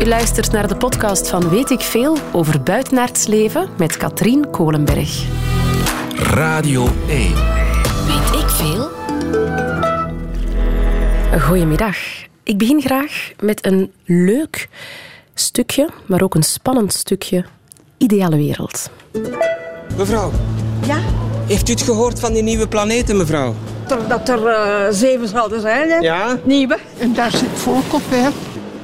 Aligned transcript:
U 0.00 0.06
luistert 0.06 0.52
naar 0.52 0.68
de 0.68 0.76
podcast 0.76 1.28
van 1.28 1.48
Weet 1.48 1.70
ik 1.70 1.80
Veel 1.80 2.16
over 2.32 2.62
buitenaards 2.62 3.26
leven 3.26 3.68
met 3.78 3.96
Katrien 3.96 4.50
Kolenberg. 4.50 5.24
Radio 6.16 6.88
1. 7.08 7.34
Weet 8.06 8.40
ik 8.42 8.48
Veel? 8.48 8.88
Goedemiddag. 11.40 11.96
Ik 12.42 12.58
begin 12.58 12.80
graag 12.80 13.30
met 13.40 13.66
een 13.66 13.92
leuk 14.04 14.68
stukje, 15.34 15.88
maar 16.06 16.22
ook 16.22 16.34
een 16.34 16.42
spannend 16.42 16.92
stukje 16.92 17.44
Ideale 17.98 18.36
Wereld. 18.36 18.90
Mevrouw, 19.96 20.30
Ja, 20.86 20.98
heeft 21.46 21.68
u 21.68 21.72
het 21.72 21.82
gehoord 21.82 22.20
van 22.20 22.32
die 22.32 22.42
nieuwe 22.42 22.68
planeten, 22.68 23.16
mevrouw? 23.16 23.54
dat- 23.86 24.08
dat 24.08 24.28
er 24.28 24.46
eh, 24.46 24.86
zeven 24.90 25.28
zouden 25.28 25.60
zijn, 25.60 25.88
hè? 25.90 25.96
Ja? 25.96 26.38
Nieuwe. 26.44 26.78
En 26.98 27.14
daar 27.14 27.30
zit 27.30 27.48
volk 27.54 27.92
op, 27.94 28.02
hè? 28.08 28.28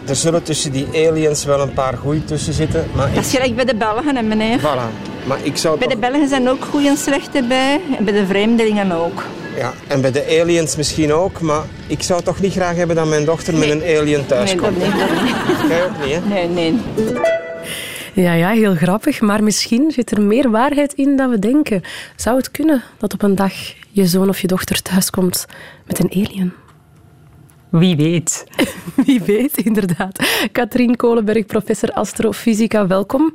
Er 0.09 0.17
zullen 0.17 0.43
tussen 0.43 0.73
die 0.73 0.87
aliens 0.93 1.45
wel 1.45 1.61
een 1.61 1.73
paar 1.73 1.97
goeie 1.97 2.25
tussen 2.25 2.53
zitten, 2.53 2.87
maar. 2.95 3.15
Dat 3.15 3.25
is 3.25 3.31
gelijk 3.31 3.57
bij 3.57 3.65
de 3.65 3.75
Belgen, 3.75 4.17
hè, 4.17 4.23
meneer. 4.23 4.59
Voilà. 4.61 5.25
Maar 5.27 5.39
ik 5.43 5.57
zou 5.57 5.79
Bij 5.79 5.89
de. 5.89 5.97
Belgen 5.97 6.29
zijn 6.29 6.49
ook 6.49 6.65
goede 6.65 6.89
en 6.89 6.97
slechte 6.97 7.43
bij. 7.49 7.81
En 7.99 8.05
bij 8.05 8.13
de 8.15 8.27
vreemdelingen 8.27 8.93
ook. 8.93 9.23
Ja, 9.57 9.73
en 9.87 10.01
bij 10.01 10.11
de 10.13 10.41
aliens 10.41 10.77
misschien 10.77 11.13
ook, 11.13 11.41
maar 11.41 11.63
ik 11.87 12.03
zou 12.03 12.23
toch 12.23 12.41
niet 12.41 12.53
graag 12.53 12.77
hebben 12.77 12.97
dat 12.97 13.07
mijn 13.07 13.25
dochter 13.25 13.55
met 13.55 13.71
een 13.71 13.83
alien 13.83 14.27
thuis 14.27 14.55
Nee, 14.55 14.61
dat 14.61 14.69
komt. 14.71 14.83
niet. 14.85 14.99
Dat 14.99 15.23
niet. 15.23 15.69
Jij 15.71 15.85
ook 15.85 16.05
niet, 16.05 16.15
hè? 16.15 16.21
Nee, 16.29 16.49
nee. 16.49 16.81
Ja, 18.13 18.33
ja, 18.33 18.49
heel 18.51 18.75
grappig, 18.75 19.21
maar 19.21 19.43
misschien 19.43 19.91
zit 19.91 20.11
er 20.11 20.21
meer 20.23 20.51
waarheid 20.51 20.93
in 20.93 21.17
dan 21.17 21.31
we 21.31 21.39
denken. 21.39 21.83
Zou 22.17 22.37
het 22.37 22.51
kunnen 22.51 22.83
dat 22.99 23.13
op 23.13 23.23
een 23.23 23.35
dag 23.35 23.53
je 23.91 24.07
zoon 24.07 24.29
of 24.29 24.41
je 24.41 24.47
dochter 24.47 24.83
thuiskomt 24.83 25.47
met 25.87 25.99
een 25.99 26.11
alien? 26.11 26.53
Wie 27.69 27.97
weet. 27.97 28.47
Wie 29.07 29.23
weet, 29.23 29.57
inderdaad. 29.57 30.29
Katrien 30.53 30.97
Kolenberg, 30.97 31.47
professor 31.47 31.93
astrofysica, 31.93 32.87
welkom. 32.87 33.33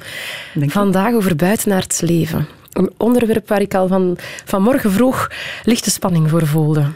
Dank 0.53 0.65
je. 0.65 0.71
Vandaag 0.71 1.13
over 1.13 1.35
buitenaards 1.35 2.01
leven. 2.01 2.47
Een 2.71 2.91
onderwerp 2.97 3.47
waar 3.47 3.61
ik 3.61 3.73
al 3.73 3.87
van, 3.87 4.17
vanmorgen 4.45 4.91
vroeg 4.91 5.31
lichte 5.63 5.91
spanning 5.91 6.29
voor 6.29 6.47
voelde. 6.47 6.91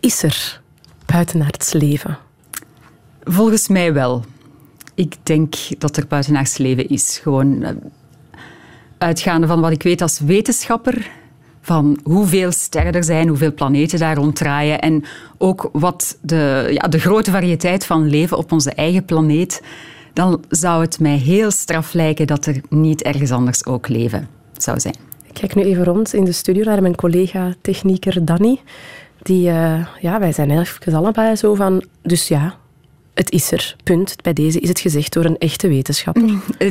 Is 0.00 0.22
er 0.22 0.60
buitenaards 1.06 1.72
leven? 1.72 2.18
Volgens 3.24 3.68
mij 3.68 3.92
wel. 3.92 4.24
Ik 4.94 5.14
denk 5.22 5.54
dat 5.78 5.96
er 5.96 6.06
buitenaards 6.06 6.56
leven 6.56 6.88
is. 6.88 7.18
Gewoon 7.22 7.62
eh, 7.62 7.70
uitgaande 8.98 9.46
van 9.46 9.60
wat 9.60 9.70
ik 9.72 9.82
weet 9.82 10.02
als 10.02 10.18
wetenschapper, 10.18 11.10
van 11.64 11.98
hoeveel 12.02 12.52
sterren 12.52 12.92
er 12.92 13.04
zijn, 13.04 13.28
hoeveel 13.28 13.52
planeten 13.52 13.98
daar 13.98 14.16
ronddraaien 14.16 14.80
en 14.80 15.04
ook 15.38 15.68
wat 15.72 16.18
de, 16.20 16.66
ja, 16.70 16.88
de 16.88 16.98
grote 16.98 17.30
variëteit 17.30 17.86
van 17.86 18.08
leven 18.08 18.36
op 18.36 18.52
onze 18.52 18.70
eigen 18.70 19.04
planeet, 19.04 19.62
dan 20.12 20.44
zou 20.48 20.82
het 20.82 21.00
mij 21.00 21.16
heel 21.16 21.50
straf 21.50 21.92
lijken 21.92 22.26
dat 22.26 22.46
er 22.46 22.60
niet 22.68 23.02
ergens 23.02 23.30
anders 23.30 23.66
ook 23.66 23.88
leven 23.88 24.28
zou 24.56 24.80
zijn. 24.80 24.94
Ik 25.26 25.34
kijk 25.34 25.54
nu 25.54 25.62
even 25.62 25.84
rond 25.84 26.14
in 26.14 26.24
de 26.24 26.32
studio 26.32 26.64
naar 26.64 26.82
mijn 26.82 26.94
collega-technieker 26.94 28.24
Danny. 28.24 28.60
Die, 29.22 29.48
eh, 29.48 29.86
ja, 30.00 30.18
wij 30.18 30.32
zijn 30.32 30.50
eigenlijk 30.50 30.96
allebei 30.96 31.36
zo 31.36 31.54
van... 31.54 31.84
Dus 32.02 32.28
ja, 32.28 32.54
het 33.14 33.30
is 33.30 33.52
er. 33.52 33.76
Punt. 33.82 34.16
Bij 34.22 34.32
deze 34.32 34.60
is 34.60 34.68
het 34.68 34.80
gezegd 34.80 35.12
door 35.12 35.24
een 35.24 35.38
echte 35.38 35.68
wetenschapper. 35.68 36.34
Eh, 36.58 36.70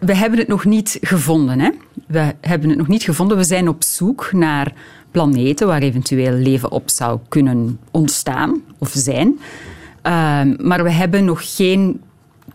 We 0.00 0.14
hebben 0.14 0.38
het 0.38 0.48
nog 0.48 0.64
niet 0.64 0.98
gevonden. 1.00 1.60
Hè? 1.60 1.70
We 2.06 2.34
hebben 2.40 2.68
het 2.68 2.78
nog 2.78 2.88
niet 2.88 3.02
gevonden. 3.02 3.36
We 3.36 3.44
zijn 3.44 3.68
op 3.68 3.82
zoek 3.82 4.32
naar 4.32 4.72
planeten 5.10 5.66
waar 5.66 5.82
eventueel 5.82 6.32
leven 6.32 6.70
op 6.70 6.90
zou 6.90 7.18
kunnen 7.28 7.80
ontstaan 7.90 8.62
of 8.78 8.90
zijn. 8.94 9.38
Ehm, 10.02 10.54
maar 10.58 10.82
we 10.82 10.90
hebben 10.90 11.24
nog 11.24 11.56
geen 11.56 12.00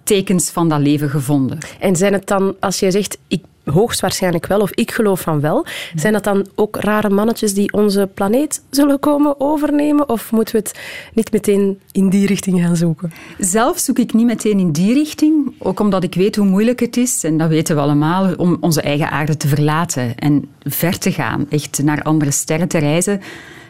tekens 0.04 0.50
van 0.50 0.70
dat 0.70 0.80
leven 0.80 1.10
gevonden. 1.10 1.58
En 1.80 1.96
zijn 1.96 2.14
het 2.14 2.28
dan, 2.28 2.56
als 2.60 2.80
jij 2.80 2.92
zegt, 2.92 3.18
ik 3.28 3.44
hoogstwaarschijnlijk 3.66 4.46
wel, 4.46 4.60
of 4.60 4.72
ik 4.72 4.92
geloof 4.92 5.22
van 5.22 5.40
wel, 5.40 5.66
zijn 5.96 6.14
dat 6.14 6.24
dan 6.24 6.48
ook 6.56 6.76
rare 6.76 7.10
mannetjes 7.10 7.54
die 7.54 7.74
onze 7.74 8.10
planeet 8.14 8.64
zullen 8.70 9.00
komen 9.00 9.40
overnemen? 9.40 10.10
Of 10.10 10.32
moeten 10.32 10.56
we 10.56 10.62
het 10.62 10.80
niet 11.14 11.32
meteen 11.32 11.80
in 11.92 12.10
die 12.10 12.28
richting 12.28 12.62
gaan 12.62 12.76
zoeken? 12.76 13.12
Zelf 13.38 13.78
zoek 13.80 14.00
ik 14.00 14.14
niet 14.14 14.26
meteen 14.26 14.60
in 14.60 14.72
die 14.72 14.94
richting, 14.94 15.54
ook 15.58 15.80
omdat 15.80 16.04
ik 16.04 16.16
weet 16.16 16.36
hoe 16.36 16.46
moeilijk 16.46 16.80
het 16.80 16.98
is, 16.98 17.24
en 17.24 17.38
dat 17.38 17.50
weten 17.50 17.76
we 17.76 17.82
allemaal, 17.82 18.34
om 18.36 18.58
onze 18.60 18.82
eigen 18.82 19.10
aarde 19.10 19.38
te 19.38 19.48
verlaten 19.48 20.16
en 20.16 20.50
ver 20.64 20.98
te 20.98 21.12
gaan, 21.12 21.46
echt 21.50 21.84
naar 21.84 22.02
andere 22.02 22.32
sterren 22.32 22.68
te 22.68 22.78
reizen. 22.78 23.22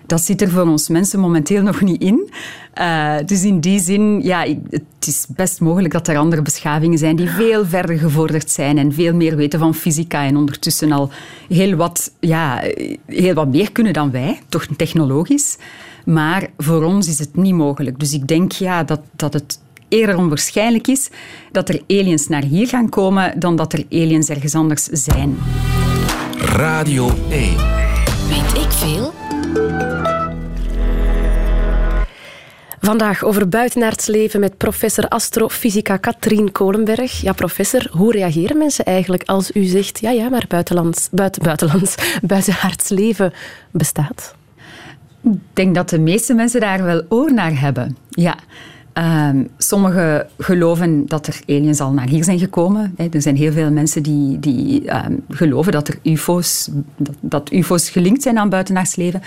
Dat 0.08 0.22
zit 0.22 0.42
er 0.42 0.50
voor 0.50 0.62
ons 0.68 0.90
mensen 0.90 1.20
momenteel 1.20 1.62
nog 1.64 1.82
niet 1.82 2.02
in. 2.02 2.30
Eh, 2.74 3.16
dus 3.26 3.44
in 3.44 3.60
die 3.60 3.80
zin, 3.80 4.22
ja, 4.24 4.44
ik- 4.44 4.60
het 4.70 4.84
is 5.08 5.26
best 5.30 5.62
mogelijk 5.62 5.94
dat 5.94 6.08
er 6.08 6.18
andere 6.18 6.42
beschavingen 6.42 6.98
zijn 6.98 7.16
die 7.16 7.30
veel 7.30 7.66
verder 7.66 7.98
gevorderd 7.98 8.52
zijn 8.52 8.78
en 8.78 8.94
veel 8.94 9.14
meer 9.14 9.36
weten 9.36 9.60
van 9.60 9.74
fysica 9.76 10.24
en 10.26 10.38
ondertussen 10.38 10.92
al 10.92 11.10
heel 11.50 11.76
wat, 11.76 12.12
ja, 12.20 12.62
heel 13.06 13.34
wat 13.34 13.48
meer 13.48 13.72
kunnen 13.72 13.94
dan 13.94 14.12
wij, 14.12 14.40
toch 14.50 14.66
technologisch. 14.78 15.58
Maar 16.06 16.48
voor 16.58 16.84
ons 16.84 17.08
is 17.08 17.20
het 17.20 17.36
niet 17.36 17.54
mogelijk. 17.54 18.00
Dus 18.00 18.14
ik 18.14 18.28
denk 18.28 18.52
ja, 18.52 18.84
dat, 18.84 19.00
dat 19.16 19.34
het 19.34 19.60
eerder 19.90 20.18
onwaarschijnlijk 20.18 20.88
is 20.88 21.10
dat 21.52 21.70
er 21.70 21.82
aliens 21.88 22.28
naar 22.28 22.44
hier 22.44 22.68
gaan 22.68 22.90
komen 22.90 23.40
dan 23.40 23.56
dat 23.56 23.74
er 23.74 23.84
aliens 23.92 24.30
ergens 24.30 24.56
anders 24.56 24.84
zijn. 24.84 25.38
Radio 26.38 27.10
1. 27.30 27.56
Weet 28.30 28.64
ik 28.64 28.72
veel? 28.72 29.14
Vandaag 32.86 33.24
over 33.24 33.50
buitenaards 33.50 34.08
leven 34.08 34.40
met 34.40 34.58
professor 34.58 35.08
astrofysica 35.08 35.98
Katrien 35.98 36.52
Kolenberg. 36.52 37.22
Ja, 37.22 37.34
professor, 37.34 37.88
hoe 37.92 38.12
reageren 38.12 38.58
mensen 38.58 38.86
eigenlijk 38.86 39.24
als 39.24 39.52
u 39.52 39.64
zegt, 39.64 40.00
ja, 40.00 40.10
ja, 40.10 40.30
maar 40.30 40.46
buitenlands, 40.48 41.08
buiten, 41.12 41.44
buitenlands, 41.44 41.96
buitenaards 42.22 42.90
leven 42.90 43.34
bestaat? 43.72 44.36
Ik 45.24 45.40
denk 45.54 45.76
dat 45.76 45.90
de 45.90 46.00
meeste 46.00 46.34
mensen 46.34 46.60
daar 46.60 46.84
wel 46.84 47.04
oor 47.10 47.34
naar 47.34 47.60
hebben. 47.60 47.98
Ja. 48.10 48.36
Ehm, 48.96 49.44
sommigen 49.58 50.28
geloven 50.38 51.06
dat 51.08 51.28
er 51.28 51.40
aliens 51.48 51.80
al 51.80 51.92
naar 51.92 52.08
hier 52.08 52.24
zijn 52.24 52.40
gekomen. 52.40 52.96
Er 53.12 53.22
zijn 53.22 53.36
heel 53.36 53.52
veel 53.52 53.72
mensen 53.72 54.04
die, 54.04 54.40
die 54.40 54.86
ehm, 54.86 55.14
geloven 55.30 55.72
dat 55.72 55.88
er 55.88 55.98
UFO's, 56.04 56.70
dat, 56.98 57.16
dat 57.22 57.52
UFO's 57.52 57.90
gelinkt 57.90 58.22
zijn 58.22 58.38
aan 58.38 58.50
buitenaards 58.50 58.96
leven. 58.96 59.22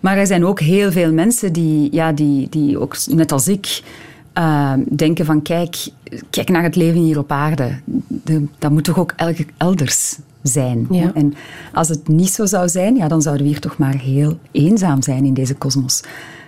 Maar 0.00 0.16
er 0.16 0.26
zijn 0.26 0.44
ook 0.44 0.60
heel 0.60 0.92
veel 0.92 1.12
mensen 1.12 1.52
die, 1.52 1.88
ja, 1.92 2.12
die, 2.12 2.48
die 2.48 2.78
ook 2.78 2.96
net 3.06 3.32
als 3.32 3.48
ik 3.48 3.82
ehm, 4.32 4.80
denken 4.96 5.24
van 5.24 5.42
kijk, 5.42 5.76
kijk 6.30 6.48
naar 6.48 6.62
het 6.62 6.76
leven 6.76 7.00
hier 7.00 7.18
op 7.18 7.32
aarde. 7.32 7.70
De- 8.06 8.46
dat 8.58 8.70
moet 8.70 8.84
toch 8.84 8.98
ook 8.98 9.12
elke 9.16 9.46
elders 9.56 10.18
zijn. 10.42 10.86
Ja. 10.90 11.10
En 11.14 11.34
als 11.72 11.88
het 11.88 12.08
niet 12.08 12.30
zo 12.30 12.46
zou 12.46 12.68
zijn, 12.68 12.96
ja, 12.96 13.08
dan 13.08 13.22
zouden 13.22 13.44
we 13.44 13.50
hier 13.50 13.60
toch 13.60 13.78
maar 13.78 13.98
heel 13.98 14.38
eenzaam 14.50 15.02
zijn 15.02 15.24
in 15.24 15.34
deze 15.34 15.54
kosmos. 15.54 16.02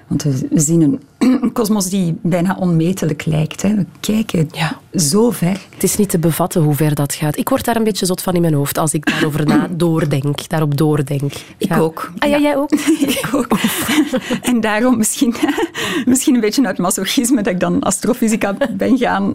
Want 0.06 0.22
we, 0.22 0.46
we 0.50 0.60
zien 0.60 0.80
een 0.80 1.00
een 1.42 1.52
kosmos 1.52 1.88
die 1.88 2.16
bijna 2.22 2.56
onmetelijk 2.60 3.24
lijkt. 3.24 3.62
Hè. 3.62 3.74
We 3.74 3.86
kijken 4.00 4.48
Ja. 4.52 4.78
zo 4.98 5.30
ver. 5.30 5.60
Het 5.74 5.82
is 5.82 5.96
niet 5.96 6.08
te 6.08 6.18
bevatten 6.18 6.62
hoe 6.62 6.74
ver 6.74 6.94
dat 6.94 7.14
gaat. 7.14 7.36
Ik 7.38 7.48
word 7.48 7.64
daar 7.64 7.76
een 7.76 7.84
beetje 7.84 8.06
zot 8.06 8.22
van 8.22 8.34
in 8.34 8.40
mijn 8.40 8.54
hoofd 8.54 8.78
als 8.78 8.92
ik 8.92 9.06
daarover 9.06 9.46
na 9.46 9.68
doordenk, 9.84 10.48
daarop 10.48 10.76
doordenk. 10.76 11.32
Ik 11.56 11.68
Ja. 11.68 11.78
ook. 11.78 12.12
Ah 12.18 12.28
ja, 12.30 12.36
Ja. 12.36 12.42
jij 12.42 12.56
ook? 12.56 12.70
Ik 13.00 13.28
ook. 13.32 13.46
En 14.42 14.60
daarom 14.60 14.96
misschien, 14.96 15.34
misschien 16.06 16.34
een 16.34 16.40
beetje 16.40 16.66
uit 16.66 16.78
masochisme 16.78 17.36
dat 17.42 17.52
ik 17.52 17.60
dan 17.60 17.80
astrofysica 17.82 18.56
ben 18.76 18.98
gaan... 18.98 19.32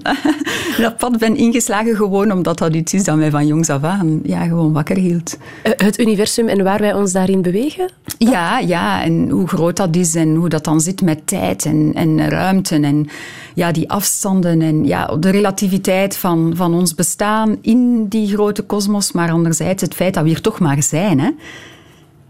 Dat 0.77 0.97
pad 0.97 1.17
ben 1.17 1.35
ingeslagen 1.35 1.95
gewoon 1.95 2.31
omdat 2.31 2.57
dat 2.57 2.75
iets 2.75 2.93
is 2.93 3.03
dat 3.03 3.15
mij 3.15 3.29
van 3.31 3.47
jongs 3.47 3.69
af 3.69 3.83
aan 3.83 4.19
ja, 4.23 4.43
gewoon 4.45 4.73
wakker 4.73 4.95
hield. 4.97 5.37
Eh, 5.63 5.71
Het 5.75 5.99
universum 5.99 6.47
en 6.47 6.63
waar 6.63 6.79
wij 6.79 6.93
ons 6.93 7.11
daarin 7.11 7.41
bewegen? 7.41 7.91
Ja, 8.17 8.59
ja, 8.59 9.03
en 9.03 9.29
hoe 9.29 9.47
groot 9.47 9.75
dat 9.77 9.95
is 9.95 10.15
en 10.15 10.35
hoe 10.35 10.49
dat 10.49 10.63
dan 10.63 10.81
zit 10.81 11.01
met 11.01 11.27
tijd 11.27 11.65
en, 11.65 11.76
en 11.93 12.29
ruimte 12.29 12.75
en 12.75 13.09
ja, 13.53 13.71
die 13.71 13.89
afstanden 13.89 14.61
en 14.61 14.85
ja, 14.85 15.05
de 15.05 15.29
relativiteit 15.29 16.17
van, 16.17 16.51
van 16.55 16.73
ons 16.73 16.95
bestaan 16.95 17.57
in 17.61 18.07
die 18.07 18.27
grote 18.27 18.61
kosmos, 18.61 19.11
maar 19.11 19.31
anderzijds 19.31 19.81
het 19.81 19.93
feit 19.93 20.13
dat 20.13 20.23
we 20.23 20.29
hier 20.29 20.41
toch 20.41 20.59
maar 20.59 20.83
zijn. 20.83 21.19
Hè. 21.19 21.29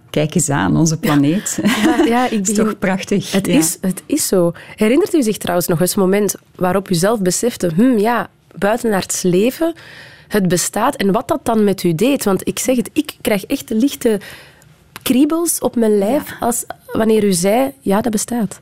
Kijk 0.10 0.36
eens 0.36 0.50
aan, 0.50 0.78
onze 0.78 0.98
planeet. 0.98 1.60
Ja, 1.84 2.04
ja, 2.06 2.26
ik 2.30 2.38
Dat 2.38 2.48
is 2.48 2.56
toch 2.56 2.80
prachtig. 2.80 3.32
Het, 3.32 3.48
ja. 3.48 3.58
is, 3.58 3.78
het 3.82 4.04
is 4.06 4.28
zo. 4.28 4.52
Herinnert 4.76 5.14
u 5.14 5.24
zich 5.24 5.38
trouwens 5.38 5.68
nog 5.68 5.80
eens 5.80 5.90
het 5.90 6.00
moment 6.00 6.36
waarop 6.56 6.90
u 6.90 6.96
zelf 6.96 7.22
besefte, 7.22 7.72
hm, 7.76 7.98
ja, 7.98 8.30
buitenaards 8.56 9.22
leven, 9.22 9.74
het 10.28 10.48
bestaat 10.48 10.96
en 10.96 11.12
wat 11.12 11.28
dat 11.28 11.40
dan 11.44 11.64
met 11.64 11.84
u 11.84 11.96
deed? 11.96 12.24
Want 12.24 12.48
ik 12.48 12.60
zeg 12.60 12.76
het, 12.76 12.90
ik 12.94 13.16
krijg 13.22 13.46
echt 13.46 13.70
lichte 13.70 14.20
kriebels 15.02 15.60
op 15.60 15.76
mijn 15.76 15.98
lijf 15.98 16.36
als 16.40 16.66
wanneer 16.92 17.24
u 17.24 17.34
zei, 17.34 17.72
ja, 17.80 18.02
dat 18.02 18.12
bestaat. 18.12 18.60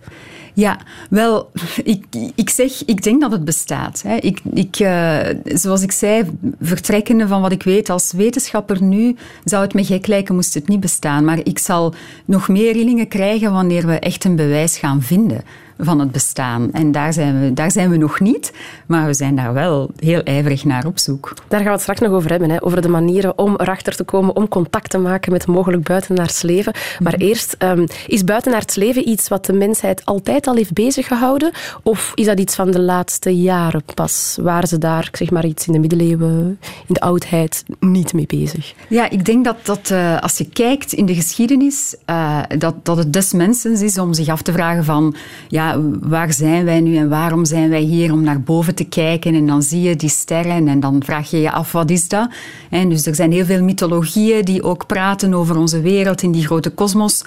Ja, 0.56 0.80
wel, 1.10 1.52
ik, 1.84 2.06
ik 2.36 2.50
zeg, 2.50 2.86
ik 2.86 3.04
denk 3.04 3.22
dat 3.22 3.32
het 3.32 3.46
bestaat. 3.46 4.02
Hè. 4.02 4.16
Ik, 4.16 4.42
ik, 4.54 4.76
eh, 4.76 5.20
zoals 5.44 5.82
ik 5.82 5.92
zei, 5.92 6.24
vertrekkende 6.62 7.28
van 7.28 7.42
wat 7.42 7.52
ik 7.52 7.64
weet 7.64 7.90
als 7.90 8.12
wetenschapper 8.12 8.84
nu, 8.84 9.16
zou 9.44 9.64
het 9.64 9.74
me 9.74 9.84
gek 9.84 10.08
lijken 10.08 10.36
moest 10.36 10.54
het 10.54 10.68
niet 10.68 10.80
bestaan. 10.80 11.26
Maar 11.26 11.40
ik 11.44 11.60
zal 11.60 11.94
nog 12.26 12.48
meer 12.48 12.74
rillingen 12.74 13.08
krijgen 13.08 13.52
wanneer 13.52 13.88
we 13.88 14.00
echt 14.00 14.24
een 14.24 14.36
bewijs 14.36 14.78
gaan 14.78 15.02
vinden 15.02 15.44
van 15.78 16.00
het 16.00 16.12
bestaan. 16.12 16.72
En 16.72 16.92
daar 16.92 17.14
zijn, 17.14 17.40
we, 17.42 17.54
daar 17.54 17.72
zijn 17.72 17.90
we 17.90 17.98
nog 17.98 18.20
niet, 18.20 18.54
maar 18.86 19.06
we 19.06 19.14
zijn 19.14 19.36
daar 19.36 19.54
wel 19.54 19.90
heel 20.00 20.24
ijverig 20.24 20.64
naar 20.64 20.86
op 20.86 21.00
zoek. 21.00 21.34
Daar 21.48 21.60
gaan 21.60 21.68
we 21.68 21.74
het 21.74 21.82
straks 21.82 22.00
nog 22.00 22.12
over 22.12 22.30
hebben, 22.30 22.50
hè? 22.50 22.64
over 22.64 22.82
de 22.82 22.90
manieren 22.90 23.38
om 23.38 23.56
erachter 23.58 23.96
te 23.96 24.04
komen, 24.04 24.36
om 24.36 24.48
contact 24.48 24.90
te 24.90 24.98
maken 24.98 25.32
met 25.32 25.48
mogelijk 25.48 25.84
buitenaards 25.84 26.42
leven. 26.42 26.74
Maar 27.00 27.14
mhm. 27.14 27.22
eerst, 27.22 27.56
um, 27.60 27.86
is 28.08 28.24
buitenaards 28.24 28.76
leven 28.76 29.10
iets 29.10 29.28
wat 29.28 29.46
de 29.46 29.54
mensheid 29.54 30.06
altijd 30.06 30.48
al 30.48 30.56
heeft 30.56 30.74
beziggehouden? 30.74 31.52
Of 31.84 32.12
is 32.16 32.26
dat 32.26 32.40
iets 32.40 32.56
van 32.56 32.72
de 32.72 32.80
laatste 32.80 33.42
jaren 33.42 33.84
pas? 33.94 34.38
Waren 34.42 34.68
ze 34.68 34.78
daar, 34.78 35.10
zeg 35.12 35.30
maar 35.30 35.46
iets 35.46 35.68
in 35.68 35.74
de 35.74 35.80
middeleeuwen, 35.80 36.60
in 36.88 36.94
de 36.94 37.00
oudheid, 37.00 37.64
niet 37.80 38.14
mee 38.14 38.26
bezig? 38.28 38.74
Ja, 38.88 39.10
ik 39.10 39.26
denk 39.26 39.46
dat, 39.46 39.58
dat 39.64 39.90
uh, 39.92 40.22
als 40.22 40.38
je 40.38 40.50
kijkt 40.50 40.94
in 40.94 41.06
de 41.06 41.16
geschiedenis, 41.16 41.96
uh, 42.10 42.40
dat, 42.58 42.76
dat 42.86 42.98
het 42.98 43.14
des 43.14 43.34
mensens 43.34 43.82
is 43.82 43.98
om 43.98 44.14
zich 44.14 44.28
af 44.28 44.42
te 44.42 44.52
vragen 44.52 44.84
van 44.84 45.16
ja, 45.48 45.65
waar 46.02 46.34
zijn 46.34 46.66
wij 46.66 46.80
nu 46.80 46.98
en 46.98 47.10
waarom 47.10 47.46
zijn 47.46 47.70
wij 47.70 47.82
hier 47.82 48.12
om 48.12 48.24
naar 48.24 48.42
boven 48.42 48.76
te 48.76 48.84
kijken 48.84 49.36
en 49.36 49.48
dan 49.48 49.62
zie 49.62 49.82
je 49.82 49.96
die 49.96 50.10
sterren 50.10 50.68
en 50.68 50.80
dan 50.80 51.02
vraag 51.04 51.30
je 51.30 51.42
je 51.42 51.52
af 51.52 51.72
wat 51.72 51.90
is 51.90 52.08
dat. 52.08 52.30
En 52.70 52.90
dus 52.90 53.06
er 53.06 53.16
zijn 53.16 53.32
heel 53.32 53.46
veel 53.46 53.64
mythologieën 53.64 54.46
die 54.46 54.64
ook 54.64 54.86
praten 54.86 55.34
over 55.34 55.58
onze 55.58 55.82
wereld 55.82 56.22
in 56.22 56.32
die 56.32 56.46
grote 56.46 56.70
kosmos. 56.70 57.24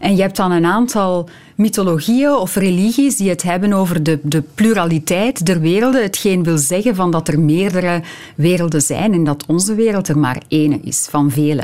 En 0.00 0.16
je 0.16 0.22
hebt 0.22 0.36
dan 0.36 0.50
een 0.50 0.64
aantal 0.64 1.28
mythologieën 1.54 2.34
of 2.34 2.54
religies 2.54 3.16
die 3.16 3.28
het 3.28 3.42
hebben 3.42 3.72
over 3.72 4.02
de, 4.02 4.18
de 4.22 4.42
pluraliteit 4.54 5.46
der 5.46 5.60
werelden. 5.60 6.02
Hetgeen 6.02 6.42
wil 6.42 6.58
zeggen 6.58 6.94
van 6.94 7.10
dat 7.10 7.28
er 7.28 7.40
meerdere 7.40 8.02
werelden 8.34 8.82
zijn 8.82 9.12
en 9.12 9.24
dat 9.24 9.44
onze 9.46 9.74
wereld 9.74 10.08
er 10.08 10.18
maar 10.18 10.42
één 10.48 10.84
is 10.84 11.06
van 11.10 11.30
vele. 11.30 11.62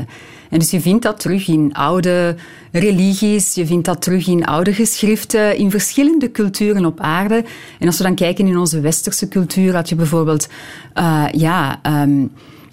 En 0.51 0.59
dus 0.59 0.71
je 0.71 0.81
vindt 0.81 1.03
dat 1.03 1.21
terug 1.21 1.49
in 1.49 1.75
oude 1.75 2.37
religies, 2.73 3.55
je 3.55 3.67
vindt 3.67 3.85
dat 3.85 4.03
terug 4.03 4.27
in 4.27 4.47
oude 4.47 4.73
geschriften, 4.73 5.57
in 5.57 5.71
verschillende 5.71 6.31
culturen 6.31 6.85
op 6.85 7.01
aarde. 7.01 7.45
En 7.79 7.87
als 7.87 7.97
we 7.97 8.03
dan 8.03 8.15
kijken 8.15 8.47
in 8.47 8.59
onze 8.59 8.81
westerse 8.81 9.29
cultuur, 9.29 9.75
had 9.75 9.89
je 9.89 9.95
bijvoorbeeld 9.95 10.49
uh, 10.95 11.25
ja, 11.33 11.81
um, 12.03 12.31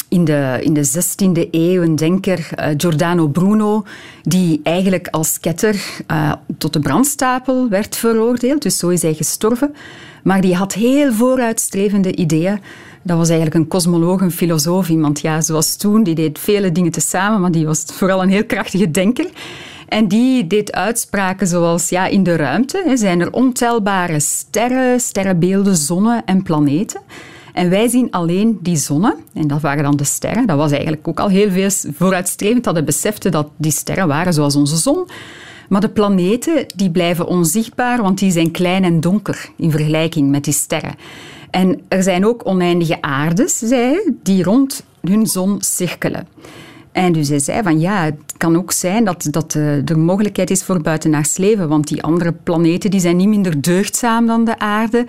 in 0.10 0.25
de, 0.25 0.60
in 0.62 0.74
de 0.74 0.86
16e 0.86 1.50
eeuw 1.51 1.81
een 1.81 1.95
denker, 1.95 2.50
uh, 2.60 2.66
Giordano 2.77 3.27
Bruno, 3.27 3.83
die 4.21 4.60
eigenlijk 4.63 5.07
als 5.07 5.39
ketter 5.39 5.75
uh, 6.12 6.31
tot 6.57 6.74
de 6.74 6.80
brandstapel 6.80 7.69
werd 7.69 7.95
veroordeeld. 7.95 8.62
Dus 8.62 8.78
zo 8.78 8.89
is 8.89 9.01
hij 9.01 9.13
gestorven. 9.13 9.75
Maar 10.24 10.42
die 10.42 10.56
had 10.56 10.74
heel 10.74 11.13
vooruitstrevende 11.13 12.16
ideeën. 12.16 12.60
Dat 13.06 13.18
was 13.18 13.30
eigenlijk 13.30 13.60
een 13.60 13.68
kosmoloog, 13.68 14.22
een 14.22 14.31
filosoof, 14.31 14.90
iemand 14.90 15.22
ja, 15.22 15.42
zoals 15.42 15.75
toen. 15.75 16.04
Die 16.04 16.16
deed 16.16 16.40
vele 16.40 16.72
dingen 16.72 16.92
tezamen, 16.92 17.42
maar 17.42 17.52
die 17.52 17.66
was 17.66 17.84
vooral 17.92 18.24
een 18.24 18.30
heel 18.30 18.46
krachtige 18.46 18.92
denker. 18.92 19.30
En 19.88 20.07
die 20.07 20.48
deed 20.48 20.72
uitspraken 20.72 21.48
zoals 21.48 21.90
ja, 21.90 22.06
in 22.07 22.24
de 22.24 22.36
ruimte 22.36 22.84
hè, 22.86 22.98
zijn 22.98 23.19
er 23.19 23.31
ontelbare 23.31 24.19
sterren, 24.19 25.00
sterrenbeelden, 25.00 25.75
zonnen 25.75 26.25
en 26.25 26.44
planeten. 26.44 27.02
En 27.54 27.69
wij 27.69 27.88
zien 27.88 28.12
alleen 28.12 28.60
die 28.62 28.78
zonnen, 28.78 29.16
en 29.34 29.48
dat 29.48 29.62
waren 29.62 29.84
dan 29.84 29.98
de 29.98 30.04
sterren. 30.04 30.48
Dat 30.48 30.57
was 30.57 30.72
eigenlijk 30.72 31.07
ook 31.07 31.19
al 31.19 31.28
heel 31.28 31.52
veel 31.52 31.69
vooruitstrevend 31.94 32.63
dat 32.63 32.74
hij 32.74 32.84
besefte 32.84 33.30
dat 33.30 33.48
die 33.57 33.72
sterren 33.72 34.07
waren 34.07 34.34
zoals 34.34 34.56
onze 34.56 34.78
zon. 34.78 35.07
Maar 35.69 35.81
de 35.81 35.90
planeten 35.90 36.66
die 36.75 36.92
blijven 36.92 37.28
onzichtbaar, 37.28 38.02
want 38.02 38.19
die 38.19 38.31
zijn 38.31 38.52
klein 38.52 38.84
en 38.84 39.00
donker 39.00 39.50
in 39.56 39.72
vergelijking 39.72 40.30
met 40.30 40.44
die 40.44 40.54
sterren. 40.54 40.96
En 41.56 41.81
er 41.88 42.04
zijn 42.04 42.25
ook 42.25 42.48
oneindige 42.48 43.02
aardes, 43.02 43.57
zei 43.57 44.00
die 44.24 44.44
rond 44.44 44.84
hun 45.02 45.28
zon 45.28 45.62
cirkelen. 45.62 46.28
En 46.92 47.12
dus 47.12 47.30
hij 47.30 47.40
zei 47.40 47.63
van 47.63 47.80
ja, 47.80 48.04
het 48.04 48.34
kan 48.38 48.57
ook 48.57 48.72
zijn 48.72 49.04
dat, 49.06 49.28
dat 49.30 49.56
eh, 49.56 49.90
er 49.90 50.00
mogelijkheid 50.00 50.50
is 50.50 50.63
voor 50.63 50.81
buitenaards 50.81 51.38
leven, 51.38 51.69
want 51.69 51.88
die 51.88 52.04
andere 52.04 52.31
planeten 52.31 52.92
die 52.92 53.00
zijn 53.00 53.16
niet 53.16 53.28
minder 53.28 53.62
deugdzaam 53.62 54.28
dan 54.28 54.46
de 54.46 54.60
aarde. 54.60 55.06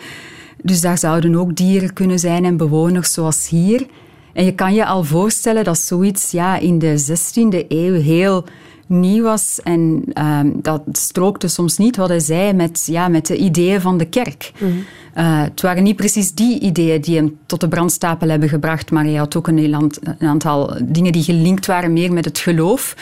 Dus 0.63 0.81
daar 0.81 0.99
zouden 0.99 1.37
ook 1.37 1.57
dieren 1.57 1.93
kunnen 1.93 2.19
zijn 2.19 2.45
en 2.45 2.57
bewoners 2.57 3.13
zoals 3.13 3.49
hier. 3.49 3.87
En 4.33 4.45
je 4.45 4.55
kan 4.55 4.75
je 4.75 4.87
al 4.87 5.05
voorstellen 5.05 5.65
dat 5.65 5.79
zoiets 5.79 6.31
ja, 6.31 6.59
in 6.59 6.79
de 6.79 7.05
16e 7.09 7.67
eeuw 7.69 8.01
heel 8.01 8.45
nieuw 8.87 9.23
was. 9.23 9.61
En 9.62 10.05
um, 10.15 10.59
dat 10.62 10.83
strookte 10.93 11.49
soms 11.49 11.77
niet 11.77 11.97
wat 11.97 12.09
hij 12.09 12.21
zei 12.21 12.53
met, 12.53 12.87
ja, 12.87 13.09
met 13.09 13.27
de 13.27 13.37
ideeën 13.37 13.81
van 13.81 13.99
de 13.99 14.05
kerk. 14.05 14.53
Mm 14.59 14.69
-hmm. 14.69 14.79
uh, 15.25 15.43
het 15.43 15.61
waren 15.61 15.83
niet 15.83 15.97
precies 15.97 16.35
die 16.35 16.61
ideeën 16.61 17.00
die 17.00 17.17
hem 17.17 17.38
tot 17.47 17.61
de 17.61 17.69
brandstapel 17.69 18.29
hebben 18.29 18.49
gebracht, 18.49 18.91
maar 18.91 19.05
hij 19.05 19.15
had 19.15 19.37
ook 19.37 19.49
een, 19.49 19.73
een 19.73 19.93
aantal 20.29 20.77
dingen 20.83 21.12
die 21.12 21.23
gelinkt 21.23 21.67
waren 21.67 21.93
meer 21.93 22.12
met 22.12 22.25
het 22.25 22.38
geloof. 22.38 22.94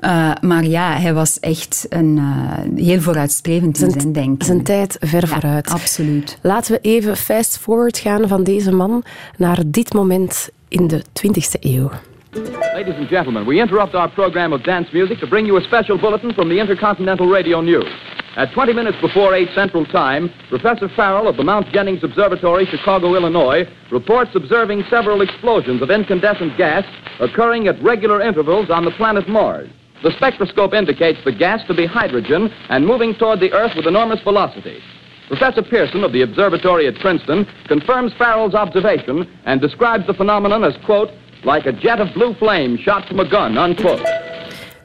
Uh, 0.00 0.32
maar 0.40 0.64
ja, 0.64 0.98
hij 0.98 1.14
was 1.14 1.40
echt 1.40 1.86
een, 1.88 2.16
uh, 2.16 2.84
heel 2.84 3.00
vooruitstrevend 3.00 3.80
in 3.80 3.90
zijn 3.90 4.12
denken. 4.12 4.46
Zijn 4.46 4.62
tijd 4.62 4.96
ver 5.00 5.28
vooruit. 5.28 5.70
Absoluut. 5.70 6.38
Laten 6.42 6.72
we 6.72 6.78
even 6.80 7.16
fast 7.16 7.58
forward 7.58 7.98
gaan 7.98 8.28
van 8.28 8.44
deze 8.44 8.72
man 8.72 9.04
naar 9.36 9.62
dit 9.66 9.92
moment 9.92 10.48
in 10.68 10.86
de 10.86 11.02
20e 11.02 11.60
eeuw. 11.60 11.90
Ladies 12.36 12.96
and 12.96 13.08
gentlemen, 13.08 13.46
we 13.46 13.62
interrupt 13.62 13.94
our 13.94 14.10
program 14.10 14.52
of 14.52 14.62
dance 14.62 14.88
music 14.92 15.18
to 15.20 15.26
bring 15.26 15.46
you 15.46 15.56
a 15.56 15.62
special 15.62 15.96
bulletin 15.96 16.34
from 16.34 16.50
the 16.50 16.60
Intercontinental 16.60 17.28
Radio 17.28 17.62
News. 17.62 17.88
At 18.36 18.52
20 18.52 18.74
minutes 18.74 18.98
before 19.00 19.34
8 19.34 19.48
Central 19.54 19.86
Time, 19.86 20.30
Professor 20.50 20.90
Farrell 20.94 21.28
of 21.28 21.38
the 21.38 21.44
Mount 21.44 21.72
Jennings 21.72 22.04
Observatory, 22.04 22.66
Chicago, 22.66 23.14
Illinois, 23.14 23.64
reports 23.90 24.32
observing 24.34 24.84
several 24.90 25.22
explosions 25.22 25.80
of 25.80 25.90
incandescent 25.90 26.58
gas 26.58 26.84
occurring 27.20 27.68
at 27.68 27.82
regular 27.82 28.20
intervals 28.20 28.68
on 28.68 28.84
the 28.84 28.90
planet 28.90 29.26
Mars. 29.26 29.70
The 30.02 30.12
spectroscope 30.18 30.74
indicates 30.74 31.18
the 31.24 31.32
gas 31.32 31.66
to 31.68 31.74
be 31.74 31.86
hydrogen 31.86 32.50
and 32.68 32.86
moving 32.86 33.14
toward 33.14 33.40
the 33.40 33.52
Earth 33.54 33.72
with 33.74 33.86
enormous 33.86 34.20
velocity. 34.20 34.82
Professor 35.28 35.62
Pearson 35.62 36.04
of 36.04 36.12
the 36.12 36.22
observatory 36.22 36.86
at 36.86 37.00
Princeton 37.00 37.46
confirms 37.66 38.12
Farrell's 38.12 38.54
observation 38.54 39.26
and 39.46 39.58
describes 39.60 40.06
the 40.06 40.14
phenomenon 40.14 40.62
as, 40.62 40.76
quote, 40.84 41.08
like 41.46 41.64
a 41.64 41.72
jet 41.72 42.00
of 42.00 42.12
blue 42.12 42.34
flame 42.34 42.76
shot 42.76 43.06
from 43.08 43.20
a 43.20 43.30
gun, 43.30 43.56
unquote. 43.56 44.25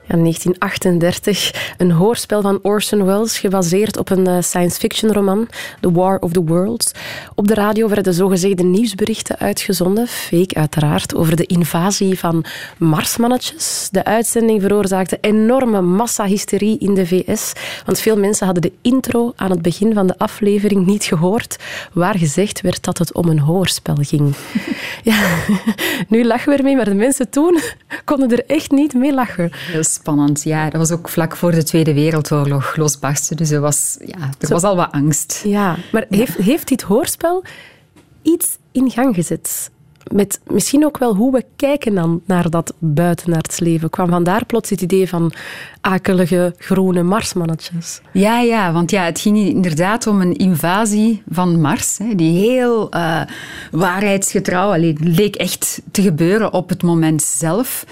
1938, 0.08 1.76
een 1.78 1.92
hoorspel 1.92 2.42
van 2.42 2.60
Orson 2.62 3.06
Welles, 3.06 3.40
gebaseerd 3.40 3.98
op 3.98 4.10
een 4.10 4.28
eh, 4.28 4.38
science 4.40 4.80
fiction 4.80 5.12
roman, 5.12 5.48
The 5.80 5.92
War 5.92 6.20
of 6.20 6.32
the 6.32 6.44
Worlds. 6.44 6.92
Op 7.36 7.48
de 7.48 7.54
radio 7.54 7.90
werden 7.90 8.14
zogezegde 8.14 8.64
nieuwsberichten 8.64 9.40
uitgezonden, 9.40 10.08
fake 10.08 10.56
uiteraard, 10.56 11.16
over 11.16 11.36
de 11.36 11.46
invasie 11.46 12.20
van 12.20 12.46
Marsmannetjes. 12.78 13.88
De 13.92 14.04
uitzending 14.04 14.62
veroorzaakte 14.62 15.18
enorme 15.22 15.82
massahysterie 15.82 16.80
in 16.80 16.94
de 16.94 17.08
VS, 17.08 17.54
want 17.86 18.00
veel 18.00 18.18
mensen 18.18 18.46
hadden 18.46 18.64
de 18.64 18.74
intro 18.82 19.34
aan 19.36 19.50
het 19.50 19.62
begin 19.62 19.94
van 19.94 20.08
de 20.08 20.18
aflevering 20.18 20.86
niet 20.86 21.04
gehoord, 21.04 21.58
waar 21.94 22.18
gezegd 22.18 22.62
werd 22.62 22.84
dat 22.84 22.98
het 22.98 23.14
om 23.14 23.28
een 23.28 23.40
hoorspel 23.40 23.96
ging. 24.02 24.36
ja, 25.04 25.36
nu 26.08 26.26
lachen 26.26 26.52
we 26.52 26.58
ermee, 26.58 26.76
maar 26.76 26.86
de 26.86 26.94
mensen 26.94 27.30
toen 27.30 27.60
konden 28.06 28.32
er 28.32 28.44
echt 28.48 28.72
niet 28.72 28.94
mee 28.94 29.14
lachen 29.14 29.52
spannend. 29.94 30.44
Ja, 30.44 30.70
dat 30.70 30.80
was 30.80 30.92
ook 30.92 31.10
vlak 31.10 31.36
voor 31.36 31.52
de 31.52 31.64
Tweede 31.64 31.94
Wereldoorlog 31.94 32.76
losbarsten. 32.76 33.38
Dus 33.38 33.52
er 33.52 33.62
was, 33.62 33.98
ja, 34.06 34.30
er 34.40 34.50
was 34.50 34.64
al 34.64 34.76
wat 34.76 34.92
angst. 34.92 35.42
Ja, 35.46 35.78
maar 35.92 36.06
Heeft, 36.10 36.38
heeft 36.38 36.68
dit 36.68 36.82
hoorspel 36.82 37.44
iets 38.22 38.58
in 38.72 38.92
gang 38.92 39.16
gezet? 39.16 39.72
Met 40.12 40.40
misschien 40.46 40.86
ook 40.86 40.98
wel 40.98 41.16
hoe 41.16 41.32
we 41.32 41.46
kijken 41.56 41.96
dan 41.96 42.22
naar 42.26 42.50
dat 42.50 42.74
buitenaards 42.78 43.60
leven. 43.60 43.90
Kwam 43.90 44.10
vandaar 44.10 44.46
plots 44.46 44.70
het 44.70 44.82
idee 44.82 45.10
van 45.10 45.34
akelige 45.82 46.56
groene 46.58 47.04
marsmannetjes? 47.04 48.02
Ja, 48.14 48.40
ja, 48.40 48.72
want 48.72 48.92
ja, 48.92 49.04
het 49.04 49.20
ging 49.20 49.38
inderdaad 49.38 50.08
om 50.08 50.22
een 50.22 50.36
invasie 50.36 51.24
van 51.30 51.62
Mars. 51.62 51.98
Hè, 51.98 52.16
die 52.16 52.40
heel 52.40 52.96
uh, 52.96 53.22
waarheidsgetrouw 53.72 54.72
allee, 54.72 54.96
leek 55.00 55.36
echt 55.36 55.82
te 55.92 56.02
gebeuren 56.02 56.54
op 56.54 56.70
het 56.70 56.84
moment 56.84 57.22
zelf. 57.22 57.86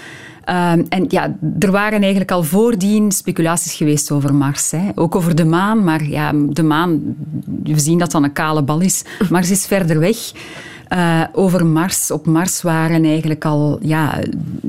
Um, 0.48 0.86
en 0.88 1.04
ja, 1.08 1.36
er 1.58 1.70
waren 1.70 2.00
eigenlijk 2.00 2.30
al 2.30 2.42
voordien 2.42 3.12
speculaties 3.12 3.72
geweest 3.72 4.10
over 4.10 4.34
Mars. 4.34 4.70
Hè. 4.70 4.88
Ook 4.94 5.16
over 5.16 5.34
de 5.34 5.44
maan, 5.44 5.84
maar 5.84 6.04
ja, 6.04 6.32
de 6.48 6.62
maan, 6.62 7.16
we 7.62 7.78
zien 7.78 7.98
dat 7.98 8.10
dan 8.10 8.24
een 8.24 8.32
kale 8.32 8.62
bal 8.62 8.80
is. 8.80 9.04
Mars 9.30 9.50
is 9.50 9.66
verder 9.66 9.98
weg. 9.98 10.16
Uh, 10.92 11.22
over 11.32 11.66
Mars. 11.66 12.10
Op 12.10 12.26
Mars 12.26 12.62
waren 12.62 13.04
eigenlijk 13.04 13.44
al 13.44 13.78
ja, 13.82 14.18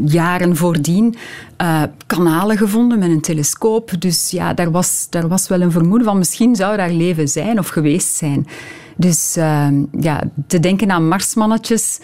jaren 0.05 0.55
voordien 0.55 1.15
uh, 1.61 1.83
kanalen 2.07 2.57
gevonden 2.57 2.99
met 2.99 3.09
een 3.09 3.21
telescoop. 3.21 3.91
Dus 3.99 4.31
ja, 4.31 4.53
daar 4.53 4.71
was, 4.71 5.07
daar 5.09 5.27
was 5.27 5.47
wel 5.47 5.61
een 5.61 5.71
vermoeden 5.71 6.07
van 6.07 6.17
misschien 6.17 6.55
zou 6.55 6.77
daar 6.77 6.91
leven 6.91 7.27
zijn 7.27 7.59
of 7.59 7.67
geweest 7.67 8.15
zijn. 8.15 8.47
Dus 8.95 9.37
uh, 9.37 9.67
ja, 9.99 10.23
te 10.47 10.59
denken 10.59 10.91
aan 10.91 11.07
Marsmannetjes 11.07 11.99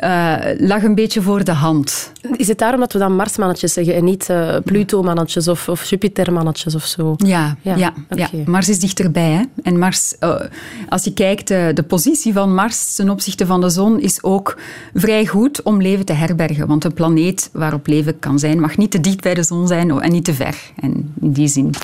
uh, 0.00 0.36
lag 0.58 0.82
een 0.82 0.94
beetje 0.94 1.22
voor 1.22 1.44
de 1.44 1.52
hand. 1.52 2.12
Is 2.36 2.48
het 2.48 2.58
daarom 2.58 2.80
dat 2.80 2.92
we 2.92 2.98
dan 2.98 3.16
Marsmannetjes 3.16 3.72
zeggen 3.72 3.94
en 3.94 4.04
niet 4.04 4.28
uh, 4.30 4.56
Pluto-mannetjes 4.64 5.48
of, 5.48 5.68
of 5.68 5.84
Jupiter-mannetjes 5.84 6.74
of 6.74 6.84
zo? 6.84 7.14
Ja, 7.16 7.56
ja, 7.62 7.76
ja, 7.76 7.92
okay. 8.10 8.28
ja, 8.32 8.38
Mars 8.46 8.68
is 8.68 8.80
dichterbij. 8.80 9.30
Hè? 9.30 9.42
En 9.62 9.78
Mars, 9.78 10.14
uh, 10.20 10.40
als 10.88 11.04
je 11.04 11.12
kijkt, 11.12 11.48
de 11.48 11.84
positie 11.86 12.32
van 12.32 12.54
Mars 12.54 12.94
ten 12.94 13.10
opzichte 13.10 13.46
van 13.46 13.60
de 13.60 13.68
zon 13.68 14.00
is 14.00 14.22
ook 14.22 14.58
vrij 14.94 15.26
goed 15.26 15.62
om 15.62 15.82
leven 15.82 16.04
te 16.04 16.12
herbergen. 16.12 16.66
Want 16.66 16.84
een 16.84 16.94
planeet 16.94 17.50
waarop 17.52 17.86
leven 17.86 18.18
kan 18.18 18.38
zijn, 18.38 18.60
mag 18.60 18.76
niet 18.76 18.90
te 18.90 19.00
dicht 19.00 19.20
bij 19.20 19.34
de 19.34 19.42
zon 19.42 19.66
zijn 19.66 20.00
en 20.00 20.12
niet 20.12 20.24
te 20.24 20.34
ver. 20.34 20.56
En 20.80 21.14
in 21.20 21.32
die 21.32 21.48
zin. 21.48 21.74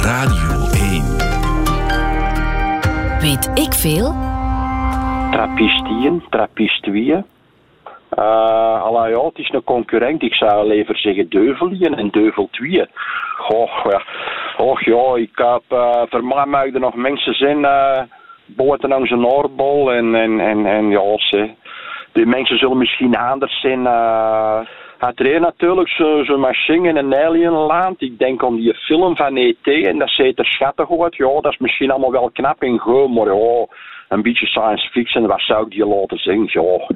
Radio 0.00 0.68
1 0.72 1.32
Weet 3.20 3.50
ik 3.54 3.72
veel? 3.72 4.31
Trappist 5.32 5.86
1, 5.86 6.22
trappist 6.30 6.82
2. 6.82 7.24
Uh, 8.18 8.82
alla, 8.82 9.06
ja, 9.06 9.24
het 9.24 9.38
is 9.38 9.50
een 9.52 9.64
concurrent. 9.64 10.22
Ik 10.22 10.34
zou 10.34 10.68
liever 10.68 10.96
zeggen 10.96 11.28
Deuvel 11.28 11.70
1 11.80 11.94
en 11.94 12.08
Deuvel 12.10 12.48
2. 12.50 12.86
Och 13.48 13.90
ja, 13.90 14.02
och, 14.56 14.84
ja 14.84 15.16
ik 15.16 15.30
heb, 15.34 15.62
uh, 15.72 16.02
voor 16.08 16.48
mij 16.48 16.70
nog 16.70 16.94
mensen 16.94 17.34
zijn 17.34 17.58
uh, 17.58 18.02
buiten 18.46 19.24
oorbol. 19.24 19.92
En, 19.92 20.14
en, 20.14 20.40
en, 20.40 20.66
en 20.66 20.90
ja, 20.90 21.16
ze, 21.16 21.50
die 22.12 22.26
mensen 22.26 22.58
zullen 22.58 22.78
misschien 22.78 23.16
anders 23.16 23.60
zijn. 23.60 23.80
Uh, 23.80 24.60
het 24.98 25.20
er 25.20 25.40
natuurlijk 25.40 25.88
zo'n 25.88 26.24
zo 26.24 26.38
machine 26.38 26.88
in 26.88 26.96
een 26.96 27.14
alienland. 27.14 28.00
Ik 28.02 28.18
denk 28.18 28.44
aan 28.44 28.56
die 28.56 28.74
film 28.74 29.16
van 29.16 29.36
E.T. 29.36 29.66
en 29.66 29.98
dat 29.98 30.10
ziet 30.10 30.38
er 30.38 30.46
schattig 30.46 31.00
uit. 31.00 31.16
Ja, 31.16 31.40
dat 31.40 31.52
is 31.52 31.58
misschien 31.58 31.90
allemaal 31.90 32.12
wel 32.12 32.30
knap 32.30 32.62
en 32.62 32.78
goed, 32.78 33.14
maar 33.14 33.26
een 34.12 34.22
beetje 34.22 34.46
science 34.46 34.88
fiction, 34.90 35.26
wat 35.26 35.40
zou 35.40 35.64
ik 35.64 35.70
die 35.70 35.86
laten? 35.86 36.48
Ja, 36.52 36.86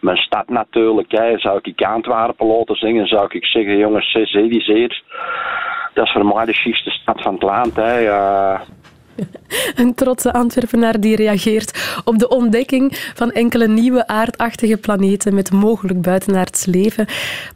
mijn 0.00 0.16
stad 0.16 0.48
natuurlijk. 0.48 1.10
Hè. 1.10 1.38
Zou 1.38 1.58
ik 1.62 1.82
Antwerpen 1.82 2.46
laten 2.46 2.76
zingen, 2.76 3.06
zou 3.06 3.26
ik 3.28 3.46
zeggen, 3.46 3.78
jongens, 3.78 4.10
zeer. 4.10 5.02
Dat 5.94 6.06
is 6.06 6.12
voor 6.12 6.26
mij 6.26 6.44
de 6.44 6.52
chiste 6.52 6.90
stad 6.90 7.22
van 7.22 7.34
het 7.34 7.42
land. 7.42 7.76
Hè. 7.76 8.02
Uh, 8.02 8.60
een 9.82 9.94
trotse 9.94 10.32
Antwerpenaar 10.32 11.00
die 11.00 11.16
reageert 11.16 12.00
op 12.04 12.18
de 12.18 12.28
ontdekking 12.28 13.12
van 13.14 13.30
enkele 13.30 13.68
nieuwe 13.68 14.06
aardachtige 14.06 14.76
planeten 14.76 15.34
met 15.34 15.52
mogelijk 15.52 16.02
buitenaards 16.02 16.66
leven. 16.66 17.06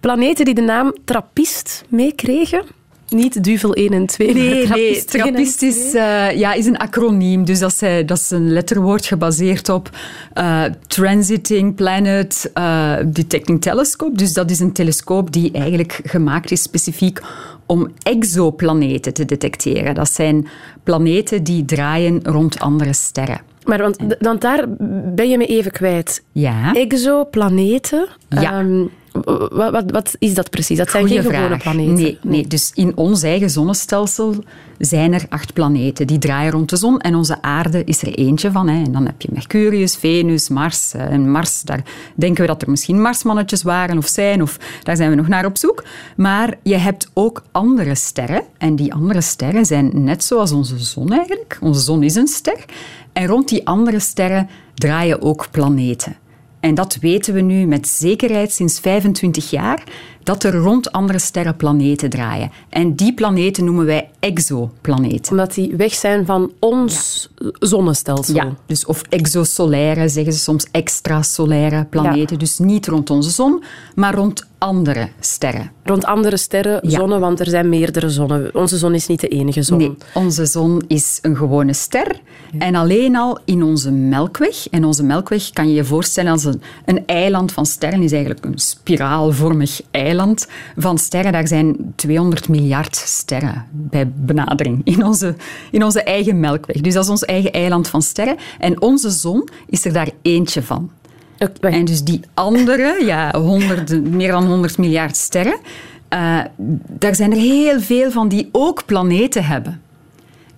Planeten 0.00 0.44
die 0.44 0.54
de 0.54 0.60
naam 0.60 0.94
Trappist 1.04 1.86
meekregen. 1.88 2.81
Niet 3.12 3.44
Duvel 3.44 3.74
1 3.74 3.92
en 3.92 4.06
2, 4.06 4.34
nee, 4.34 4.66
nee, 4.68 5.04
Trappist 5.04 5.62
is, 5.62 5.94
uh, 5.94 6.30
ja, 6.38 6.52
is 6.52 6.66
een 6.66 6.78
acroniem. 6.78 7.44
Dus 7.44 7.58
dat 7.58 7.72
is, 7.72 8.06
dat 8.06 8.18
is 8.18 8.30
een 8.30 8.52
letterwoord 8.52 9.06
gebaseerd 9.06 9.68
op 9.68 9.90
uh, 10.34 10.64
Transiting 10.86 11.74
Planet 11.74 12.50
uh, 12.54 12.96
Detecting 13.06 13.60
Telescope. 13.60 14.16
Dus 14.16 14.32
dat 14.32 14.50
is 14.50 14.60
een 14.60 14.72
telescoop 14.72 15.32
die 15.32 15.52
eigenlijk 15.52 16.00
gemaakt 16.04 16.50
is 16.50 16.62
specifiek 16.62 17.20
om 17.66 17.92
exoplaneten 18.02 19.12
te 19.12 19.24
detecteren. 19.24 19.94
Dat 19.94 20.10
zijn 20.10 20.48
planeten 20.82 21.44
die 21.44 21.64
draaien 21.64 22.20
rond 22.22 22.58
andere 22.58 22.92
sterren. 22.92 23.40
Maar 23.64 23.78
want, 23.78 23.96
want 24.18 24.40
daar 24.40 24.64
ben 25.14 25.28
je 25.28 25.38
me 25.38 25.46
even 25.46 25.70
kwijt. 25.70 26.22
Ja. 26.32 26.74
Exoplaneten. 26.74 28.06
Ja. 28.28 28.60
Um, 28.60 28.90
wat, 29.12 29.70
wat, 29.70 29.90
wat, 29.90 30.16
is 30.18 30.34
dat 30.34 30.50
precies? 30.50 30.78
Dat 30.78 30.90
zijn 30.90 31.02
Goeie 31.06 31.22
geen 31.22 31.30
gewone 31.30 31.46
vraag. 31.46 31.62
planeten. 31.62 31.94
Nee, 31.94 32.18
nee, 32.22 32.46
dus 32.46 32.70
in 32.74 32.96
ons 32.96 33.22
eigen 33.22 33.50
zonnestelsel 33.50 34.34
zijn 34.78 35.12
er 35.12 35.26
acht 35.28 35.52
planeten. 35.52 36.06
Die 36.06 36.18
draaien 36.18 36.52
rond 36.52 36.70
de 36.70 36.76
zon 36.76 36.98
en 36.98 37.14
onze 37.14 37.42
aarde 37.42 37.84
is 37.84 38.02
er 38.02 38.14
eentje 38.14 38.50
van. 38.50 38.68
Hè. 38.68 38.84
En 38.84 38.92
dan 38.92 39.06
heb 39.06 39.22
je 39.22 39.28
Mercurius, 39.32 39.96
Venus, 39.96 40.48
Mars. 40.48 40.92
En 40.94 41.30
Mars, 41.30 41.62
daar 41.62 41.82
denken 42.14 42.40
we 42.40 42.48
dat 42.48 42.62
er 42.62 42.70
misschien 42.70 43.00
Marsmannetjes 43.00 43.62
waren 43.62 43.98
of 43.98 44.06
zijn. 44.06 44.42
Of 44.42 44.58
daar 44.82 44.96
zijn 44.96 45.10
we 45.10 45.16
nog 45.16 45.28
naar 45.28 45.44
op 45.44 45.58
zoek. 45.58 45.84
Maar 46.16 46.54
je 46.62 46.76
hebt 46.76 47.10
ook 47.12 47.42
andere 47.52 47.94
sterren. 47.94 48.42
En 48.58 48.76
die 48.76 48.94
andere 48.94 49.20
sterren 49.20 49.66
zijn 49.66 49.90
net 49.94 50.24
zoals 50.24 50.52
onze 50.52 50.78
zon 50.78 51.12
eigenlijk. 51.12 51.58
Onze 51.60 51.80
zon 51.80 52.02
is 52.02 52.14
een 52.14 52.26
ster. 52.28 52.64
En 53.12 53.26
rond 53.26 53.48
die 53.48 53.66
andere 53.66 53.98
sterren 53.98 54.48
draaien 54.74 55.22
ook 55.22 55.46
planeten. 55.50 56.16
En 56.62 56.74
dat 56.74 56.98
weten 57.00 57.34
we 57.34 57.40
nu 57.40 57.66
met 57.66 57.88
zekerheid 57.88 58.52
sinds 58.52 58.80
25 58.80 59.50
jaar, 59.50 59.82
dat 60.22 60.42
er 60.42 60.54
rond 60.54 60.92
andere 60.92 61.18
sterren 61.18 61.56
planeten 61.56 62.10
draaien. 62.10 62.50
En 62.68 62.94
die 62.94 63.14
planeten 63.14 63.64
noemen 63.64 63.84
wij 63.84 64.10
exoplaneten. 64.20 65.30
Omdat 65.30 65.54
die 65.54 65.74
weg 65.76 65.94
zijn 65.94 66.26
van 66.26 66.52
ons 66.58 67.28
ja. 67.36 67.50
zonnestelsel. 67.58 68.34
Ja, 68.34 68.54
dus 68.66 68.84
of 68.84 69.02
exosolaire, 69.08 70.08
zeggen 70.08 70.32
ze 70.32 70.38
soms 70.38 70.66
extrasolaire 70.70 71.84
planeten. 71.84 72.32
Ja. 72.32 72.36
Dus 72.36 72.58
niet 72.58 72.86
rond 72.86 73.10
onze 73.10 73.30
zon, 73.30 73.62
maar 73.94 74.14
rond 74.14 74.46
andere 74.58 75.08
sterren. 75.20 75.70
Rond 75.84 76.04
andere 76.04 76.36
sterren, 76.36 76.78
Ja. 76.82 76.98
zonnen, 76.98 77.20
want 77.20 77.40
er 77.40 77.48
zijn 77.48 77.68
meerdere 77.68 78.10
zonnen. 78.10 78.50
Onze 78.54 78.78
zon 78.78 78.94
is 78.94 79.06
niet 79.06 79.20
de 79.20 79.28
enige 79.28 79.62
zon. 79.62 79.78
Nee, 79.78 79.96
onze 80.14 80.46
zon 80.46 80.82
is 80.86 81.18
een 81.22 81.36
gewone 81.36 81.72
ster. 81.72 82.20
En 82.58 82.74
alleen 82.74 83.16
al 83.16 83.38
in 83.44 83.62
onze 83.62 83.90
melkweg. 83.90 84.68
En 84.68 84.84
onze 84.84 85.02
melkweg 85.02 85.50
kan 85.50 85.68
je 85.68 85.74
je 85.74 85.84
voorstellen 85.84 86.32
als 86.32 86.44
een, 86.44 86.62
een 86.84 87.06
eiland 87.06 87.52
van 87.52 87.66
sterren. 87.66 88.02
is 88.02 88.12
eigenlijk 88.12 88.44
een 88.44 88.58
spiraalvormig 88.58 89.80
eiland 89.90 90.11
van 90.76 90.98
sterren. 90.98 91.32
Daar 91.32 91.48
zijn 91.48 91.92
200 91.96 92.48
miljard 92.48 92.96
sterren 92.96 93.66
bij 93.70 94.08
benadering 94.08 94.80
in 94.84 95.04
onze, 95.04 95.34
in 95.70 95.84
onze 95.84 96.02
eigen 96.02 96.40
melkweg. 96.40 96.80
Dus 96.80 96.94
dat 96.94 97.04
is 97.04 97.10
ons 97.10 97.24
eigen 97.24 97.52
eiland 97.52 97.88
van 97.88 98.02
sterren. 98.02 98.36
En 98.58 98.80
onze 98.82 99.10
zon 99.10 99.48
is 99.66 99.84
er 99.84 99.92
daar 99.92 100.10
eentje 100.22 100.62
van. 100.62 100.90
En 101.60 101.84
dus 101.84 102.02
die 102.02 102.20
andere, 102.34 102.98
ja, 103.04 103.40
honderden, 103.40 104.16
meer 104.16 104.30
dan 104.30 104.46
100 104.46 104.78
miljard 104.78 105.16
sterren, 105.16 105.58
uh, 106.14 106.38
daar 106.88 107.14
zijn 107.14 107.30
er 107.30 107.38
heel 107.38 107.80
veel 107.80 108.10
van 108.10 108.28
die 108.28 108.48
ook 108.52 108.86
planeten 108.86 109.44
hebben. 109.44 109.81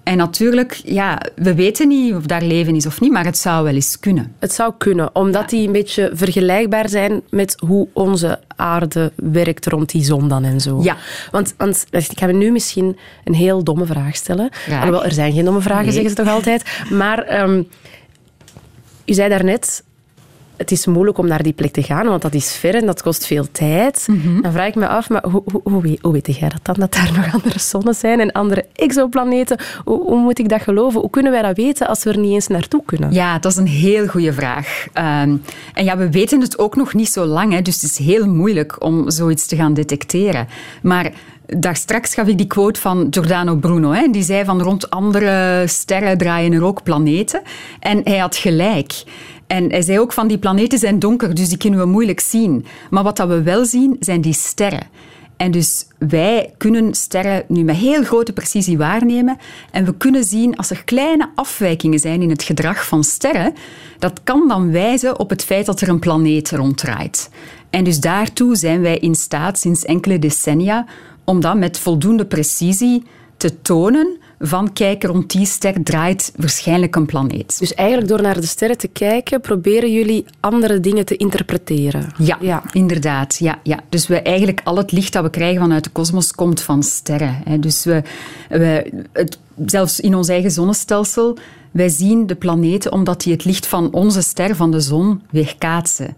En 0.05 0.17
natuurlijk, 0.17 0.81
ja, 0.85 1.21
we 1.37 1.55
weten 1.55 1.89
niet 1.89 2.15
of 2.15 2.23
daar 2.27 2.43
leven 2.43 2.75
is 2.75 2.87
of 2.87 3.01
niet, 3.01 3.13
maar 3.13 3.25
het 3.25 3.39
zou 3.39 3.65
wel 3.65 3.75
eens 3.75 3.99
kunnen. 4.01 4.35
Het 4.39 4.53
zou 4.53 4.73
kunnen, 4.79 5.15
omdat 5.15 5.49
die 5.51 5.67
een 5.67 5.73
beetje 5.73 6.11
vergelijkbaar 6.13 6.89
zijn 6.89 7.23
met 7.31 7.57
hoe 7.67 7.89
onze 7.93 8.41
aarde 8.57 9.13
werkt 9.17 9.67
rond 9.67 9.91
die 9.91 10.05
zon 10.05 10.29
dan 10.29 10.45
en 10.45 10.61
zo. 10.61 10.83
Ja. 10.83 10.97
Want, 11.31 11.55
want 11.57 11.87
ik 11.93 12.19
ga 12.19 12.27
nu 12.27 12.51
misschien 12.51 12.97
een 13.25 13.35
heel 13.35 13.65
domme 13.65 13.87
vraag 13.87 14.17
stellen. 14.17 14.51
Alhoewel, 14.71 15.05
er 15.05 15.13
zijn 15.13 15.33
geen 15.33 15.45
domme 15.45 15.61
vragen, 15.61 15.85
Nee. 15.85 15.93
zeggen 15.93 16.11
ze 16.11 16.17
toch 16.17 16.29
altijd. 16.29 16.63
Maar 16.91 17.43
um, 17.43 17.69
u 19.05 19.13
zei 19.13 19.29
daarnet, 19.29 19.84
het 20.57 20.71
is 20.71 20.87
moeilijk 20.87 21.19
om 21.19 21.27
naar 21.27 21.43
die 21.43 21.53
plek 21.53 21.73
te 21.73 21.83
gaan, 21.83 22.07
want 22.07 22.23
dat 22.23 22.35
is 22.35 22.57
ver 22.57 22.75
en 22.75 22.87
dat 22.87 23.03
kost 23.03 23.27
veel 23.27 23.47
tijd. 23.53 24.07
Mhm. 24.11 24.41
Dan 24.41 24.53
vraag 24.53 24.69
ik 24.69 24.75
me 24.75 24.89
af, 24.89 25.09
maar 25.09 25.25
hoe, 25.29 25.43
hoe, 25.53 25.61
hoe, 25.65 25.83
weet, 25.83 25.99
hoe 26.03 26.13
weet 26.13 26.37
jij 26.37 26.49
dat 26.49 26.61
dan, 26.63 26.75
dat 26.79 26.93
daar 26.93 27.13
nog 27.17 27.35
andere 27.35 27.59
zonnen 27.59 27.95
zijn 27.95 28.21
en 28.21 28.33
andere 28.33 28.67
exoplaneten? 28.73 29.59
Hoe, 29.85 30.03
hoe 30.03 30.19
moet 30.19 30.39
ik 30.39 30.49
dat 30.49 30.63
geloven? 30.63 31.01
Hoe 31.01 31.11
kunnen 31.11 31.33
wij 31.33 31.43
dat 31.43 31.57
weten 31.57 31.89
als 31.89 32.05
we 32.05 32.11
er 32.11 32.19
niet 32.19 32.33
eens 32.33 32.47
naartoe 32.47 32.83
kunnen? 32.85 33.13
Ja, 33.13 33.39
dat 33.39 33.53
is 33.53 33.59
een 33.59 33.67
heel 33.67 34.07
goede 34.07 34.33
vraag. 34.33 34.87
Um, 34.95 35.43
en 35.75 35.85
ja, 35.85 35.97
we 35.97 36.11
weten 36.11 36.41
het 36.41 36.59
ook 36.59 36.77
nog 36.77 36.95
niet 36.95 37.09
zo 37.09 37.25
lang, 37.25 37.53
hè, 37.53 37.63
dus 37.63 37.75
het 37.75 37.91
is 37.91 37.99
heel 37.99 38.27
moeilijk 38.27 38.85
om 38.85 39.11
zoiets 39.11 39.47
te 39.47 39.57
gaan 39.57 39.75
detecteren. 39.75 40.49
Maar 40.83 41.13
daar 41.47 41.77
straks 41.77 42.15
gaf 42.15 42.27
ik 42.27 42.39
die 42.39 42.47
quote 42.47 42.81
van 42.81 43.07
Giordano 43.11 43.57
Bruno. 43.57 43.91
Hè, 43.91 44.09
die 44.11 44.23
zei 44.23 44.45
van 44.45 44.63
rond 44.63 44.91
andere 44.91 45.65
sterren 45.67 46.19
draaien 46.19 46.53
er 46.53 46.65
ook 46.65 46.83
planeten. 46.83 47.43
En 47.81 48.01
hij 48.05 48.19
had 48.19 48.37
gelijk. 48.37 48.93
En 49.55 49.71
hij 49.71 49.83
zei 49.83 50.01
ook 50.01 50.13
van 50.13 50.29
die 50.29 50.39
planeten 50.39 50.79
zijn 50.79 50.99
donker, 50.99 51.35
dus 51.35 51.49
die 51.49 51.59
kunnen 51.59 51.81
we 51.81 51.87
moeilijk 51.87 52.21
zien. 52.21 52.65
Maar 52.91 53.03
wat 53.03 53.17
dat 53.17 53.29
we 53.29 53.43
wel 53.43 53.65
zien, 53.65 53.97
zijn 54.01 54.21
die 54.21 54.33
sterren. 54.33 54.87
En 55.37 55.51
dus 55.51 55.87
wij 55.99 56.55
kunnen 56.59 56.95
sterren 56.95 57.45
nu 57.49 57.63
met 57.63 57.77
heel 57.77 58.03
grote 58.03 58.33
precisie 58.33 58.79
waarnemen. 58.79 59.37
En 59.71 59.85
we 59.85 59.97
kunnen 59.97 60.25
zien 60.25 60.57
als 60.57 60.71
er 60.71 60.85
kleine 60.85 61.31
afwijkingen 61.35 61.99
zijn 61.99 62.23
in 62.23 62.31
het 62.31 62.43
gedrag 62.43 62.87
van 62.87 63.05
sterren. 63.05 63.55
Dat 63.99 64.21
kan 64.25 64.49
dan 64.49 64.73
wijzen 64.73 65.19
op 65.19 65.31
het 65.31 65.45
feit 65.45 65.67
dat 65.67 65.81
er 65.81 65.89
een 65.89 65.99
planeet 65.99 66.51
ronddraait. 66.51 67.31
En 67.71 67.85
dus 67.85 68.01
daartoe 68.01 68.57
zijn 68.57 68.81
wij 68.81 68.99
in 68.99 69.15
staat 69.15 69.59
sinds 69.59 69.85
enkele 69.85 70.19
decennia 70.19 70.87
om 71.25 71.41
dat 71.41 71.57
met 71.57 71.79
voldoende 71.79 72.27
precisie 72.27 73.03
te 73.37 73.63
tonen 73.63 74.19
van 74.39 74.73
kijk, 74.73 75.05
rond 75.05 75.31
die 75.31 75.47
ster 75.47 75.83
draait 75.83 76.33
waarschijnlijk 76.37 76.97
een 76.97 77.07
planeet. 77.07 77.59
Dus 77.59 77.75
eigenlijk 77.75 78.09
door 78.09 78.23
naar 78.23 78.41
de 78.41 78.47
sterren 78.47 78.79
te 78.79 78.89
kijken, 78.89 79.41
proberen 79.41 79.93
jullie 79.93 80.25
andere 80.41 80.81
dingen 80.81 81.05
te 81.05 81.17
interpreteren. 81.17 82.13
Ja, 82.19 82.39
ja. 82.41 82.63
inderdaad. 82.73 83.37
Ja, 83.39 83.59
ja. 83.63 83.81
Dus 83.89 84.07
we 84.07 84.23
eigenlijk 84.23 84.61
al 84.65 84.77
het 84.77 84.93
licht 84.93 85.13
dat 85.13 85.23
we 85.23 85.31
krijgen 85.31 85.61
vanuit 85.61 85.85
de 85.85 85.91
kosmos 85.91 86.33
komt 86.33 86.61
van 86.61 86.83
sterren. 86.83 87.41
Hè. 87.45 87.59
Dus 87.59 87.85
we, 87.85 88.03
we 88.49 88.93
het, 89.13 89.39
zelfs 89.67 90.01
in 90.01 90.15
ons 90.15 90.29
eigen 90.29 90.51
zonnestelsel, 90.51 91.37
wij 91.71 91.89
zien 91.89 92.27
de 92.27 92.35
planeten 92.35 92.93
omdat 92.93 93.23
die 93.23 93.33
het 93.33 93.45
licht 93.45 93.67
van 93.67 93.93
onze 93.93 94.23
ster, 94.23 94.57
van 94.57 94.71
de 94.71 94.81
zon, 94.81 95.23
weerkaatsen. 95.31 96.17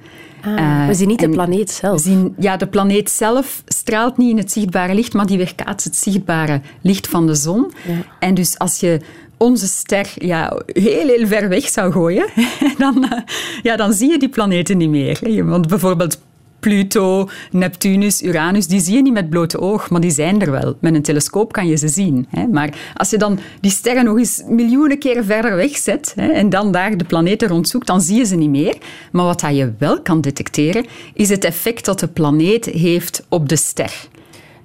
Ah, 0.55 0.87
we 0.87 0.95
zien 0.95 1.09
niet 1.09 1.21
de 1.21 1.29
planeet 1.29 1.71
zelf. 1.71 2.01
Zien, 2.01 2.35
ja, 2.39 2.57
de 2.57 2.67
planeet 2.67 3.11
zelf 3.11 3.63
straalt 3.67 4.17
niet 4.17 4.31
in 4.31 4.37
het 4.39 4.53
zichtbare 4.53 4.95
licht, 4.95 5.13
maar 5.13 5.27
die 5.27 5.37
weerkaatst 5.37 5.85
het 5.85 5.97
zichtbare 5.97 6.61
licht 6.81 7.09
van 7.09 7.27
de 7.27 7.35
zon. 7.35 7.73
Ja. 7.87 7.95
En 8.19 8.35
dus 8.35 8.59
als 8.59 8.81
je 8.81 9.01
onze 9.37 9.67
ster 9.67 10.13
ja, 10.15 10.63
heel, 10.67 11.09
heel 11.09 11.27
ver 11.27 11.49
weg 11.49 11.69
zou 11.69 11.93
gooien, 11.93 12.27
dan, 12.79 13.05
uh, 13.05 13.19
ja, 13.63 13.77
dan 13.77 13.93
zie 13.93 14.11
je 14.11 14.19
die 14.19 14.29
planeten 14.29 14.77
niet 14.77 14.91
meer. 14.91 15.45
Want 15.47 15.69
bijvoorbeeld 15.69 16.19
Pluto, 16.61 17.29
Neptunus, 17.51 18.23
Uranus, 18.23 18.67
die 18.67 18.81
zie 18.81 18.95
je 18.95 19.03
niet 19.03 19.13
met 19.13 19.31
blote 19.31 19.61
oog, 19.61 19.91
maar 19.91 20.01
die 20.01 20.11
zijn 20.11 20.41
er 20.43 20.51
wel. 20.51 20.77
Met 20.81 20.95
een 20.95 21.03
telescoop 21.03 21.53
kan 21.53 21.67
je 21.67 21.77
ze 21.77 21.89
zien. 21.89 22.27
Hè. 22.31 22.47
Maar 22.47 22.75
als 22.95 23.11
je 23.11 23.19
dan 23.19 23.39
die 23.61 23.71
sterren 23.71 24.05
nog 24.05 24.19
eens 24.19 24.43
miljoenen 24.49 24.99
keren 24.99 25.25
verder 25.25 25.57
wegzet 25.57 26.13
hè, 26.17 26.27
en 26.29 26.49
dan 26.49 26.73
daar 26.73 26.97
de 26.97 27.05
planeten 27.05 27.49
rondzoekt, 27.49 27.87
dan 27.87 28.01
zie 28.01 28.17
je 28.17 28.25
ze 28.25 28.37
niet 28.37 28.51
meer. 28.51 28.77
Maar 29.13 29.25
wat 29.25 29.41
je 29.41 29.73
wel 29.79 30.03
kan 30.03 30.21
detecteren, 30.21 30.87
is 31.15 31.29
het 31.29 31.45
effect 31.45 31.85
dat 31.85 32.01
de 32.01 32.09
planeet 32.09 32.65
heeft 32.65 33.27
op 33.29 33.49
de 33.49 33.57
ster. 33.57 34.09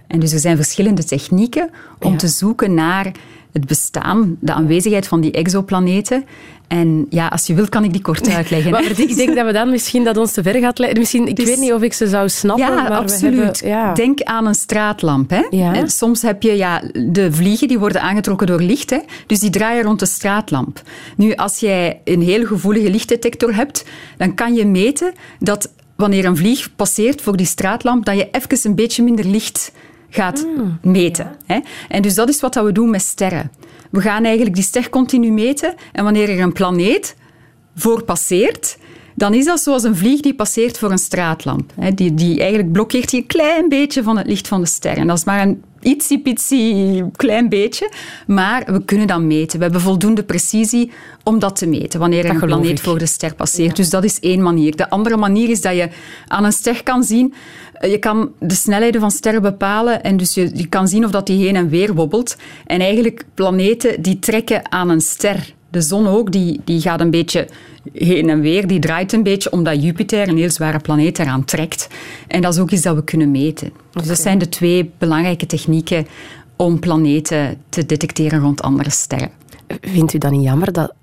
En 0.08 0.20
dus 0.20 0.34
er 0.34 0.40
zijn 0.40 0.56
verschillende 0.56 1.04
technieken 1.04 1.70
om 2.00 2.12
Ja. 2.12 2.18
te 2.18 2.28
zoeken 2.28 2.74
naar 2.74 3.12
het 3.54 3.68
bestaan, 3.68 4.38
de 4.40 4.54
aanwezigheid 4.54 5.08
van 5.08 5.22
die 5.22 5.32
exoplaneten. 5.32 6.24
En 6.68 7.06
ja, 7.10 7.28
als 7.28 7.48
je 7.48 7.54
wilt, 7.54 7.70
kan 7.70 7.84
ik 7.84 7.92
die 7.92 8.02
kort 8.02 8.30
uitleggen. 8.36 8.72
maar 8.72 9.00
ik 9.00 9.16
denk 9.16 9.36
dat 9.36 9.46
we 9.46 9.52
dan 9.52 9.70
misschien 9.70 10.04
dat 10.04 10.18
ons 10.18 10.32
te 10.32 10.44
ver 10.44 10.60
gaat 10.60 10.80
leiden. 10.80 11.00
Misschien, 11.02 11.28
ik 11.28 11.36
Dus- 11.36 11.46
weet 11.46 11.58
niet 11.60 11.74
of 11.74 11.82
ik 11.82 11.94
ze 11.94 12.08
zou 12.08 12.30
snappen. 12.30 12.66
Ja, 12.66 12.76
maar 12.76 12.92
absoluut. 12.92 13.60
We 13.60 13.68
hebben, 13.68 13.86
ja. 13.88 13.94
Denk 13.94 14.22
aan 14.22 14.48
een 14.48 14.56
straatlamp. 14.56 15.30
Hè? 15.30 15.42
Ja. 15.50 15.74
En 15.74 15.90
soms 15.90 16.22
heb 16.22 16.42
je 16.44 16.52
ja, 16.58 16.82
de 17.06 17.32
vliegen 17.32 17.68
die 17.68 17.80
worden 17.80 18.02
aangetrokken 18.02 18.48
door 18.48 18.62
licht. 18.62 18.90
Hè? 18.90 19.00
Dus 19.28 19.40
die 19.40 19.50
draaien 19.50 19.84
rond 19.84 20.00
de 20.00 20.06
straatlamp. 20.06 20.82
Nu, 21.18 21.34
als 21.36 21.60
jij 21.60 22.02
een 22.04 22.22
heel 22.22 22.46
gevoelige 22.46 22.90
lichtdetector 22.90 23.56
hebt, 23.56 23.86
dan 24.18 24.36
kan 24.36 24.54
je 24.54 24.66
meten 24.66 25.14
dat 25.40 25.70
wanneer 25.96 26.26
een 26.26 26.38
vlieg 26.38 26.76
passeert 26.76 27.22
voor 27.22 27.38
die 27.38 27.46
straatlamp, 27.46 28.06
dat 28.06 28.16
je 28.18 28.28
even 28.32 28.60
een 28.70 28.76
beetje 28.76 29.04
minder 29.04 29.26
licht 29.26 29.72
gaat 30.12 30.48
meten. 30.82 31.36
Hè? 31.46 31.60
En 31.90 32.02
dus 32.02 32.16
dat 32.16 32.30
is 32.30 32.42
wat 32.42 32.56
we 32.56 32.72
doen 32.72 32.90
met 32.90 33.02
sterren. 33.02 33.52
We 33.92 34.02
gaan 34.02 34.24
eigenlijk 34.24 34.56
die 34.56 34.64
ster 34.64 34.90
continu 34.90 35.32
meten. 35.32 35.74
En 35.92 36.04
wanneer 36.04 36.30
er 36.30 36.40
een 36.40 36.54
planeet 36.54 37.16
voor 37.76 38.04
passeert, 38.04 38.78
dan 39.16 39.34
is 39.34 39.46
dat 39.46 39.60
zoals 39.60 39.84
een 39.84 39.96
vlieg 39.96 40.22
die 40.22 40.36
passeert 40.36 40.78
voor 40.78 40.92
een 40.92 40.98
straatlamp. 40.98 41.72
Hè, 41.80 41.94
Die, 41.94 42.14
die 42.14 42.40
eigenlijk 42.40 42.72
blokkeert 42.72 43.10
die 43.10 43.22
een 43.22 43.28
klein 43.28 43.70
beetje 43.70 44.04
van 44.04 44.18
het 44.18 44.28
licht 44.28 44.48
van 44.48 44.62
de 44.62 44.68
ster. 44.68 44.98
En 44.98 45.08
dat 45.08 45.18
is 45.18 45.24
maar 45.24 45.42
een 45.42 45.64
ietsie 45.82 47.06
klein 47.16 47.50
beetje, 47.50 47.92
maar 48.28 48.64
we 48.66 48.86
kunnen 48.86 49.08
dat 49.08 49.22
meten. 49.22 49.58
We 49.58 49.64
hebben 49.64 49.82
voldoende 49.82 50.24
precisie 50.24 50.92
om 51.24 51.40
dat 51.40 51.56
te 51.56 51.68
meten, 51.68 52.00
wanneer 52.00 52.26
er 52.26 52.34
Dat 52.34 52.42
een 52.42 52.48
planeet 52.48 52.70
ik. 52.78 52.80
voor 52.80 52.98
de 53.00 53.06
ster 53.06 53.36
passeert. 53.36 53.76
Dus 53.76 53.90
dat 53.90 54.04
is 54.04 54.20
één 54.20 54.42
manier. 54.42 54.76
De 54.76 54.90
andere 54.90 55.18
manier 55.18 55.50
is 55.50 55.62
dat 55.62 55.76
je 55.76 55.90
aan 56.28 56.44
een 56.44 56.52
ster 56.52 56.84
kan 56.84 57.04
zien... 57.04 57.34
eh, 57.74 57.92
Je 57.92 57.98
kan 57.98 58.32
de 58.40 58.54
snelheden 58.56 59.02
van 59.02 59.12
sterren 59.12 59.42
bepalen 59.42 60.04
en 60.04 60.18
dus 60.18 60.34
je, 60.34 60.52
je 60.54 60.68
kan 60.68 60.88
zien 60.88 61.06
of 61.06 61.12
dat 61.12 61.28
die 61.28 61.46
heen 61.46 61.56
en 61.56 61.70
weer 61.70 61.94
wobbelt. 61.94 62.38
En 62.66 62.80
eigenlijk 62.80 63.26
planeten 63.34 64.02
die 64.02 64.20
trekken 64.20 64.72
aan 64.72 64.90
een 64.90 65.02
ster. 65.02 65.54
De 65.72 65.82
zon 65.82 66.08
ook, 66.08 66.32
die, 66.32 66.62
die 66.64 66.82
gaat 66.82 67.02
een 67.02 67.12
beetje 67.12 67.48
heen 67.94 68.30
en 68.30 68.42
weer. 68.42 68.68
Die 68.68 68.80
draait 68.80 69.14
een 69.14 69.24
beetje 69.24 69.52
omdat 69.52 69.84
Jupiter, 69.84 70.28
een 70.28 70.38
heel 70.38 70.50
zware 70.50 70.80
planeet, 70.80 71.20
eraan 71.20 71.46
trekt. 71.46 71.88
En 72.28 72.42
dat 72.42 72.54
is 72.54 72.60
ook 72.60 72.72
iets 72.72 72.82
dat 72.82 72.96
we 72.96 73.04
kunnen 73.04 73.32
meten. 73.32 73.74
Dus 73.92 74.08
dat 74.08 74.20
zijn 74.20 74.38
de 74.38 74.50
twee 74.50 74.92
belangrijke 74.98 75.46
technieken 75.46 76.08
om 76.56 76.80
planeten 76.80 77.58
te 77.70 77.86
detecteren 77.86 78.40
rond 78.40 78.62
andere 78.62 78.90
sterren. 78.90 79.32
Vindt 79.82 80.14
u 80.14 80.18
dan 80.18 80.32
niet 80.32 80.44
jammer 80.44 80.72
dat 80.72 80.94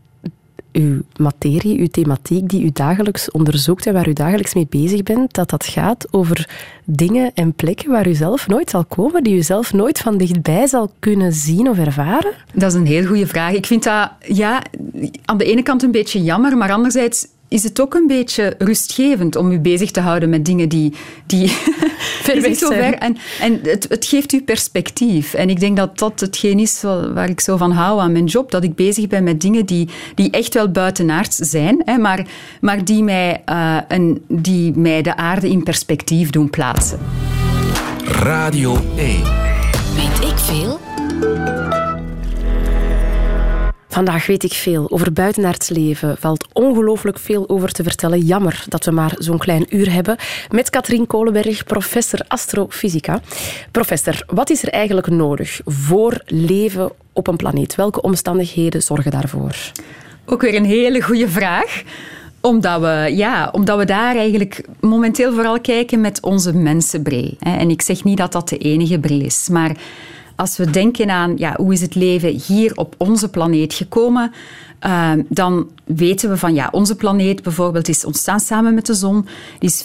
uw 0.79 1.01
materie, 1.17 1.79
uw 1.79 1.87
thematiek 1.87 2.49
die 2.49 2.65
u 2.65 2.71
dagelijks 2.73 3.31
onderzoekt 3.31 3.87
en 3.87 3.93
waar 3.93 4.09
u 4.09 4.13
dagelijks 4.13 4.55
mee 4.55 4.67
bezig 4.71 5.03
bent, 5.03 5.35
dat 5.35 5.51
dat 5.51 5.65
gaat 5.65 6.07
over 6.11 6.49
dingen 6.85 7.31
en 7.35 7.53
plekken 7.53 7.91
waar 7.91 8.09
u 8.09 8.15
zelf 8.15 8.49
nooit 8.49 8.71
zal 8.71 8.85
komen, 8.85 9.23
die 9.23 9.37
u 9.37 9.43
zelf 9.43 9.73
nooit 9.73 9.99
van 9.99 10.17
dichtbij 10.17 10.67
zal 10.67 10.91
kunnen 10.99 11.33
zien 11.33 11.69
of 11.69 11.79
ervaren? 11.79 12.33
Dat 12.53 12.73
is 12.73 12.79
een 12.79 12.87
heel 12.87 13.07
goede 13.07 13.27
vraag. 13.27 13.53
Ik 13.53 13.67
vind 13.67 13.83
dat 13.83 14.11
ja, 14.27 14.63
aan 15.25 15.39
de 15.39 15.45
ene 15.45 15.63
kant 15.63 15.83
een 15.83 15.91
beetje 15.91 16.23
jammer, 16.23 16.57
maar 16.57 16.73
anderzijds 16.73 17.27
is 17.49 17.63
het 17.63 17.81
ook 17.81 17.95
een 17.95 18.07
beetje 18.07 18.55
rustgevend 18.59 19.37
om 19.37 19.51
u 19.53 19.59
bezig 19.59 19.91
te 19.91 20.01
houden 20.01 20.29
met 20.29 20.45
dingen 20.45 20.69
die, 20.69 20.93
die, 21.27 21.49
Ver 22.23 22.41
weg 22.41 22.57
zo 22.57 22.69
ver... 22.69 22.95
En, 22.95 23.17
en 23.41 23.61
het, 23.63 23.87
het 23.89 24.05
geeft 24.05 24.33
u 24.33 24.43
perspectief. 24.43 25.35
En 25.35 25.51
ik 25.51 25.61
denk 25.61 25.77
dat 25.77 25.99
dat 25.99 26.21
hetgeen 26.21 26.59
is 26.59 26.83
wa- 26.83 27.13
waar 27.13 27.29
ik 27.29 27.41
zo 27.41 27.57
van 27.57 27.71
hou 27.71 28.01
aan 28.01 28.13
mijn 28.13 28.25
job. 28.25 28.51
Dat 28.51 28.65
ik 28.65 28.75
bezig 28.75 29.07
ben 29.07 29.25
met 29.25 29.41
dingen 29.41 29.67
die, 29.67 29.89
die 30.15 30.31
echt 30.31 30.55
wel 30.55 30.71
buitenaards 30.71 31.37
zijn, 31.37 31.83
hè, 31.85 31.99
maar, 31.99 32.27
maar 32.61 32.85
die, 32.85 33.03
mij, 33.03 33.43
eh, 33.45 33.77
een, 33.89 34.25
die 34.29 34.73
mij 34.77 35.03
de 35.03 35.17
aarde 35.17 35.49
in 35.49 35.63
perspectief 35.63 36.31
doen 36.31 36.51
plaatsen. 36.51 36.99
Radio 38.05 38.77
1. 38.97 39.23
Weet 39.97 40.31
ik 40.31 40.39
veel? 40.39 40.88
Vandaag 43.99 44.27
weet 44.27 44.45
ik 44.45 44.53
veel 44.53 44.91
over 44.91 45.13
buitenaards 45.13 45.69
leven. 45.69 46.17
Valt 46.19 46.47
ongelooflijk 46.53 47.19
veel 47.19 47.49
over 47.49 47.73
te 47.73 47.83
vertellen. 47.83 48.21
Jammer 48.21 48.65
dat 48.69 48.85
we 48.85 48.91
maar 48.91 49.15
zo'n 49.19 49.39
klein 49.39 49.67
uur 49.69 49.93
hebben. 49.93 50.17
Met 50.51 50.71
Katrien 50.71 51.07
Kolenberg, 51.07 51.65
professor 51.65 52.21
astrofysica. 52.29 53.21
Professor, 53.71 54.23
wat 54.27 54.51
is 54.51 54.63
er 54.63 54.69
eigenlijk 54.69 55.07
nodig 55.07 55.61
voor 55.65 56.21
leven 56.27 56.91
op 57.13 57.27
een 57.27 57.37
planeet? 57.37 57.75
Welke 57.75 58.03
omstandigheden 58.03 58.83
zorgen 58.83 59.11
daarvoor? 59.11 59.57
Ook 60.25 60.43
weer 60.43 60.55
een 60.55 60.65
hele 60.65 61.03
goede 61.03 61.29
vraag. 61.29 61.83
Omdat 62.41 62.81
we, 62.81 63.13
ja, 63.15 63.49
omdat 63.53 63.79
we 63.79 63.85
daar 63.85 64.17
eigenlijk 64.17 64.65
momenteel 64.81 65.33
vooral 65.33 65.61
kijken 65.61 66.01
met 66.01 66.23
onze 66.23 66.53
mensenbril. 66.53 67.37
En 67.39 67.71
ik 67.71 67.83
zeg 67.83 68.05
niet 68.05 68.19
dat 68.19 68.33
dat 68.33 68.49
de 68.49 68.59
enige 68.59 68.99
bril 68.99 69.21
is. 69.21 69.49
Maar 69.49 69.77
als 70.39 70.57
we 70.57 70.71
denken 70.71 71.11
aan 71.11 71.37
ja, 71.37 71.55
hoe 71.57 71.73
is 71.73 71.81
het 71.81 71.95
leven 71.95 72.41
hier 72.47 72.73
op 72.75 72.95
onze 72.97 73.29
planeet 73.31 73.75
gekomen, 73.75 74.33
eh, 74.79 75.13
dan 75.29 75.71
weten 75.85 76.31
we 76.31 76.37
van 76.37 76.55
ja, 76.55 76.69
onze 76.73 76.97
planeet 76.97 77.43
bijvoorbeeld 77.43 77.89
is 77.89 78.05
ontstaan 78.05 78.41
samen 78.41 78.75
met 78.75 78.87
de 78.87 78.95
zon. 78.95 79.27
Die 79.59 79.71
is 79.71 79.85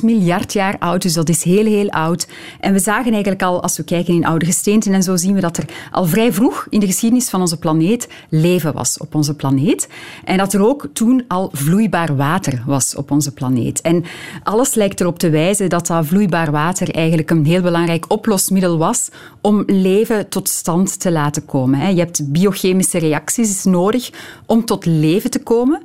4,6 0.00 0.04
miljard 0.04 0.52
jaar 0.52 0.76
oud, 0.78 1.02
dus 1.02 1.12
dat 1.12 1.28
is 1.28 1.44
heel, 1.44 1.64
heel 1.64 1.90
oud. 1.90 2.28
En 2.60 2.72
we 2.72 2.78
zagen 2.78 3.12
eigenlijk 3.12 3.42
al, 3.42 3.62
als 3.62 3.76
we 3.76 3.84
kijken 3.84 4.14
in 4.14 4.26
oude 4.26 4.44
gesteenten 4.44 4.92
en 4.92 5.02
zo, 5.02 5.16
zien 5.16 5.34
we 5.34 5.40
dat 5.40 5.56
er 5.56 5.64
al 5.90 6.04
vrij 6.04 6.32
vroeg 6.32 6.66
in 6.70 6.80
de 6.80 6.86
geschiedenis 6.86 7.28
van 7.28 7.40
onze 7.40 7.58
planeet 7.58 8.08
leven 8.28 8.72
was 8.72 8.98
op 8.98 9.14
onze 9.14 9.34
planeet. 9.34 9.88
En 10.24 10.38
dat 10.38 10.52
er 10.52 10.66
ook 10.66 10.88
toen 10.92 11.24
al 11.28 11.50
vloeibaar 11.52 12.16
water 12.16 12.62
was 12.66 12.94
op 12.94 13.10
onze 13.10 13.32
planeet. 13.32 13.80
En 13.80 14.04
alles 14.42 14.74
lijkt 14.74 15.00
erop 15.00 15.18
te 15.18 15.30
wijzen 15.30 15.68
dat 15.68 15.86
dat 15.86 16.06
vloeibaar 16.06 16.50
water 16.50 16.94
eigenlijk 16.94 17.30
een 17.30 17.46
heel 17.46 17.62
belangrijk 17.62 18.04
oplosmiddel 18.08 18.78
was 18.78 19.08
om 19.40 19.62
leven 19.66 20.28
tot 20.28 20.48
stand 20.48 21.00
te 21.00 21.12
laten 21.12 21.44
komen. 21.44 21.94
Je 21.94 22.00
hebt 22.00 22.32
biochemische 22.32 22.98
reacties 22.98 23.64
nodig 23.64 24.10
om 24.46 24.64
tot 24.64 24.86
leven 24.86 25.30
te 25.30 25.42
komen. 25.42 25.82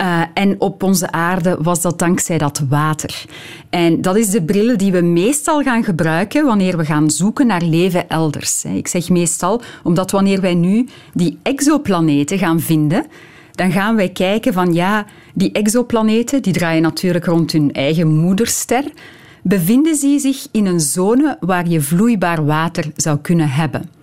Uh, 0.00 0.22
en 0.34 0.60
op 0.60 0.82
onze 0.82 1.12
aarde 1.12 1.56
was 1.60 1.80
dat 1.80 1.98
dankzij 1.98 2.38
dat 2.38 2.62
water. 2.68 3.24
En 3.70 4.02
dat 4.02 4.16
is 4.16 4.30
de 4.30 4.42
bril 4.42 4.76
die 4.76 4.92
we 4.92 5.00
meestal 5.00 5.62
gaan 5.62 5.84
gebruiken 5.84 6.44
wanneer 6.44 6.76
we 6.76 6.84
gaan 6.84 7.10
zoeken 7.10 7.46
naar 7.46 7.62
leven 7.62 8.08
elders. 8.08 8.64
Ik 8.64 8.88
zeg 8.88 9.08
meestal, 9.08 9.62
omdat 9.82 10.10
wanneer 10.10 10.40
wij 10.40 10.54
nu 10.54 10.88
die 11.12 11.38
exoplaneten 11.42 12.38
gaan 12.38 12.60
vinden, 12.60 13.06
dan 13.50 13.72
gaan 13.72 13.96
wij 13.96 14.08
kijken 14.08 14.52
van 14.52 14.72
ja, 14.72 15.06
die 15.34 15.52
exoplaneten 15.52 16.42
die 16.42 16.52
draaien 16.52 16.82
natuurlijk 16.82 17.24
rond 17.24 17.52
hun 17.52 17.72
eigen 17.72 18.16
moederster. 18.16 18.84
Bevinden 19.42 19.94
ze 19.94 20.18
zich 20.18 20.46
in 20.52 20.66
een 20.66 20.80
zone 20.80 21.36
waar 21.40 21.68
je 21.68 21.80
vloeibaar 21.80 22.44
water 22.44 22.84
zou 22.96 23.18
kunnen 23.18 23.48
hebben? 23.48 23.93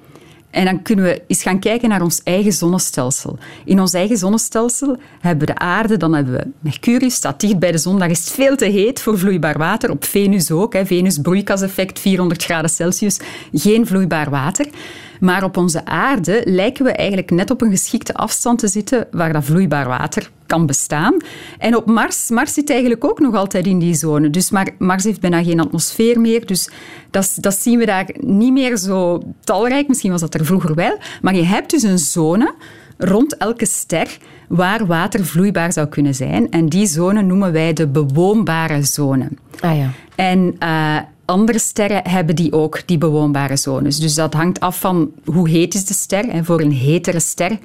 En 0.52 0.66
dan 0.66 0.82
kunnen 0.82 1.06
we 1.06 1.22
eens 1.28 1.42
gaan 1.42 1.60
kijken 1.60 1.90
naar 1.90 2.02
ons 2.02 2.22
eigen 2.24 2.54
zonnestelsel. 2.54 3.38
In 3.66 3.80
ons 3.80 3.94
eigen 3.94 4.18
zonnestelsel 4.18 4.98
hebben 5.20 5.48
we 5.48 5.54
de 5.54 5.60
aarde, 5.60 5.98
dan 5.98 6.14
hebben 6.14 6.34
we 6.34 6.48
Mercurius, 6.60 7.14
staat 7.14 7.40
dicht 7.40 7.60
bij 7.60 7.72
de 7.72 7.78
zon. 7.78 8.00
Daar 8.00 8.10
is 8.10 8.20
het 8.20 8.30
veel 8.30 8.56
te 8.56 8.66
heet 8.66 9.02
voor 9.02 9.18
vloeibaar 9.18 9.58
water. 9.58 9.90
Op 9.90 10.04
Venus 10.04 10.52
ook. 10.52 10.74
Hè. 10.74 10.86
Venus 10.86 11.18
broeikaseffect, 11.18 12.00
400 12.00 12.44
graden 12.44 12.70
Celsius. 12.70 13.20
Geen 13.54 13.88
vloeibaar 13.88 14.30
water. 14.30 14.68
Maar 15.22 15.44
op 15.44 15.58
onze 15.58 15.86
aarde 15.86 16.42
lijken 16.46 16.86
we 16.86 16.92
eigenlijk 16.92 17.32
net 17.32 17.52
op 17.52 17.62
een 17.62 17.70
geschikte 17.70 18.14
afstand 18.14 18.60
te 18.60 18.68
zitten 18.68 19.08
waar 19.12 19.34
dat 19.34 19.44
vloeibaar 19.44 19.88
water 19.88 20.32
kan 20.46 20.66
bestaan. 20.66 21.16
En 21.58 21.76
op 21.76 21.86
Mars, 21.86 22.30
Mars 22.30 22.54
zit 22.54 22.70
eigenlijk 22.70 23.06
ook 23.06 23.20
nog 23.20 23.36
altijd 23.36 23.66
in 23.66 23.80
die 23.80 23.94
zone. 23.94 24.30
Dus 24.30 24.50
maar 24.50 24.70
Mars 24.78 25.04
heeft 25.04 25.20
bijna 25.20 25.44
geen 25.44 25.60
atmosfeer 25.60 26.20
meer. 26.20 26.46
Dus 26.46 26.70
dat, 27.12 27.38
dat 27.40 27.56
zien 27.56 27.80
we 27.80 27.86
daar 27.86 28.06
niet 28.20 28.54
meer 28.54 28.78
zo 28.78 29.22
talrijk. 29.40 29.88
Misschien 29.88 30.12
was 30.12 30.22
dat 30.22 30.34
er 30.34 30.46
vroeger 30.46 30.76
wel. 30.76 30.98
Maar 31.22 31.36
je 31.36 31.44
hebt 31.44 31.70
dus 31.72 31.84
een 31.84 32.00
zone 32.00 32.54
rond 32.98 33.38
elke 33.38 33.66
ster 33.66 34.18
waar 34.48 34.86
water 34.86 35.26
vloeibaar 35.26 35.74
zou 35.74 35.88
kunnen 35.88 36.16
zijn. 36.16 36.52
En 36.52 36.66
die 36.66 36.86
zone 36.86 37.22
noemen 37.22 37.52
wij 37.52 37.74
de 37.74 37.88
bewoonbare 37.88 38.84
zone. 38.84 39.28
Ah 39.60 39.78
ja. 39.78 39.90
En 40.16 40.56
uh, 40.64 40.98
andere 41.26 41.60
sterren 41.60 42.08
hebben 42.08 42.36
die 42.36 42.54
ook, 42.54 42.88
die 42.88 42.98
bewoonbare 42.98 43.58
zones. 43.58 44.00
Dus 44.00 44.16
dat 44.16 44.34
hangt 44.34 44.60
af 44.60 44.80
van 44.80 45.12
hoe 45.26 45.50
heet 45.50 45.74
is 45.74 45.86
de 45.86 45.94
ster. 45.94 46.30
En 46.30 46.46
voor 46.46 46.62
een 46.62 46.72
hetere 46.72 47.20
ster 47.20 47.60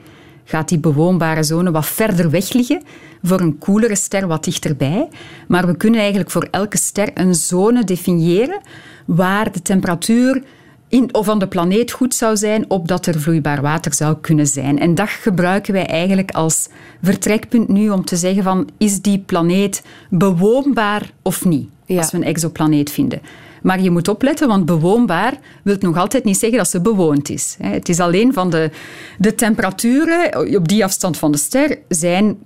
gaat 0.45 0.69
die 0.69 0.79
bewoonbare 0.79 1.43
zone 1.43 1.71
wat 1.71 1.87
verder 1.87 2.31
weg 2.31 2.53
liggen. 2.53 2.83
Voor 3.23 3.41
een 3.41 3.59
koelere 3.59 3.97
ster 3.97 4.27
wat 4.27 4.45
dichterbij. 4.45 5.09
Maar 5.49 5.67
we 5.67 5.77
kunnen 5.77 6.01
eigenlijk 6.01 6.31
voor 6.31 6.49
elke 6.51 6.79
ster 6.79 7.11
een 7.15 7.35
zone 7.35 7.85
definiëren 7.85 8.61
waar 9.05 9.53
de 9.53 9.63
temperatuur 9.63 10.43
in, 10.89 11.15
of 11.15 11.29
aan 11.29 11.39
de 11.39 11.49
planeet 11.49 11.91
goed 11.91 12.15
zou 12.15 12.37
zijn, 12.37 12.71
opdat 12.71 13.07
er 13.07 13.21
vloeibaar 13.21 13.63
water 13.63 13.95
zou 13.95 14.17
kunnen 14.21 14.47
zijn. 14.47 14.79
En 14.79 14.95
dat 14.95 15.09
gebruiken 15.09 15.73
wij 15.73 15.87
eigenlijk 15.87 16.31
als 16.31 16.69
vertrekpunt 17.03 17.69
nu 17.69 17.91
om 17.91 18.05
te 18.05 18.17
zeggen 18.17 18.43
van, 18.43 18.69
is 18.79 19.01
die 19.01 19.19
planeet 19.19 19.83
bewoonbaar 20.11 21.11
of 21.23 21.45
niet? 21.45 21.69
Ja. 21.87 21.99
Als 21.99 22.11
we 22.11 22.17
een 22.17 22.25
exoplaneet 22.25 22.91
vinden. 22.91 23.21
Maar 23.67 23.81
je 23.81 23.91
moet 23.91 24.09
opletten, 24.09 24.49
want 24.49 24.67
bewoonbaar 24.67 25.35
wil 25.63 25.77
nog 25.81 25.97
altijd 25.97 26.25
niet 26.25 26.39
zeggen 26.39 26.59
dat 26.59 26.69
ze 26.69 26.81
bewoond 26.81 27.29
is. 27.31 27.57
Het 27.63 27.89
is 27.89 28.01
alleen 28.01 28.33
van 28.33 28.51
de, 28.51 28.71
de 29.19 29.35
temperaturen 29.35 30.57
op 30.57 30.69
die 30.69 30.85
afstand 30.85 31.17
van 31.17 31.33
de 31.33 31.39
ster 31.39 31.79
zijn 31.89 32.37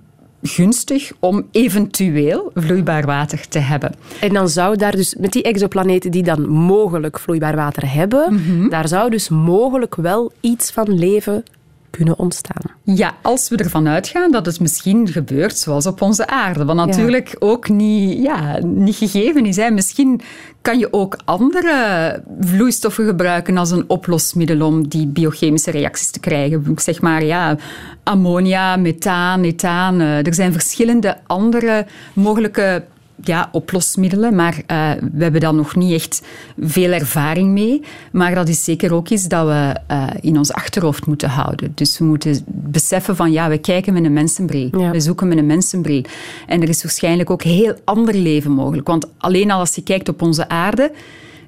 gunstig 0.43 1.11
om 1.19 1.47
eventueel 1.51 2.51
vloeibaar 2.55 3.05
water 3.05 3.47
te 3.47 3.59
hebben. 3.59 3.95
En 4.21 4.33
dan 4.33 4.49
zou 4.49 4.75
daar 4.77 4.95
dus, 4.95 5.15
met 5.19 5.31
die 5.33 5.43
exoplaneten 5.43 6.11
die 6.11 6.23
dan 6.23 6.49
mogelijk 6.49 7.19
vloeibaar 7.19 7.55
water 7.55 7.93
hebben, 7.93 8.33
Mhm. 8.33 8.69
daar 8.69 8.87
zou 8.87 9.09
dus 9.09 9.29
mogelijk 9.29 9.95
wel 9.95 10.31
iets 10.39 10.71
van 10.71 10.99
leven 10.99 11.43
kunnen 11.91 12.19
ontstaan. 12.19 12.71
Ja, 12.83 13.13
als 13.21 13.49
we 13.49 13.57
ervan 13.57 13.87
uitgaan 13.87 14.31
dat 14.31 14.45
het 14.45 14.59
misschien 14.59 15.07
gebeurt 15.07 15.57
zoals 15.57 15.85
op 15.85 16.01
onze 16.01 16.27
aarde. 16.27 16.65
Wat 16.65 16.75
natuurlijk 16.75 17.35
ook 17.39 17.69
niet, 17.69 18.23
ja, 18.23 18.59
niet 18.63 18.95
gegeven 18.95 19.45
is. 19.45 19.55
Hè. 19.55 19.69
Misschien 19.71 20.21
kan 20.61 20.79
je 20.79 20.93
ook 20.93 21.17
andere 21.25 22.23
vloeistoffen 22.39 23.05
gebruiken 23.05 23.57
als 23.57 23.71
een 23.71 23.89
oplosmiddel 23.89 24.67
om 24.67 24.87
die 24.87 25.07
biochemische 25.07 25.71
reacties 25.71 26.11
te 26.11 26.19
krijgen. 26.19 26.65
Ik 26.69 26.79
zeg 26.79 27.01
maar, 27.01 27.23
ja, 27.23 27.57
ammonia, 28.03 28.75
methaan, 28.75 29.43
ethaan. 29.43 29.99
Er 29.99 30.33
zijn 30.33 30.51
verschillende 30.51 31.17
andere 31.27 31.85
mogelijke 32.13 32.83
ja, 33.23 33.49
oplosmiddelen, 33.51 34.35
maar 34.35 34.61
eh, 34.65 34.91
we 35.13 35.23
hebben 35.23 35.41
daar 35.41 35.53
nog 35.53 35.75
niet 35.75 35.93
echt 35.93 36.21
veel 36.59 36.91
ervaring 36.91 37.51
mee. 37.51 37.81
Maar 38.11 38.35
dat 38.35 38.47
is 38.47 38.63
zeker 38.63 38.93
ook 38.93 39.09
iets 39.09 39.27
dat 39.27 39.47
we 39.47 39.75
eh, 39.87 40.07
in 40.21 40.37
ons 40.37 40.53
achterhoofd 40.53 41.05
moeten 41.05 41.29
houden. 41.29 41.71
Dus 41.75 41.97
we 41.97 42.05
moeten 42.05 42.43
beseffen 42.45 43.15
van, 43.15 43.31
ja, 43.31 43.49
we 43.49 43.57
kijken 43.57 43.93
met 43.93 44.03
een 44.03 44.13
mensenbril. 44.13 44.69
Ja. 44.79 44.91
We 44.91 44.99
zoeken 44.99 45.27
met 45.27 45.37
een 45.37 45.45
mensenbril. 45.45 46.03
En 46.47 46.61
er 46.61 46.69
is 46.69 46.83
waarschijnlijk 46.83 47.29
ook 47.29 47.43
heel 47.43 47.75
ander 47.83 48.15
leven 48.15 48.51
mogelijk. 48.51 48.87
Want 48.87 49.07
alleen 49.17 49.51
al 49.51 49.59
als 49.59 49.75
je 49.75 49.83
kijkt 49.83 50.09
op 50.09 50.21
onze 50.21 50.49
aarde, 50.49 50.91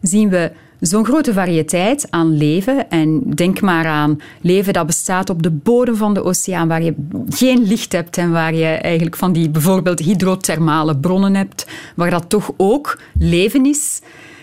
zien 0.01 0.29
we 0.29 0.51
zo'n 0.87 1.05
grote 1.05 1.33
variëteit 1.33 2.07
aan 2.09 2.37
leven. 2.37 2.89
En 2.89 3.21
denk 3.35 3.61
maar 3.61 3.85
aan 3.85 4.21
leven 4.41 4.73
dat 4.73 4.85
bestaat 4.85 5.29
op 5.29 5.43
de 5.43 5.51
bodem 5.51 5.95
van 5.95 6.13
de 6.13 6.23
oceaan, 6.23 6.67
waar 6.67 6.83
je 6.83 6.95
geen 7.29 7.63
licht 7.63 7.91
hebt 7.91 8.17
en 8.17 8.31
waar 8.31 8.53
je 8.53 8.65
eigenlijk 8.65 9.15
van 9.15 9.33
die 9.33 9.49
bijvoorbeeld 9.49 9.99
hydrothermale 9.99 10.97
bronnen 10.97 11.35
hebt, 11.35 11.67
waar 11.95 12.09
dat 12.09 12.29
toch 12.29 12.51
ook 12.57 13.01
leven 13.13 13.65
is, 13.65 14.01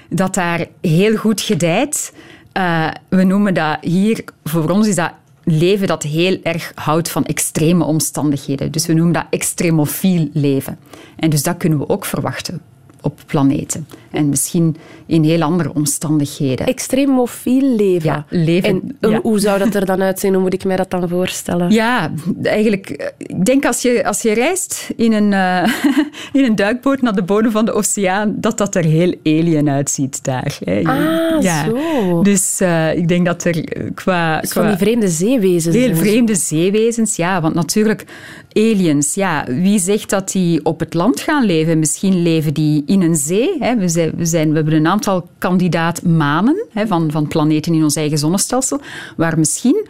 dat 0.08 0.34
daar 0.34 0.66
heel 0.80 1.16
goed 1.16 1.40
gedijt. 1.40 2.12
Eh, 2.52 2.88
we 3.08 3.24
noemen 3.24 3.54
dat 3.54 3.78
hier, 3.80 4.24
voor 4.44 4.70
ons 4.70 4.86
is 4.86 4.94
dat 4.94 5.12
leven 5.44 5.86
dat 5.86 6.02
heel 6.02 6.38
erg 6.42 6.72
houdt 6.74 7.10
van 7.10 7.24
extreme 7.24 7.84
omstandigheden. 7.84 8.72
Dus 8.72 8.86
we 8.86 8.92
noemen 8.92 9.12
dat 9.12 9.26
extremofiel 9.30 10.28
leven. 10.32 10.78
En 11.16 11.30
dus 11.30 11.42
dat 11.42 11.56
kunnen 11.56 11.78
we 11.78 11.88
ook 11.88 12.04
verwachten 12.04 12.60
op 13.02 13.18
planeten. 13.26 13.86
En 14.10 14.28
misschien 14.28 14.76
in 15.06 15.24
heel 15.24 15.42
andere 15.42 15.74
omstandigheden. 15.74 16.66
Extremofiel 16.66 17.76
leven. 17.76 18.10
Ja, 18.10 18.24
leven, 18.28 18.68
En 18.68 18.96
eh, 19.00 19.10
ja. 19.10 19.20
hoe 19.20 19.38
zou 19.38 19.58
dat 19.58 19.74
er 19.74 19.86
dan 19.86 20.02
uitzien? 20.02 20.32
Hoe 20.32 20.42
moet 20.42 20.54
ik 20.54 20.64
mij 20.64 20.76
dat 20.76 20.90
dan 20.90 21.08
voorstellen? 21.08 21.70
Ja, 21.70 22.12
eigenlijk, 22.42 22.90
eh, 22.90 23.06
ik 23.16 23.44
denk 23.44 23.64
als 23.64 23.82
je, 23.82 24.06
als 24.06 24.22
je 24.22 24.32
reist 24.32 24.90
in 24.96 25.12
een, 25.12 25.32
eh, 25.32 25.72
in 26.40 26.44
een 26.44 26.54
duikboot 26.54 27.02
naar 27.02 27.14
de 27.14 27.22
bodem 27.22 27.50
van 27.50 27.64
de 27.64 27.72
oceaan, 27.72 28.34
dat 28.36 28.58
dat 28.58 28.74
er 28.74 28.84
heel 28.84 29.14
alien 29.24 29.68
uitziet 29.70 30.24
daar. 30.24 30.58
Hè. 30.64 30.82
Ah, 30.82 31.42
ja. 31.42 31.64
zo. 31.64 32.22
Dus 32.22 32.60
ik 32.94 33.08
denk 33.08 33.26
dat 33.26 33.44
er 33.44 33.64
eh, 33.64 33.84
qua... 33.94 34.40
Dus 34.40 34.52
van 34.52 34.62
qua- 34.62 34.70
die 34.70 34.80
vreemde 34.80 35.08
zeewezens. 35.08 35.76
Heel 35.76 35.96
vreemde 35.96 36.34
zeewezens, 36.34 37.16
ja. 37.16 37.40
Want 37.40 37.54
natuurlijk, 37.54 38.04
aliens, 38.52 39.14
ja. 39.14 39.44
Wie 39.48 39.78
zegt 39.78 40.10
dat 40.10 40.32
die 40.32 40.64
op 40.64 40.80
het 40.80 40.94
land 40.94 41.20
gaan 41.20 41.44
leven? 41.44 41.78
Misschien 41.78 42.22
leven 42.22 42.54
die 42.54 42.82
in 42.86 43.02
een 43.02 43.16
zee. 43.16 43.56
Hè. 43.58 43.76
We, 43.76 43.88
zijn, 43.88 44.12
we, 44.16 44.24
zijn, 44.24 44.48
we 44.48 44.54
hebben 44.54 44.74
een 44.74 44.86
aantal 44.86 45.28
kandidaat 45.38 46.02
manen 46.02 46.66
hè, 46.72 46.86
van, 46.86 47.10
van 47.10 47.28
planeten 47.28 47.74
in 47.74 47.82
ons 47.82 47.96
eigen 47.96 48.18
zonnestelsel, 48.18 48.80
waar 49.16 49.38
misschien 49.38 49.86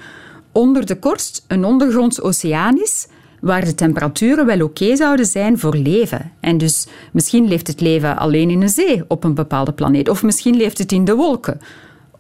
onder 0.53 0.87
de 0.87 0.99
korst 0.99 1.45
een 1.47 1.65
ondergronds 1.65 2.21
oceaan 2.21 2.81
is, 2.83 3.07
waar 3.41 3.65
de 3.65 3.75
temperaturen 3.75 4.47
wel 4.47 4.63
oké 4.63 4.97
zouden 4.97 5.27
zijn 5.27 5.59
voor 5.59 5.77
leven. 5.77 6.33
En 6.41 6.59
dus 6.59 6.87
misschien 7.13 7.49
leeft 7.49 7.67
het 7.67 7.81
leven 7.81 8.17
alleen 8.17 8.51
in 8.51 8.63
een 8.63 8.69
zee 8.69 9.05
op 9.09 9.25
een 9.25 9.35
bepaalde 9.35 9.73
planeet. 9.73 10.09
Of 10.09 10.23
misschien 10.23 10.57
leeft 10.57 10.79
het 10.79 10.93
in 10.93 11.05
de 11.05 11.15
wolken. 11.15 11.61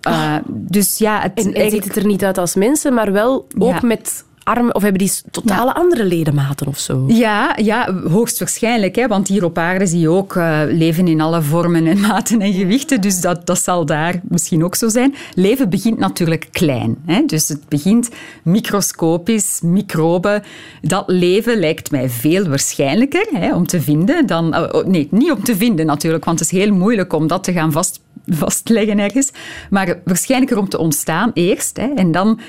Uh, 0.09 0.37
dus 0.49 0.99
ja, 0.99 1.21
het, 1.21 1.53
En, 1.53 1.71
ziet 1.71 1.85
het 1.85 1.97
er 1.97 2.07
niet 2.07 2.25
uit 2.25 2.39
als 2.39 2.55
mensen, 2.55 2.95
maar 2.95 3.13
wel 3.13 3.47
ook 3.59 3.73
Ja. 3.73 3.87
met 3.87 4.25
armen... 4.43 4.75
Of 4.75 4.83
hebben 4.83 5.01
die 5.01 5.13
totale 5.31 5.75
andere 5.75 6.05
ledematen 6.05 6.67
of 6.67 6.79
zo? 6.79 7.05
Ja, 7.09 7.57
ja, 7.63 7.95
hoogstwaarschijnlijk. 8.09 8.97
Hè, 8.97 9.07
want 9.07 9.29
hier 9.29 9.45
op 9.45 9.59
aarde 9.59 9.87
zie 9.87 10.01
je 10.01 10.09
ook 10.09 10.37
eh, 10.37 10.61
leven 10.67 11.09
in 11.09 11.21
alle 11.21 11.43
vormen 11.43 11.87
en 11.87 12.01
maten 12.01 12.41
en 12.41 12.53
gewichten. 12.53 13.01
Dus 13.01 13.21
dat, 13.21 13.47
dat 13.47 13.63
zal 13.63 13.87
daar 13.87 14.21
misschien 14.23 14.65
ook 14.65 14.75
zo 14.75 14.89
zijn. 14.89 15.15
Leven 15.35 15.71
begint 15.71 15.99
natuurlijk 15.99 16.49
klein. 16.51 16.97
Hè, 17.07 17.25
dus 17.27 17.49
het 17.49 17.69
begint 17.69 18.09
microscopisch, 18.43 19.61
microben. 19.63 20.43
Dat 20.83 21.05
leven 21.07 21.59
lijkt 21.59 21.91
mij 21.91 22.09
veel 22.09 22.49
waarschijnlijker 22.49 23.27
hè, 23.33 23.55
om 23.55 23.67
te 23.67 23.81
vinden 23.81 24.27
dan... 24.27 24.57
oh, 24.57 24.69
oh, 24.73 24.87
nee, 24.87 25.09
niet 25.11 25.33
om 25.33 25.45
te 25.45 25.57
vinden 25.57 25.87
natuurlijk, 25.87 26.25
want 26.25 26.39
het 26.39 26.53
is 26.53 26.59
heel 26.59 26.75
moeilijk 26.75 27.13
om 27.13 27.27
dat 27.27 27.45
te 27.45 27.53
gaan 27.53 27.73
vast, 27.73 28.01
vastleggen 28.27 28.99
ergens. 28.99 29.31
Maar 29.71 30.01
waarschijnlijker 30.05 30.59
om 30.59 30.69
te 30.69 30.79
ontstaan 30.79 31.31
eerst. 31.35 31.77
Hè, 31.77 31.87
en 31.95 32.13
dan 32.13 32.41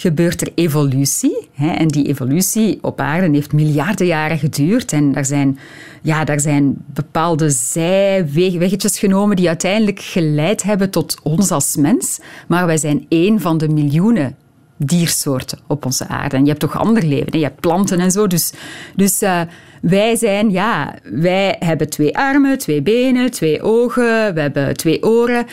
gebeurt 0.00 0.40
er 0.40 0.52
evolutie. 0.54 1.48
Hè, 1.52 1.70
en 1.70 1.88
die 1.88 2.06
evolutie 2.06 2.78
op 2.82 3.00
aarde 3.00 3.30
heeft 3.30 3.52
miljarden 3.52 4.06
jaren 4.06 4.38
geduurd. 4.38 4.92
En 4.92 5.12
daar 5.12 5.24
zijn, 5.24 5.58
ja, 6.02 6.24
daar 6.24 6.40
zijn 6.40 6.76
bepaalde 6.86 7.50
zijweggetjes 7.50 8.98
genomen 8.98 9.36
die 9.36 9.48
uiteindelijk 9.48 10.00
geleid 10.00 10.62
hebben 10.62 10.90
tot 10.90 11.16
ons 11.22 11.50
als 11.50 11.76
mens. 11.76 12.20
Maar 12.48 12.66
wij 12.66 12.76
zijn 12.76 13.06
één 13.08 13.40
van 13.40 13.58
de 13.58 13.68
miljoenen 13.68 14.36
diersoorten 14.76 15.58
op 15.66 15.84
onze 15.84 16.08
aarde. 16.08 16.36
En 16.36 16.42
je 16.42 16.48
hebt 16.48 16.60
toch 16.60 16.78
ander 16.78 17.04
leven. 17.04 17.32
Hè? 17.32 17.38
Je 17.38 17.44
hebt 17.44 17.60
planten 17.60 18.00
en 18.00 18.10
zo. 18.10 18.26
Dus, 18.26 18.52
dus 18.96 19.22
uh, 19.22 19.40
wij 19.80 20.16
zijn, 20.16 20.50
ja, 20.50 20.94
wij 21.02 21.56
hebben 21.58 21.90
twee 21.90 22.16
armen, 22.16 22.58
twee 22.58 22.82
benen, 22.82 23.30
twee 23.30 23.62
ogen, 23.62 24.34
we 24.34 24.40
hebben 24.40 24.76
twee 24.76 25.02
oren. 25.02 25.46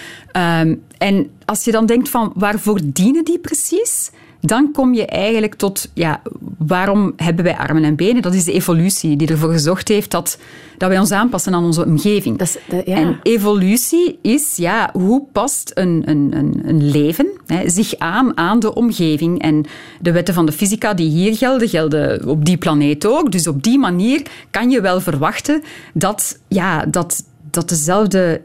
Um, 0.62 0.84
en 0.98 1.30
als 1.46 1.64
je 1.64 1.72
dan 1.72 1.86
denkt 1.86 2.10
van 2.10 2.32
waarvoor 2.36 2.80
dienen 2.84 3.24
die 3.24 3.40
precies? 3.40 4.12
Dan 4.46 4.72
kom 4.72 4.94
je 4.94 5.06
eigenlijk 5.06 5.56
tot, 5.56 5.90
ja, 5.94 6.22
waarom 6.58 7.14
hebben 7.16 7.44
wij 7.44 7.58
armen 7.58 7.84
en 7.84 7.96
benen? 7.96 8.22
Dat 8.22 8.34
is 8.34 8.44
de 8.44 8.52
evolutie 8.52 9.16
die 9.16 9.28
ervoor 9.28 9.52
gezorgd 9.52 9.88
heeft 9.88 10.12
dat, 10.12 10.38
dat 10.78 10.90
wij 10.90 11.00
ons 11.00 11.12
aanpassen 11.12 11.54
aan 11.54 11.64
onze 11.64 11.86
omgeving. 11.86 12.38
Dat 12.38 12.48
is, 12.48 12.58
dat, 12.68 12.86
ja. 12.86 12.96
En 12.96 13.20
evolutie 13.24 14.20
is, 14.22 14.54
ja, 14.56 14.90
hoe 14.94 15.24
past 15.32 15.72
een, 15.74 16.02
een, 16.06 16.32
een, 16.38 16.62
een 16.66 16.90
leven 16.90 17.28
hè, 17.46 17.70
zich 17.70 17.98
aan 17.98 18.38
aan 18.38 18.60
de 18.60 18.74
omgeving? 18.74 19.42
En 19.42 19.66
de 20.02 20.12
wetten 20.12 20.34
van 20.34 20.46
de 20.46 20.52
fysica 20.52 20.94
die 20.94 21.10
hier 21.10 21.36
gelden, 21.36 21.70
gelden 21.70 22.28
op 22.28 22.46
die 22.46 22.58
planeet 22.58 23.06
ook. 23.06 23.32
Dus 23.32 23.48
op 23.48 23.64
die 23.64 23.80
manier 23.80 24.22
kan 24.52 24.70
je 24.70 24.82
wel 24.82 25.02
verwachten 25.02 25.64
dat, 25.94 26.40
ja, 26.48 26.86
dat, 26.86 27.24
dat 27.50 27.70
dezelfde 27.70 28.42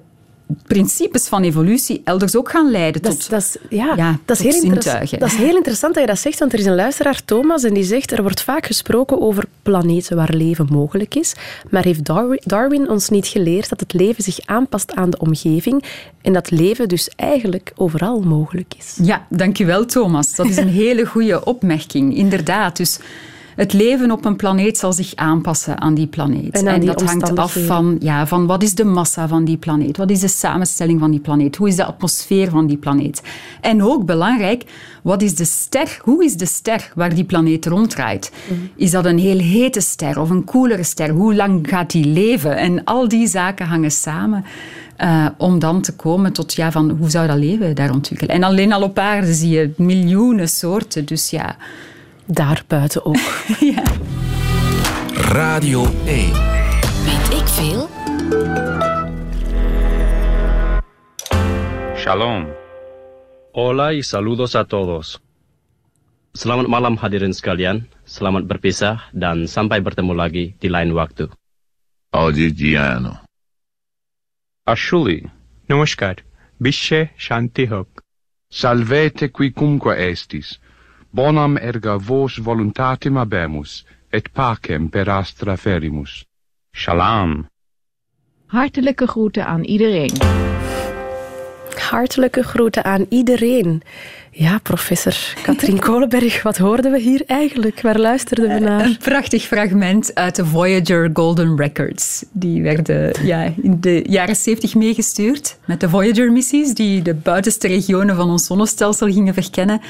principes 0.66 1.28
van 1.28 1.42
evolutie 1.42 2.00
elders 2.04 2.36
ook 2.36 2.50
gaan 2.50 2.70
leiden 2.70 3.02
dat 3.02 3.20
tot, 3.20 3.30
dat 3.30 3.40
is, 3.40 3.56
ja, 3.78 3.94
ja, 3.96 4.18
dat 4.24 4.38
is 4.38 4.42
heel 4.42 4.60
zintuigen. 4.60 5.18
Dat 5.18 5.28
is 5.28 5.36
heel 5.36 5.56
interessant 5.56 5.94
dat 5.94 6.02
je 6.02 6.08
dat 6.08 6.18
zegt, 6.18 6.38
want 6.38 6.52
er 6.52 6.58
is 6.58 6.64
een 6.64 6.74
luisteraar, 6.74 7.24
Thomas, 7.24 7.62
en 7.62 7.74
die 7.74 7.84
zegt 7.84 8.12
er 8.12 8.22
wordt 8.22 8.42
vaak 8.42 8.66
gesproken 8.66 9.20
over 9.20 9.44
planeten 9.62 10.16
waar 10.16 10.34
leven 10.34 10.66
mogelijk 10.70 11.14
is, 11.14 11.34
maar 11.70 11.84
heeft 11.84 12.04
Darwin, 12.04 12.40
Darwin 12.44 12.88
ons 12.88 13.08
niet 13.08 13.26
geleerd 13.26 13.68
dat 13.68 13.80
het 13.80 13.92
leven 13.92 14.22
zich 14.22 14.38
aanpast 14.44 14.94
aan 14.94 15.10
de 15.10 15.18
omgeving 15.18 15.84
en 16.22 16.32
dat 16.32 16.50
leven 16.50 16.88
dus 16.88 17.08
eigenlijk 17.16 17.72
overal 17.76 18.20
mogelijk 18.20 18.74
is? 18.78 18.98
Ja, 19.02 19.26
dankjewel 19.28 19.86
Thomas. 19.86 20.34
Dat 20.34 20.48
is 20.48 20.56
een 20.56 20.68
hele 20.84 21.04
goede 21.04 21.44
opmerking, 21.44 22.16
inderdaad. 22.16 22.76
Dus 22.76 22.98
het 23.60 23.72
leven 23.72 24.10
op 24.10 24.24
een 24.24 24.36
planeet 24.36 24.78
zal 24.78 24.92
zich 24.92 25.14
aanpassen 25.14 25.80
aan 25.80 25.94
die 25.94 26.06
planeet. 26.06 26.62
En, 26.62 26.80
die 26.80 26.88
dat 26.88 27.02
hangt 27.02 27.38
af 27.38 27.56
van, 27.66 27.96
ja, 27.98 28.26
van 28.26 28.46
wat 28.46 28.62
is 28.62 28.74
de 28.74 28.84
massa 28.84 29.28
van 29.28 29.44
die 29.44 29.56
planeet? 29.56 29.96
Wat 29.96 30.10
is 30.10 30.20
de 30.20 30.28
samenstelling 30.28 31.00
van 31.00 31.10
die 31.10 31.20
planeet? 31.20 31.56
Hoe 31.56 31.68
is 31.68 31.76
de 31.76 31.84
atmosfeer 31.84 32.50
van 32.50 32.66
die 32.66 32.76
planeet? 32.76 33.22
En 33.60 33.82
ook 33.82 34.04
belangrijk, 34.04 34.64
wat 35.02 35.22
is 35.22 35.34
de 35.34 35.44
ster? 35.44 35.98
Hoe 36.02 36.24
is 36.24 36.36
de 36.36 36.46
ster 36.46 36.92
waar 36.94 37.14
die 37.14 37.24
planeet 37.24 37.66
ronddraait? 37.66 38.32
Mm. 38.50 38.70
Is 38.76 38.90
dat 38.90 39.04
een 39.04 39.18
heel 39.18 39.38
hete 39.38 39.80
ster 39.80 40.20
of 40.20 40.30
een 40.30 40.44
koelere 40.44 40.82
ster? 40.82 41.10
Hoe 41.10 41.34
lang 41.34 41.68
gaat 41.68 41.90
die 41.90 42.06
leven? 42.06 42.56
En 42.56 42.84
al 42.84 43.08
die 43.08 43.26
zaken 43.26 43.66
hangen 43.66 43.92
samen. 43.92 44.44
Uh, 44.98 45.26
om 45.36 45.58
dan 45.58 45.80
te 45.80 45.92
komen 45.92 46.32
tot 46.32 46.54
ja, 46.54 46.72
van 46.72 46.90
hoe 46.90 47.10
zou 47.10 47.26
dat 47.26 47.36
leven 47.36 47.74
daar 47.74 47.92
ontwikkelen? 47.92 48.34
En 48.34 48.42
alleen 48.42 48.72
al 48.72 48.82
op 48.82 48.98
aarde 48.98 49.34
zie 49.34 49.50
je 49.50 49.70
miljoenen 49.76 50.48
soorten. 50.48 51.04
Dus 51.04 51.30
ja, 51.30 51.56
daar 52.32 52.62
buiten 52.66 53.04
ook. 53.04 53.16
ja. 53.74 53.82
Radio 55.14 55.84
1. 56.06 56.32
Weet 57.04 57.38
ik 57.40 57.48
veel? 57.48 57.88
Shalom. 61.96 62.46
Hola 63.52 63.92
y 63.92 64.02
saludos 64.02 64.54
a 64.54 64.64
todos. 64.64 65.18
Selamat 66.32 66.66
malam 66.70 66.96
hadirin 66.96 67.34
sekalian. 67.34 67.90
Selamat 68.06 68.46
berpisah 68.46 69.10
dan 69.10 69.50
sampai 69.50 69.82
bertemu 69.82 70.14
lagi 70.14 70.54
di 70.62 70.70
lain 70.70 70.94
waktu. 70.94 71.26
Oggigiano. 72.14 73.26
Ashuli. 74.66 75.26
Namaskar. 75.66 76.22
Bishe 76.62 77.10
Shanti 77.18 77.66
Hok. 77.66 78.02
Salvete 78.50 79.30
quicumque 79.30 79.94
estis. 79.98 80.58
Bonam 81.12 81.56
erga 81.56 81.98
vos 81.98 82.38
voluntatem 82.38 83.16
habemus, 83.16 83.84
et 84.10 84.28
pacem 84.32 84.88
per 84.88 85.08
astra 85.10 85.56
ferimus. 85.56 86.24
Shalom. 86.70 87.48
Hartelijke 88.46 89.06
groeten 89.06 89.46
aan 89.46 89.64
iedereen. 89.64 90.12
Hartelijke 91.90 92.42
groeten 92.42 92.84
aan 92.84 93.06
iedereen. 93.08 93.82
Ja, 94.30 94.58
professor 94.58 95.14
Katrien 95.42 95.80
Kolenberg, 95.86 96.42
wat 96.42 96.58
hoorden 96.58 96.92
we 96.92 97.00
hier 97.00 97.22
eigenlijk? 97.26 97.80
Waar 97.80 97.98
luisterden 97.98 98.48
we 98.48 98.58
naar? 98.58 98.84
Een 98.84 98.96
prachtig 98.96 99.42
fragment 99.42 100.14
uit 100.14 100.36
de 100.36 100.46
Voyager 100.46 101.10
Golden 101.12 101.56
Records. 101.56 102.24
Die 102.32 102.62
werden 102.62 103.26
ja, 103.26 103.52
in 103.62 103.80
de 103.80 104.04
jaren 104.08 104.36
70 104.36 104.74
meegestuurd 104.74 105.58
met 105.66 105.80
de 105.80 105.88
Voyager-missies, 105.88 106.74
die 106.74 107.02
de 107.02 107.14
buitenste 107.14 107.66
regionen 107.66 108.16
van 108.16 108.30
ons 108.30 108.46
zonnestelsel 108.46 109.12
gingen 109.12 109.34
verkennen. 109.34 109.80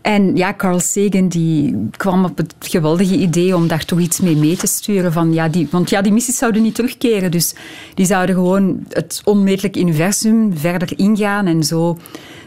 En 0.00 0.36
ja, 0.36 0.54
Carl 0.54 0.80
Sagan 0.80 1.28
die 1.28 1.88
kwam 1.96 2.24
op 2.24 2.36
het 2.36 2.54
geweldige 2.58 3.16
idee 3.16 3.56
om 3.56 3.68
daar 3.68 3.84
toch 3.84 3.98
iets 3.98 4.20
mee 4.20 4.36
mee 4.36 4.56
te 4.56 4.66
sturen. 4.66 5.12
Van, 5.12 5.32
ja, 5.32 5.48
die, 5.48 5.68
want 5.70 5.90
ja, 5.90 6.02
die 6.02 6.12
missies 6.12 6.36
zouden 6.36 6.62
niet 6.62 6.74
terugkeren. 6.74 7.30
Dus 7.30 7.54
die 7.94 8.06
zouden 8.06 8.34
gewoon 8.34 8.86
het 8.88 9.20
onmetelijk 9.24 9.76
universum 9.76 10.56
verder 10.56 10.98
ingaan. 10.98 11.46
En 11.46 11.64
zo 11.64 11.98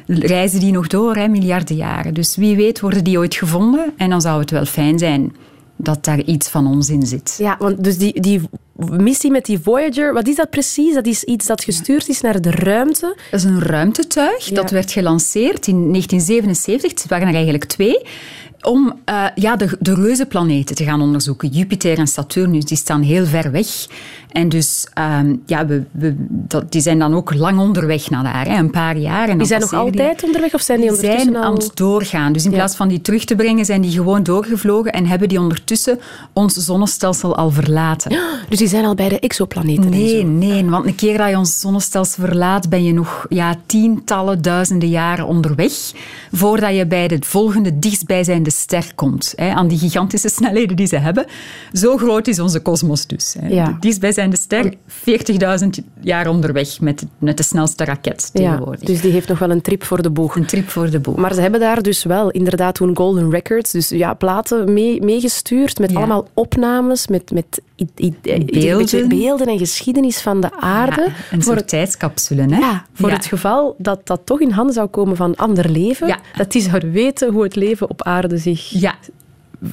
reizen 0.06 0.60
die 0.60 0.72
nog 0.72 0.88
door, 0.88 1.16
hè, 1.16 1.28
miljarden 1.28 1.76
jaren. 1.76 2.14
Dus 2.14 2.36
wie 2.36 2.56
weet 2.56 2.80
worden 2.80 3.04
die 3.04 3.18
ooit 3.18 3.36
gevonden. 3.36 3.94
En 3.98 4.10
dan 4.10 4.22
zou 4.22 4.40
het 4.40 4.52
wel 4.52 4.66
fijn 4.66 5.00
zijn 5.00 5.36
dat 5.76 6.06
daar 6.06 6.22
iets 6.22 6.50
van 6.50 6.68
ons 6.68 6.90
in 6.90 7.06
zit. 7.06 7.36
Ja, 7.38 7.56
want 7.60 7.84
dus 7.84 7.98
die, 7.98 8.22
die 8.22 8.42
missie 8.90 9.32
met 9.32 9.46
die 9.46 9.60
Voyager, 9.60 10.14
wat 10.14 10.28
is 10.28 10.36
dat 10.36 10.50
precies? 10.50 10.94
Dat 10.94 11.06
is 11.06 11.24
iets 11.24 11.46
dat 11.46 11.64
gestuurd 11.64 12.10
is 12.10 12.22
naar 12.22 12.42
de 12.42 12.52
ruimte. 12.52 13.16
Dat 13.32 13.40
is 13.40 13.46
een 13.46 13.62
ruimtetuig. 13.62 14.50
Dat 14.50 14.72
werd 14.72 14.92
gelanceerd 14.92 15.68
in 15.68 15.90
1977. 15.90 16.90
Het 16.90 17.06
waren 17.08 17.28
er 17.28 17.34
eigenlijk 17.34 17.66
twee 17.66 18.02
om 18.62 19.00
uh, 19.10 19.26
ja, 19.36 19.56
de, 19.56 19.78
de 19.80 19.94
reuzenplaneten 19.94 20.76
te 20.76 20.84
gaan 20.84 21.02
onderzoeken. 21.02 21.50
Jupiter 21.50 21.98
en 21.98 22.08
Saturnus 22.08 22.66
die 22.66 22.78
staan 22.78 23.02
heel 23.02 23.26
ver 23.26 23.52
weg. 23.52 23.68
En 24.32 24.50
dus 24.50 24.88
um, 25.20 25.42
ja, 25.46 25.66
we, 25.66 25.84
we, 25.92 26.16
dat, 26.30 26.72
die 26.72 26.82
zijn 26.82 27.00
dan 27.00 27.14
ook 27.14 27.34
lang 27.34 27.60
onderweg 27.60 28.10
naar 28.10 28.24
daar, 28.24 28.48
hè, 28.48 28.58
een 28.58 28.70
paar 28.72 28.98
jaar. 28.98 29.30
En 29.30 29.38
die 29.38 29.48
zijn 29.48 29.60
nog 29.62 29.74
altijd 29.74 30.20
die, 30.20 30.28
onderweg 30.28 30.54
of 30.54 30.62
zijn 30.62 30.80
die, 30.82 30.90
ondertussen 30.90 31.22
zijn 31.22 31.36
al... 31.36 31.44
aan 31.44 31.54
het 31.54 31.72
doorgaan. 31.74 32.34
Dus 32.34 32.44
in 32.46 32.52
Ja. 32.52 32.58
plaats 32.58 32.76
van 32.76 32.88
die 32.88 33.02
terug 33.02 33.26
te 33.26 33.36
brengen, 33.36 33.66
zijn 33.66 33.82
die 33.82 33.92
gewoon 33.92 34.24
doorgevlogen 34.24 34.92
en 34.94 35.06
hebben 35.06 35.30
die 35.30 35.40
ondertussen 35.40 36.00
ons 36.34 36.54
zonnestelsel 36.54 37.36
al 37.36 37.52
verlaten. 37.52 38.12
Dus 38.50 38.58
die 38.60 38.68
zijn 38.68 38.86
al 38.86 38.96
bij 38.96 39.10
de 39.10 39.20
exoplaneten 39.20 39.84
en 39.84 39.90
Nee, 39.90 40.20
zo. 40.20 40.26
nee, 40.28 40.66
want 40.66 40.86
een 40.86 40.96
keer 40.96 41.18
dat 41.18 41.30
je 41.30 41.38
ons 41.38 41.60
zonnestelsel 41.60 42.24
verlaat, 42.26 42.70
ben 42.70 42.84
je 42.84 42.94
nog 42.94 43.26
ja, 43.30 43.56
tientallen 43.66 44.42
duizenden 44.42 44.90
jaren 44.90 45.26
onderweg 45.26 45.72
voordat 46.32 46.76
je 46.76 46.86
bij 46.88 47.08
de 47.08 47.18
volgende 47.22 47.80
dichtstbijzijnde 47.80 48.52
ster 48.52 48.92
komt. 48.96 49.34
Hè, 49.36 49.50
aan 49.54 49.68
die 49.68 49.78
gigantische 49.78 50.30
snelheden 50.30 50.76
die 50.76 50.88
ze 50.88 50.98
hebben. 50.98 51.26
Zo 51.74 51.98
groot 51.98 52.28
is 52.28 52.40
onze 52.40 52.60
kosmos 52.60 53.08
dus. 53.08 53.36
Hè. 53.40 53.48
Ja. 53.48 53.66
De 53.66 53.76
dichtstbijzijnde 53.80 54.20
ster, 54.32 54.74
40.000 55.64 55.68
jaar 56.02 56.28
onderweg 56.28 56.80
met, 56.80 57.06
met 57.18 57.38
de 57.38 57.44
snelste 57.44 57.86
raket 57.86 58.30
Ja, 58.34 58.40
tegenwoordig. 58.50 58.80
dus 58.88 59.02
die 59.02 59.12
heeft 59.12 59.28
nog 59.28 59.40
wel 59.40 59.50
een 59.52 59.62
trip 59.62 59.84
voor 59.84 60.02
de 60.02 60.10
boeg. 60.10 60.36
Een 60.36 60.46
trip 60.46 60.70
voor 60.70 60.90
de 60.90 61.00
boeg. 61.00 61.16
Maar 61.16 61.34
ze 61.34 61.42
hebben 61.42 61.60
daar 61.60 61.82
dus 61.82 62.04
wel 62.04 62.30
inderdaad 62.32 62.76
toen 62.76 62.96
Golden 62.98 63.30
Records, 63.32 63.72
dus 63.72 63.90
ja, 63.90 64.14
platen 64.14 64.74
mee- 64.74 65.02
meegestuurd 65.02 65.80
met 65.80 65.92
Ja. 65.92 65.98
allemaal 65.98 66.28
opnames, 66.34 67.08
met, 67.08 67.32
met 67.32 67.62
i- 67.82 67.88
i- 68.06 68.16
i- 68.24 68.46
Beelden. 69.08 69.48
en 69.48 69.58
geschiedenis 69.58 70.20
van 70.22 70.42
de 70.42 70.52
aarde. 70.60 71.02
Ja, 71.08 71.14
een 71.36 71.42
soort 71.42 71.68
tijdscapsule, 71.68 72.42
hè? 72.42 72.58
Ja, 72.60 72.86
voor 72.94 73.12
het 73.12 73.26
geval 73.26 73.76
dat 73.78 74.00
dat 74.08 74.22
toch 74.24 74.42
in 74.42 74.52
handen 74.52 74.74
zou 74.74 74.88
komen 74.88 75.16
van 75.16 75.36
ander 75.36 75.70
leven, 75.70 76.20
dat 76.38 76.52
die 76.52 76.62
zouden 76.62 76.92
weten 76.92 77.32
hoe 77.34 77.44
het 77.44 77.56
leven 77.56 77.90
op 77.90 78.04
aarde 78.04 78.38
zich 78.38 78.70
Ja, 78.70 78.96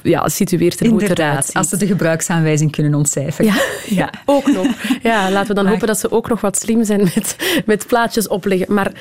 ja, 0.03 0.29
situeert 0.29 0.81
eruit 0.81 1.01
inderdaad. 1.01 1.49
Als 1.53 1.69
ze 1.69 1.77
de 1.77 1.87
gebruiksaanwijzing 1.87 2.71
kunnen 2.71 2.93
ontcijferen. 2.93 3.51
Ja, 3.53 3.61
Ja. 4.03 4.09
ook 4.25 4.47
nog. 4.51 4.67
Ja, 5.03 5.31
laten 5.31 5.47
we 5.47 5.53
dan 5.53 5.63
Maar- 5.63 5.73
hopen 5.73 5.87
dat 5.87 5.99
ze 5.99 6.11
ook 6.11 6.29
nog 6.29 6.41
wat 6.41 6.57
slim 6.59 6.83
zijn 6.83 6.99
met, 6.99 7.35
met 7.65 7.87
plaatjes 7.87 8.27
opleggen. 8.27 8.73
Maar 8.73 8.91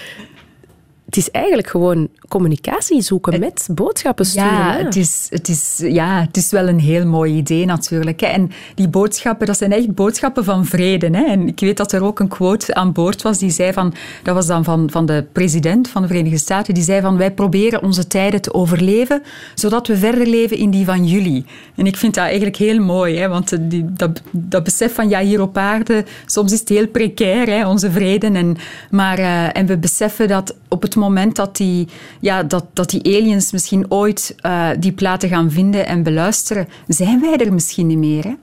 het 1.09 1.16
is 1.16 1.31
eigenlijk 1.31 1.68
gewoon 1.68 2.09
communicatie 2.29 3.03
zoeken 3.03 3.40
met 3.40 3.68
boodschappen 3.75 4.25
sturen. 4.27 4.53
Ja, 4.53 4.73
hè? 4.73 4.85
het 4.85 4.97
is, 4.97 5.27
het, 5.31 5.49
is, 5.49 5.83
ja, 5.85 6.21
het 6.21 6.37
is 6.37 6.51
wel 6.51 6.68
een 6.68 6.81
heel 6.81 7.07
mooi 7.07 7.35
idee 7.35 7.66
natuurlijk. 7.66 8.23
En 8.23 8.51
die 8.75 8.88
boodschappen, 8.88 9.47
dat 9.47 9.59
zijn 9.59 9.73
echt 9.73 9.94
boodschappen 9.94 10.44
van 10.44 10.64
vrede. 10.64 11.07
Hè. 11.07 11.25
En 11.25 11.49
ik 11.49 11.61
weet 11.61 11.77
dat 11.77 11.92
er 11.92 12.03
ook 12.03 12.21
een 12.21 12.29
quote 12.29 12.75
aan 12.75 12.92
boord 12.92 13.23
was 13.23 13.38
die 13.38 13.51
zei 13.51 13.73
van... 13.73 13.94
Dat 14.23 14.35
was 14.35 14.47
dan 14.47 14.64
van, 14.64 14.90
van 14.90 15.07
de 15.07 15.25
president 15.33 15.88
van 15.88 16.03
de 16.03 16.09
Verenigde 16.09 16.38
Staten. 16.38 16.75
Die 16.75 16.83
zei 16.83 17.01
van, 17.01 17.16
wij 17.16 17.33
proberen 17.33 17.83
onze 17.83 18.07
tijden 18.07 18.40
te 18.40 18.55
overleven, 18.55 19.23
zodat 19.55 19.87
we 19.87 19.97
verder 19.97 20.27
leven 20.27 20.57
in 20.57 20.71
die 20.71 20.85
van 20.85 21.07
jullie. 21.07 21.44
En 21.75 21.87
ik 21.87 21.97
vind 21.97 22.14
dat 22.14 22.25
eigenlijk 22.25 22.57
heel 22.57 22.81
mooi. 22.81 23.18
Hè, 23.18 23.29
want 23.29 23.53
eh, 23.53 23.59
die, 23.62 23.92
dat, 23.92 24.23
dat 24.31 24.64
besef 24.64 24.94
van, 24.94 25.09
ja, 25.09 25.21
hier 25.21 25.40
op 25.40 25.57
aarde, 25.57 26.05
soms 26.27 26.53
is 26.53 26.61
het 26.61 26.68
heel 26.68 26.88
precair, 26.88 27.47
hè, 27.47 27.68
onze 27.68 27.90
vrede. 27.90 28.27
En, 28.27 28.57
maar, 28.90 29.18
eh, 29.18 29.57
en 29.57 29.66
we 29.66 29.79
beseffen 29.79 30.29
dat 30.29 30.55
op 30.68 30.83
het 30.83 30.97
moment 30.99 31.37
dat 31.37 31.57
die, 31.57 31.89
ja, 32.21 32.43
dat, 32.43 32.65
dat 32.73 32.91
die 32.91 33.05
aliens 33.05 33.53
misschien 33.53 33.91
ooit 33.91 34.35
eh, 34.37 34.69
die 34.79 34.93
platen 34.93 35.29
gaan 35.29 35.51
vinden 35.51 35.87
en 35.87 36.03
beluisteren, 36.03 36.69
zijn 36.87 37.21
wij 37.21 37.37
er 37.37 37.53
misschien 37.53 37.87
niet 37.87 37.99
meer. 37.99 38.25
Hè? 38.25 38.35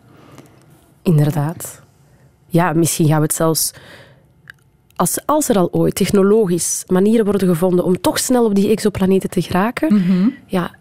Inderdaad. 1.02 1.82
Ja, 2.48 2.74
misschien 2.74 3.08
gaan 3.08 3.18
we 3.18 3.24
het 3.24 3.34
zelfs... 3.36 3.72
Als, 4.96 5.20
als 5.26 5.50
er 5.50 5.58
al 5.58 5.72
ooit 5.72 5.96
technologisch 5.96 6.84
manieren 6.88 7.26
worden 7.26 7.48
gevonden 7.48 7.86
om 7.86 8.02
toch 8.02 8.20
snel 8.20 8.46
op 8.46 8.56
die 8.56 8.70
exoplaneten 8.70 9.30
te 9.30 9.42
geraken, 9.42 9.94
Mhm. 9.94 10.30
ja, 10.46 10.76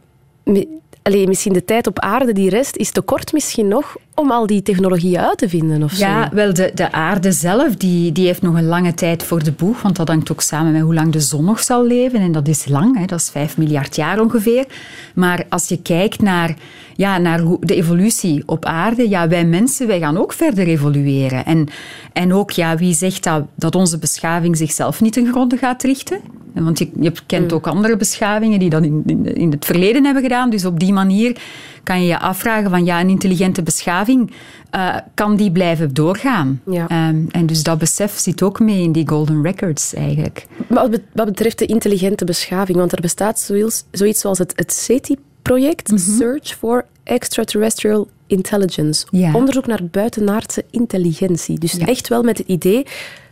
allee, 1.02 1.26
misschien 1.26 1.52
de 1.52 1.64
tijd 1.64 1.86
op 1.86 1.98
aarde 1.98 2.32
die 2.32 2.50
rest 2.50 2.76
is 2.76 2.90
te 2.90 3.00
kort 3.00 3.32
misschien 3.32 3.68
nog 3.68 3.96
om 4.14 4.30
al 4.30 4.46
die 4.46 4.62
technologieën 4.62 5.18
uit 5.18 5.38
te 5.38 5.48
vinden 5.48 5.82
of 5.82 5.98
Ja, 5.98 6.28
zo. 6.28 6.34
wel, 6.34 6.54
de, 6.54 6.70
de 6.74 6.92
aarde 6.92 7.32
zelf 7.32 7.76
die, 7.76 8.12
die 8.12 8.26
heeft 8.26 8.42
nog 8.42 8.54
een 8.54 8.66
lange 8.66 8.94
tijd 8.94 9.22
voor 9.22 9.42
de 9.42 9.52
boeg, 9.52 9.82
want 9.82 9.96
dat 9.96 10.08
hangt 10.08 10.32
ook 10.32 10.40
samen 10.40 10.72
met 10.72 10.82
hoe 10.82 10.94
lang 10.94 11.12
de 11.12 11.20
zon 11.20 11.44
nog 11.44 11.60
zal 11.60 11.86
leven. 11.86 12.20
En 12.20 12.32
dat 12.32 12.48
is 12.48 12.66
lang, 12.68 12.98
hè, 12.98 13.04
dat 13.04 13.18
is 13.20 13.30
5 13.30 13.56
miljard 13.56 13.96
jaar 13.96 14.20
ongeveer. 14.20 14.66
Maar 15.14 15.44
als 15.48 15.68
je 15.68 15.82
kijkt 15.82 16.22
naar, 16.22 16.54
ja, 16.96 17.18
naar 17.18 17.40
hoe, 17.40 17.56
de 17.60 17.74
evolutie 17.74 18.42
op 18.46 18.64
aarde, 18.64 19.08
ja, 19.08 19.28
wij 19.28 19.44
mensen 19.44 19.86
wij 19.86 19.98
gaan 19.98 20.18
ook 20.18 20.32
verder 20.32 20.66
evolueren. 20.66 21.44
En, 21.44 21.68
en 22.12 22.32
ook, 22.32 22.50
ja, 22.50 22.76
wie 22.76 22.94
zegt 22.94 23.22
dat, 23.24 23.44
dat 23.54 23.74
onze 23.74 23.98
beschaving 23.98 24.56
zichzelf 24.56 25.00
niet 25.00 25.12
ten 25.12 25.26
gronde 25.26 25.56
gaat 25.56 25.82
richten? 25.82 26.20
Want 26.62 26.78
je, 26.78 26.90
je 27.00 27.12
kent 27.26 27.52
ook 27.52 27.66
andere 27.66 27.96
beschavingen 27.96 28.58
die 28.58 28.70
dat 28.70 28.82
in, 28.82 29.02
in, 29.06 29.34
in 29.36 29.50
het 29.50 29.64
verleden 29.64 30.04
hebben 30.04 30.22
gedaan. 30.22 30.50
Dus 30.50 30.64
op 30.64 30.80
die 30.80 30.92
manier 30.92 31.36
kan 31.84 32.00
je 32.00 32.06
je 32.06 32.18
afvragen 32.18 32.70
van 32.70 32.84
ja, 32.84 33.00
een 33.00 33.08
intelligente 33.08 33.62
beschaving, 33.62 34.32
eh, 34.70 34.96
kan 35.14 35.36
die 35.36 35.52
blijven 35.52 35.94
doorgaan? 35.94 36.60
Ja. 36.70 36.88
Ehm, 36.88 37.22
en 37.30 37.46
dus 37.46 37.62
dat 37.62 37.78
besef 37.78 38.18
zit 38.18 38.42
ook 38.42 38.60
mee 38.60 38.82
in 38.82 38.92
die 38.92 39.08
golden 39.08 39.42
records 39.42 39.94
eigenlijk. 39.94 40.46
Maar 40.68 40.82
wat, 40.82 40.90
bet- 40.90 41.02
wat 41.12 41.26
betreft 41.26 41.58
de 41.58 41.66
intelligente 41.66 42.24
beschaving, 42.24 42.78
want 42.78 42.92
er 42.92 43.00
bestaat 43.00 43.40
zoiets, 43.40 43.84
zoiets 43.90 44.20
zoals 44.20 44.38
het, 44.38 44.52
het 44.56 44.72
SETI-project, 44.72 45.92
Search 46.18 46.46
for 46.58 46.84
Extraterrestrial 47.02 48.08
Intelligence. 48.26 49.06
Ja. 49.10 49.34
Onderzoek 49.34 49.66
naar 49.66 49.84
buitenaardse 49.90 50.64
intelligentie. 50.70 51.58
Dus 51.58 51.72
Ja. 51.72 51.86
echt 51.86 52.08
wel 52.08 52.22
met 52.22 52.38
het 52.38 52.46
idee 52.48 52.86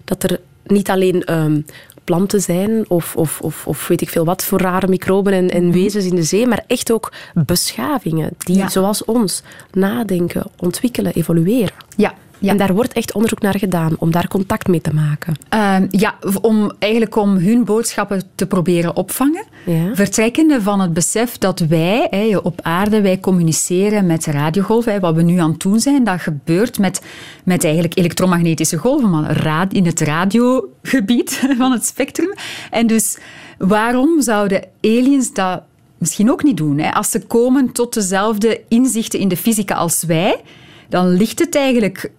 dat 0.05 0.23
er 0.23 0.41
niet 0.67 0.91
alleen 0.91 1.25
ehm, 1.25 1.61
planten 2.05 2.41
zijn 2.41 2.85
of, 2.91 3.17
of, 3.17 3.41
of, 3.41 3.67
of 3.67 3.89
weet 3.89 4.01
ik 4.01 4.09
veel 4.09 4.25
wat 4.25 4.45
voor 4.45 4.61
rare 4.61 4.89
microben 4.89 5.33
en, 5.33 5.51
en 5.51 5.73
wezens 5.73 6.05
in 6.05 6.15
de 6.15 6.23
zee, 6.23 6.47
maar 6.47 6.65
echt 6.67 6.93
ook 6.93 7.13
beschavingen 7.35 8.31
die, 8.39 8.57
Ja. 8.57 8.69
zoals 8.69 9.05
ons, 9.05 9.43
nadenken, 9.73 10.45
ontwikkelen, 10.59 11.13
evolueren. 11.15 11.75
Ja, 11.97 12.15
ja. 12.43 12.51
En 12.51 12.57
daar 12.57 12.75
wordt 12.75 12.93
echt 12.93 13.13
onderzoek 13.13 13.41
naar 13.41 13.59
gedaan 13.59 13.97
om 13.99 14.11
daar 14.11 14.29
contact 14.29 14.69
mee 14.69 14.81
te 14.81 14.95
maken. 14.95 15.35
Ehm, 15.49 15.87
ja, 15.91 16.15
om, 16.41 16.73
eigenlijk 16.79 17.17
om 17.17 17.37
hun 17.37 17.65
boodschappen 17.65 18.23
te 18.35 18.47
proberen 18.47 18.97
opvangen. 18.97 19.45
Ja. 19.67 19.95
Vertrekkende 19.95 20.63
van 20.63 20.81
het 20.81 20.93
besef 20.93 21.39
dat 21.39 21.59
wij 21.59 22.07
hè, 22.11 22.37
op 22.37 22.61
aarde, 22.63 23.01
wij 23.01 23.21
communiceren 23.21 24.07
met 24.07 24.27
radiogolven. 24.27 24.93
Hè, 24.93 25.01
wat 25.01 25.15
we 25.15 25.23
nu 25.23 25.39
aan 25.39 25.51
het 25.51 25.61
doen 25.61 25.81
zijn, 25.81 26.05
dat 26.05 26.21
gebeurt 26.21 26.79
met, 26.79 27.03
met 27.45 27.65
eigenlijk 27.65 27.99
elektromagnetische 27.99 28.77
golven, 28.77 29.11
maar 29.11 29.67
in 29.69 29.87
het 29.87 30.01
radiogebied 30.01 31.31
van 31.59 31.73
het 31.73 31.85
spectrum. 31.85 32.35
En 32.71 32.87
dus 32.87 33.19
waarom 33.59 34.23
zouden 34.23 34.65
aliens 34.81 35.33
dat 35.33 35.63
misschien 35.99 36.31
ook 36.31 36.43
niet 36.43 36.57
doen? 36.57 36.79
Hè? 36.79 36.93
Als 36.93 37.11
ze 37.11 37.27
komen 37.27 37.73
tot 37.73 37.95
dezelfde 37.95 38.61
inzichten 38.69 39.19
in 39.19 39.29
de 39.29 39.37
fysica 39.37 39.75
als 39.75 40.03
wij, 40.03 40.41
dan 40.89 41.09
ligt 41.09 41.39
het 41.39 41.57
eigenlijk 41.57 42.11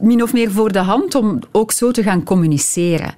min 0.00 0.22
of 0.22 0.32
meer 0.32 0.50
voor 0.50 0.72
de 0.72 0.78
hand 0.78 1.14
om 1.14 1.38
ook 1.52 1.72
zo 1.72 1.90
te 1.90 2.02
gaan 2.02 2.22
communiceren. 2.22 3.14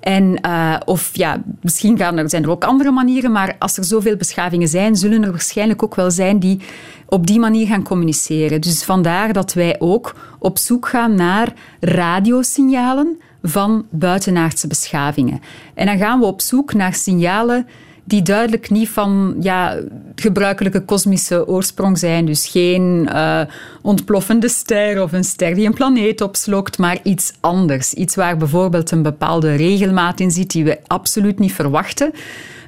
En, 0.00 0.40
eh, 0.40 0.76
of 0.84 1.10
ja, 1.12 1.42
misschien 1.60 1.98
gaan 1.98 2.18
er, 2.18 2.30
zijn 2.30 2.42
er 2.42 2.50
ook 2.50 2.64
andere 2.64 2.90
manieren, 2.90 3.32
maar 3.32 3.56
als 3.58 3.76
er 3.76 3.84
zoveel 3.84 4.16
beschavingen 4.16 4.68
zijn, 4.68 4.96
zullen 4.96 5.22
er 5.22 5.30
waarschijnlijk 5.30 5.82
ook 5.82 5.94
wel 5.94 6.10
zijn 6.10 6.38
die 6.38 6.60
op 7.06 7.26
die 7.26 7.38
manier 7.38 7.66
gaan 7.66 7.82
communiceren. 7.82 8.60
Dus 8.60 8.84
vandaar 8.84 9.32
dat 9.32 9.52
wij 9.52 9.76
ook 9.78 10.14
op 10.38 10.58
zoek 10.58 10.88
gaan 10.88 11.14
naar 11.14 11.52
radiosignalen 11.80 13.20
van 13.42 13.86
buitenaardse 13.90 14.66
beschavingen. 14.66 15.40
En 15.74 15.86
dan 15.86 15.98
gaan 15.98 16.18
we 16.20 16.26
op 16.26 16.40
zoek 16.40 16.74
naar 16.74 16.94
signalen 16.94 17.66
die 18.08 18.22
duidelijk 18.22 18.70
niet 18.70 18.88
van 18.88 19.36
ja, 19.40 19.76
gebruikelijke 20.14 20.80
kosmische 20.80 21.48
oorsprong 21.48 21.98
zijn. 21.98 22.26
Dus 22.26 22.46
geen 22.46 23.08
uh, 23.12 23.40
ontploffende 23.82 24.48
ster 24.48 25.02
of 25.02 25.12
een 25.12 25.24
ster 25.24 25.54
die 25.54 25.66
een 25.66 25.74
planeet 25.74 26.20
opslokt, 26.20 26.78
maar 26.78 26.98
iets 27.02 27.32
anders. 27.40 27.94
Iets 27.94 28.14
waar 28.14 28.36
bijvoorbeeld 28.36 28.90
een 28.90 29.02
bepaalde 29.02 29.54
regelmaat 29.54 30.20
in 30.20 30.30
zit 30.30 30.50
die 30.50 30.64
we 30.64 30.78
absoluut 30.86 31.38
niet 31.38 31.52
verwachten. 31.52 32.12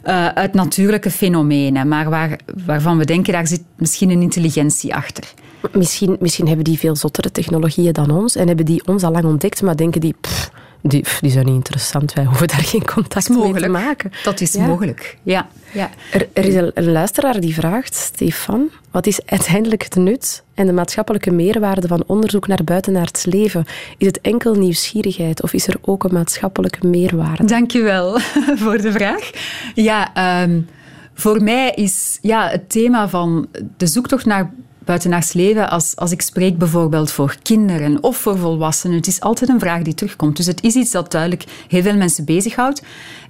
Uh, 0.05 0.29
uit 0.29 0.55
natuurlijke 0.55 1.11
fenomenen, 1.11 1.89
maar 1.89 2.11
waar, 2.11 2.39
waarvan 2.67 2.99
we 2.99 3.05
denken, 3.05 3.33
daar 3.33 3.47
zit 3.47 3.63
misschien 3.77 4.11
een 4.11 4.23
intelligentie 4.23 4.95
achter. 4.95 5.25
Misschien, 5.73 6.17
misschien 6.21 6.47
hebben 6.47 6.65
die 6.65 6.79
veel 6.79 6.97
zottere 6.97 7.31
technologieën 7.33 7.93
dan 7.93 8.11
ons 8.11 8.37
en 8.37 8.47
hebben 8.47 8.65
die 8.65 8.87
ons 8.87 9.03
al 9.03 9.13
lang 9.13 9.25
ontdekt, 9.25 9.63
maar 9.63 9.77
denken 9.77 10.01
die, 10.01 10.15
pff, 10.21 10.51
die, 10.83 11.05
die 11.21 11.31
zijn 11.31 11.47
niet 11.47 11.55
interessant, 11.55 12.13
wij 12.13 12.25
hoeven 12.25 12.49
daar 12.49 12.65
geen 12.65 12.85
contact 12.85 13.29
mee 13.29 13.55
te 13.55 13.69
maken. 13.69 14.13
Dat 14.25 14.41
is 14.41 14.57
mogelijk, 14.57 15.17
ja. 15.23 15.49
ja. 15.73 15.91
Er, 16.13 16.29
er 16.33 16.45
is 16.45 16.55
een, 16.55 16.71
een 16.75 16.93
luisteraar 16.93 17.41
die 17.41 17.55
vraagt, 17.55 17.95
Stefan, 17.95 18.71
wat 18.91 19.07
is 19.07 19.27
uiteindelijk 19.27 19.83
het 19.83 19.95
nut 19.95 20.43
en 20.55 20.67
de 20.67 20.73
maatschappelijke 20.73 21.31
meerwaarde 21.31 21.89
van 21.89 22.05
onderzoek 22.07 22.47
naar 22.47 22.65
buitenaards 22.65 23.25
leven? 23.25 23.65
Is 23.99 24.07
het 24.07 24.21
enkel 24.21 24.55
nieuwsgierigheid 24.55 25.43
of 25.43 25.53
is 25.53 25.67
er 25.67 25.77
ook 25.81 26.05
een 26.05 26.15
maatschappelijke 26.15 26.87
meerwaarde? 26.87 27.45
Dankjewel 27.45 28.19
voor 28.63 28.81
de 28.81 28.93
vraag. 28.93 29.31
Ja, 29.75 30.43
um, 30.43 30.69
voor 31.15 31.43
mij 31.43 31.71
is 31.71 32.19
ja, 32.23 32.49
het 32.49 32.71
thema 32.71 33.09
van 33.09 33.49
de 33.77 33.87
zoektocht 33.87 34.25
naar 34.25 34.53
buitenaards 34.85 35.33
leven, 35.33 35.71
als, 35.71 35.97
als 35.97 36.11
ik 36.11 36.23
spreek 36.23 36.59
bijvoorbeeld 36.59 37.11
voor 37.11 37.37
kinderen 37.43 38.03
of 38.03 38.17
voor 38.17 38.39
volwassenen, 38.39 38.97
het 38.97 39.07
is 39.07 39.21
altijd 39.21 39.51
een 39.51 39.61
vraag 39.61 39.83
die 39.83 39.95
terugkomt. 39.95 40.37
Dus 40.37 40.47
het 40.47 40.63
is 40.63 40.75
iets 40.75 40.91
dat 40.91 41.11
duidelijk 41.11 41.45
heel 41.69 41.83
veel 41.83 41.97
mensen 41.97 42.25
bezighoudt. 42.25 42.83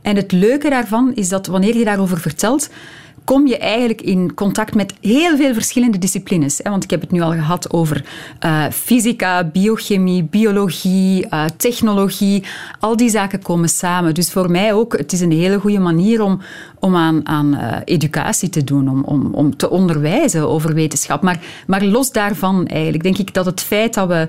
En 0.02 0.16
het 0.16 0.32
leuke 0.32 0.70
daarvan 0.70 1.14
is 1.14 1.28
dat 1.28 1.46
wanneer 1.46 1.76
je 1.76 1.84
daarover 1.84 2.20
vertelt, 2.20 2.70
kom 3.30 3.46
je 3.46 3.58
eigenlijk 3.58 4.02
in 4.02 4.34
contact 4.34 4.74
met 4.74 4.94
heel 5.00 5.36
veel 5.36 5.52
verschillende 5.52 5.98
disciplines. 5.98 6.60
Want 6.62 6.84
ik 6.84 6.90
heb 6.90 7.00
het 7.00 7.10
nu 7.10 7.20
al 7.20 7.30
gehad 7.30 7.72
over 7.72 8.04
uh, 8.44 8.64
fysica, 8.70 9.44
biochemie, 9.44 10.24
biologie, 10.24 11.26
uh, 11.30 11.44
technologie. 11.56 12.44
Al 12.80 12.96
die 12.96 13.10
zaken 13.10 13.42
komen 13.42 13.68
samen. 13.68 14.14
Dus 14.14 14.32
voor 14.32 14.50
mij 14.50 14.72
ook, 14.72 14.98
het 14.98 15.12
is 15.12 15.20
een 15.20 15.32
hele 15.32 15.58
goede 15.58 15.78
manier 15.78 16.22
om, 16.22 16.40
om 16.78 16.96
aan, 16.96 17.26
aan 17.26 17.54
uh, 17.54 17.76
educatie 17.84 18.48
te 18.48 18.64
doen, 18.64 18.88
om, 18.88 19.02
om, 19.04 19.34
om 19.34 19.56
te 19.56 19.70
onderwijzen 19.70 20.48
over 20.48 20.74
wetenschap. 20.74 21.22
Maar, 21.22 21.40
maar 21.66 21.84
los 21.84 22.12
daarvan 22.12 22.66
eigenlijk, 22.66 23.02
denk 23.02 23.18
ik 23.18 23.34
dat 23.34 23.46
het 23.46 23.60
feit 23.60 23.94
dat 23.94 24.08
we 24.08 24.28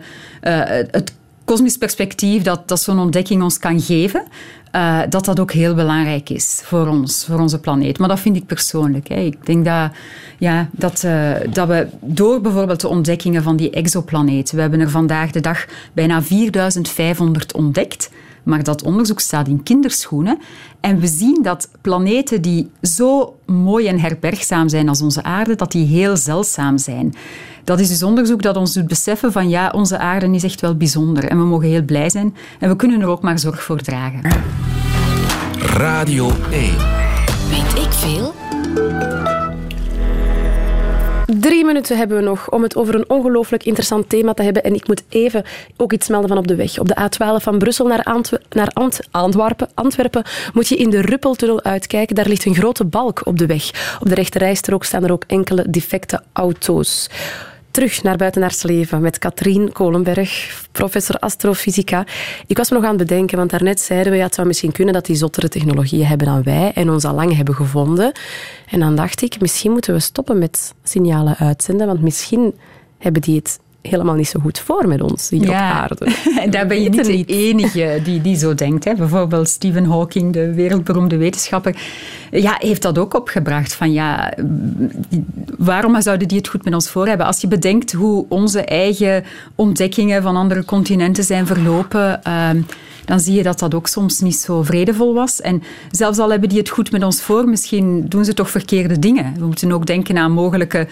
het 0.92 1.14
kosmisch 1.52 1.78
perspectief 1.78 2.44
dat, 2.44 2.68
dat 2.68 2.82
zo'n 2.82 3.00
ontdekking 3.00 3.44
ons 3.44 3.60
kan 3.60 3.82
geven, 3.82 4.24
uh, 4.76 5.00
dat 5.10 5.26
dat 5.26 5.40
ook 5.40 5.52
heel 5.52 5.76
belangrijk 5.76 6.30
is 6.30 6.62
voor 6.64 6.88
ons, 6.88 7.26
voor 7.26 7.40
onze 7.40 7.60
planeet. 7.60 8.00
Maar 8.00 8.08
dat 8.08 8.20
vind 8.20 8.36
ik 8.36 8.46
persoonlijk. 8.46 9.08
Hè. 9.08 9.16
Ik 9.16 9.46
denk 9.46 9.66
dat, 9.66 9.92
ja, 10.38 10.70
dat, 10.72 11.04
uh, 11.06 11.32
dat 11.50 11.68
we 11.68 11.88
door 12.02 12.42
bijvoorbeeld 12.42 12.82
de 12.82 12.88
ontdekkingen 12.88 13.44
van 13.44 13.56
die 13.56 13.70
exoplaneten, 13.70 14.56
we 14.56 14.62
hebben 14.62 14.80
er 14.80 14.90
vandaag 14.90 15.32
de 15.32 15.40
dag 15.40 15.66
bijna 15.94 16.22
4500 16.22 17.54
ontdekt, 17.54 18.10
maar 18.44 18.64
dat 18.64 18.84
onderzoek 18.84 19.20
staat 19.20 19.48
in 19.48 19.64
kinderschoenen. 19.64 20.40
En 20.80 21.00
we 21.00 21.08
zien 21.08 21.40
dat 21.42 21.70
planeten 21.82 22.42
die 22.42 22.72
zo 22.82 23.36
mooi 23.46 23.88
en 23.88 24.00
herbergzaam 24.00 24.70
zijn 24.70 24.90
als 24.90 25.02
onze 25.02 25.24
aarde, 25.24 25.56
dat 25.56 25.72
die 25.72 25.86
heel 25.86 26.18
zeldzaam 26.18 26.78
zijn. 26.78 27.14
Dat 27.64 27.80
is 27.80 27.90
dus 27.90 28.04
onderzoek 28.04 28.42
dat 28.42 28.58
ons 28.58 28.74
doet 28.74 28.88
beseffen 28.88 29.32
van 29.32 29.50
ja, 29.50 29.70
onze 29.70 29.98
aarde 29.98 30.32
is 30.32 30.44
echt 30.44 30.62
wel 30.62 30.76
bijzonder 30.76 31.24
en 31.24 31.38
we 31.38 31.44
mogen 31.44 31.68
heel 31.68 31.84
blij 31.84 32.10
zijn 32.10 32.36
en 32.60 32.70
we 32.70 32.76
kunnen 32.76 33.02
er 33.02 33.08
ook 33.08 33.22
maar 33.22 33.40
zorg 33.40 33.64
voor 33.64 33.82
dragen. 33.82 34.22
Radio 35.60 36.32
1. 36.52 36.76
Weet 37.50 37.84
ik 37.84 37.92
veel? 37.92 38.34
Drie 41.40 41.66
minuten 41.66 41.98
hebben 41.98 42.18
we 42.18 42.24
nog 42.24 42.50
om 42.50 42.64
het 42.64 42.76
over 42.76 42.96
een 42.96 43.10
ongelooflijk 43.10 43.64
interessant 43.64 44.10
thema 44.10 44.34
te 44.34 44.44
hebben. 44.44 44.64
En 44.64 44.74
ik 44.74 44.88
moet 44.88 45.04
even 45.10 45.44
ook 45.78 45.94
iets 45.94 46.08
melden 46.08 46.30
van 46.30 46.38
op 46.38 46.48
de 46.48 46.56
weg. 46.56 46.80
Op 46.80 46.88
de 46.88 46.96
A12 46.96 47.44
van 47.44 47.58
Brussel 47.58 47.88
naar, 47.88 48.04
Antw 48.04 48.36
naar 48.50 48.68
Ant 48.68 49.00
Antwerpen, 49.12 49.70
Antwerpen 49.74 50.24
moet 50.54 50.68
je 50.68 50.76
in 50.76 50.90
de 50.90 51.02
Ruppeltunnel 51.02 51.64
uitkijken. 51.64 52.16
Daar 52.16 52.28
ligt 52.28 52.46
een 52.46 52.56
grote 52.56 52.86
balk 52.86 53.22
op 53.24 53.38
de 53.38 53.46
weg. 53.46 53.98
Op 54.00 54.08
de 54.08 54.16
rechterrijstrook 54.16 54.84
staan 54.84 55.04
er 55.04 55.12
ook 55.12 55.24
enkele 55.28 55.70
defecte 55.70 56.22
auto's 56.34 57.10
terug 57.72 58.04
naar 58.04 58.18
buitenaards 58.18 58.64
leven 58.64 59.02
met 59.02 59.18
Katrien 59.18 59.72
Kolenberg, 59.72 60.62
professor 60.72 61.16
astrofysica. 61.16 62.06
Ik 62.48 62.58
was 62.58 62.70
me 62.70 62.76
nog 62.76 62.86
aan 62.86 62.98
het 62.98 63.08
bedenken, 63.08 63.38
want 63.38 63.50
daarnet 63.50 63.80
zeiden 63.80 64.12
we, 64.12 64.18
ja, 64.18 64.24
het 64.24 64.36
zou 64.36 64.48
misschien 64.48 64.72
kunnen 64.72 64.94
dat 64.94 65.06
die 65.06 65.16
zottere 65.16 65.50
technologieën 65.50 66.06
hebben 66.06 66.28
dan 66.28 66.44
wij 66.44 66.72
en 66.74 66.90
ons 66.90 67.06
al 67.06 67.16
lang 67.16 67.36
hebben 67.36 67.56
gevonden. 67.56 68.12
En 68.70 68.80
dan 68.80 68.96
dacht 68.96 69.22
ik, 69.22 69.42
misschien 69.42 69.72
moeten 69.72 69.94
we 69.94 70.00
stoppen 70.00 70.38
met 70.38 70.74
signalen 70.84 71.38
uitzenden, 71.38 71.88
want 71.88 72.02
misschien 72.02 72.54
hebben 72.98 73.22
die 73.22 73.36
het 73.36 73.60
helemaal 73.82 74.16
niet 74.16 74.28
zo 74.28 74.40
goed 74.40 74.60
voor 74.60 74.88
met 74.88 75.02
ons 75.02 75.30
hier 75.30 75.50
op 75.50 75.56
aarde. 75.56 76.08
En 76.40 76.52
daar 76.56 76.68
ben 76.68 76.82
je 76.82 76.90
niet 76.90 77.06
de 77.06 77.26
enige 77.26 78.00
die, 78.04 78.22
die 78.22 78.38
zo 78.38 78.56
denkt. 78.56 78.84
Hè. 78.84 78.96
Bijvoorbeeld 78.96 79.50
Stephen 79.50 79.86
Hawking, 79.86 80.34
de 80.34 80.54
wereldberoemde 80.54 81.18
wetenschapper, 81.18 81.76
ja, 82.32 82.56
heeft 82.60 82.82
dat 82.82 82.98
ook 82.98 83.14
opgebracht. 83.14 83.74
Van, 83.74 83.92
ja, 83.92 84.34
waarom 85.58 86.02
zouden 86.02 86.28
die 86.28 86.38
het 86.38 86.48
goed 86.48 86.64
met 86.64 86.74
ons 86.74 86.90
voor 86.90 87.08
hebben? 87.08 87.26
Als 87.26 87.42
je 87.42 87.48
bedenkt 87.48 87.92
hoe 87.92 88.26
onze 88.30 88.62
eigen 88.62 89.24
ontdekkingen 89.56 90.22
van 90.22 90.36
andere 90.36 90.66
continenten 90.66 91.24
zijn 91.24 91.48
verlopen... 91.48 92.20
Uh, 92.28 92.50
dan 93.06 93.20
zie 93.20 93.34
je 93.34 93.44
dat 93.44 93.60
dat 93.60 93.74
ook 93.74 93.88
soms 93.88 94.20
niet 94.20 94.36
zo 94.36 94.64
vredevol 94.64 95.14
was. 95.14 95.42
En 95.42 95.64
zelfs 95.92 96.18
al 96.18 96.32
hebben 96.32 96.50
die 96.50 96.58
het 96.58 96.70
goed 96.70 96.92
met 96.92 97.04
ons 97.04 97.22
voor, 97.22 97.50
misschien 97.50 98.06
doen 98.08 98.26
ze 98.26 98.34
toch 98.34 98.50
verkeerde 98.50 99.00
dingen. 99.00 99.34
We 99.38 99.46
moeten 99.46 99.72
ook 99.72 99.86
denken 99.86 100.18
aan 100.18 100.32
mogelijke 100.32 100.88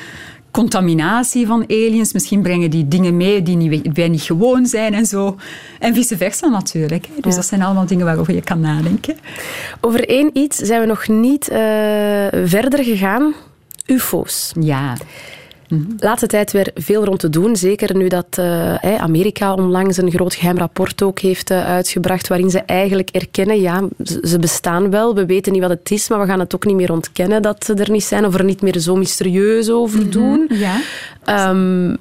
contaminatie 0.52 1.48
van 1.48 1.64
aliens. 1.68 2.14
Misschien 2.14 2.42
brengen 2.42 2.70
die 2.70 2.88
dingen 2.88 3.18
mee 3.18 3.44
die 3.44 3.56
niet, 3.56 3.90
wij 3.94 4.10
niet 4.10 4.22
gewoon 4.22 4.66
zijn 4.66 4.94
en 4.94 5.06
zo. 5.06 5.38
En 5.80 5.94
vice 5.94 6.18
versa 6.18 6.48
natuurlijk. 6.48 7.08
Dus 7.22 7.36
dat 7.36 7.46
zijn 7.46 7.62
allemaal 7.62 7.86
dingen 7.86 8.06
waarover 8.06 8.34
je 8.34 8.42
kan 8.42 8.60
nadenken. 8.60 9.16
Over 9.82 10.10
één 10.10 10.30
iets 10.34 10.58
zijn 10.58 10.82
we 10.82 10.88
nog 10.88 11.08
niet 11.08 11.50
uh, 11.50 11.58
verder 12.46 12.84
gegaan. 12.84 13.34
UFO's. 13.86 14.52
Ja. 14.60 14.96
Laatste 15.98 16.28
tijd 16.28 16.52
weer 16.52 16.72
veel 16.76 17.06
rond 17.06 17.20
te 17.20 17.30
doen. 17.30 17.56
Zeker 17.56 17.96
nu 17.96 18.08
dat 18.08 18.38
uh, 18.40 18.76
Amerika 18.76 19.54
onlangs 19.54 19.98
een 19.98 20.12
groot 20.12 20.36
geheim 20.36 20.58
rapport 20.58 21.02
ook 21.02 21.20
heeft 21.20 21.52
uh, 21.52 21.66
uitgebracht. 21.66 22.28
Waarin 22.28 22.50
ze 22.50 22.60
eigenlijk 22.60 23.10
erkennen, 23.10 23.62
ja, 23.62 23.88
ze 24.04 24.38
bestaan 24.40 24.90
wel. 24.90 25.16
We 25.16 25.26
weten 25.26 25.52
niet 25.52 25.62
wat 25.62 25.70
het 25.70 25.92
is, 25.92 26.10
maar 26.10 26.20
we 26.20 26.26
gaan 26.26 26.40
het 26.40 26.56
ook 26.56 26.66
niet 26.66 26.76
meer 26.76 26.92
ontkennen 26.92 27.42
dat 27.42 27.66
ze 27.66 27.74
er 27.74 27.92
niet 27.92 28.04
zijn. 28.04 28.26
Of 28.26 28.34
er 28.34 28.44
niet 28.44 28.62
meer 28.62 28.80
zo 28.80 28.96
mysterieus 28.96 29.70
over 29.70 30.00
mhm. 30.00 30.10
doen. 30.10 30.40
Mm 30.40 30.48
-hmm. 30.48 30.58
Ja. 30.58 31.50
Um, 31.50 31.98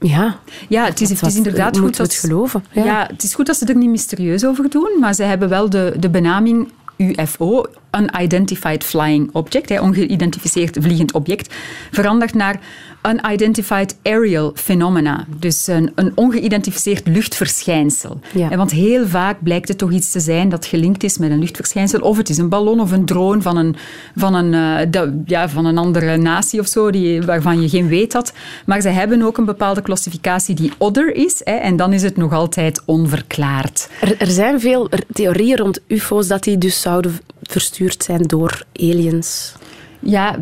ja, 0.00 0.38
ja 0.68 0.84
het, 0.84 1.00
is, 1.00 1.08
het 1.08 1.22
is 1.22 1.36
inderdaad 1.36 1.78
goed 1.78 1.96
dat, 1.96 2.06
het 2.06 2.16
geloven. 2.16 2.64
Ja. 2.72 2.84
ja. 2.84 3.06
het 3.10 3.22
is 3.22 3.34
goed 3.34 3.46
dat 3.46 3.56
ze 3.56 3.66
er 3.66 3.76
niet 3.76 3.90
mysterieus 3.90 4.44
over 4.44 4.70
doen, 4.70 4.90
maar 5.00 5.14
ze 5.14 5.22
hebben 5.22 5.48
wel 5.48 5.70
de, 5.70 5.94
de 5.98 6.08
benaming 6.10 6.68
UFO, 6.96 7.64
Unidentified 7.96 8.84
Flying 8.84 9.30
Object, 9.32 9.80
ongeïdentificeerd 9.80 10.76
vliegend 10.80 11.12
object, 11.12 11.54
veranderd 11.90 12.34
naar 12.34 12.60
Unidentified 13.02 13.96
Aerial 14.02 14.52
Phenomena, 14.54 15.26
dus 15.38 15.66
een, 15.66 15.92
een 15.94 16.12
ongeïdentificeerd 16.14 17.06
luchtverschijnsel. 17.06 18.20
Ja. 18.34 18.56
Want 18.56 18.70
heel 18.70 19.06
vaak 19.06 19.42
blijkt 19.42 19.68
het 19.68 19.78
toch 19.78 19.92
iets 19.92 20.10
te 20.10 20.20
zijn 20.20 20.48
dat 20.48 20.66
gelinkt 20.66 21.04
is 21.04 21.18
met 21.18 21.30
een 21.30 21.38
luchtverschijnsel, 21.38 22.00
of 22.00 22.16
het 22.16 22.28
is 22.28 22.38
een 22.38 22.48
ballon 22.48 22.80
of 22.80 22.92
een 22.92 23.04
drone 23.04 23.42
van 23.42 23.56
een, 23.56 23.76
van 24.16 24.34
een, 24.34 24.52
uh, 24.52 24.90
de, 24.90 25.22
ja, 25.26 25.48
van 25.48 25.66
een 25.66 25.78
andere 25.78 26.16
natie 26.16 26.60
of 26.60 26.66
zo, 26.66 26.90
die, 26.90 27.22
waarvan 27.22 27.60
je 27.60 27.68
geen 27.68 27.88
weet 27.88 28.12
had. 28.12 28.32
Maar 28.66 28.80
ze 28.80 28.88
hebben 28.88 29.22
ook 29.22 29.38
een 29.38 29.44
bepaalde 29.44 29.82
klassificatie 29.82 30.54
die 30.54 30.72
other 30.78 31.14
is, 31.14 31.40
hè, 31.44 31.54
en 31.54 31.76
dan 31.76 31.92
is 31.92 32.02
het 32.02 32.16
nog 32.16 32.32
altijd 32.32 32.82
onverklaard. 32.84 33.88
Er, 34.00 34.14
er 34.18 34.30
zijn 34.30 34.60
veel 34.60 34.88
theorieën 35.12 35.56
rond 35.56 35.80
UFO's 35.86 36.26
dat 36.28 36.42
die 36.42 36.58
dus 36.58 36.80
zouden 36.80 37.18
verstuurd 37.48 38.02
zijn 38.02 38.22
door 38.22 38.62
aliens. 38.72 39.54
Ja, 40.00 40.38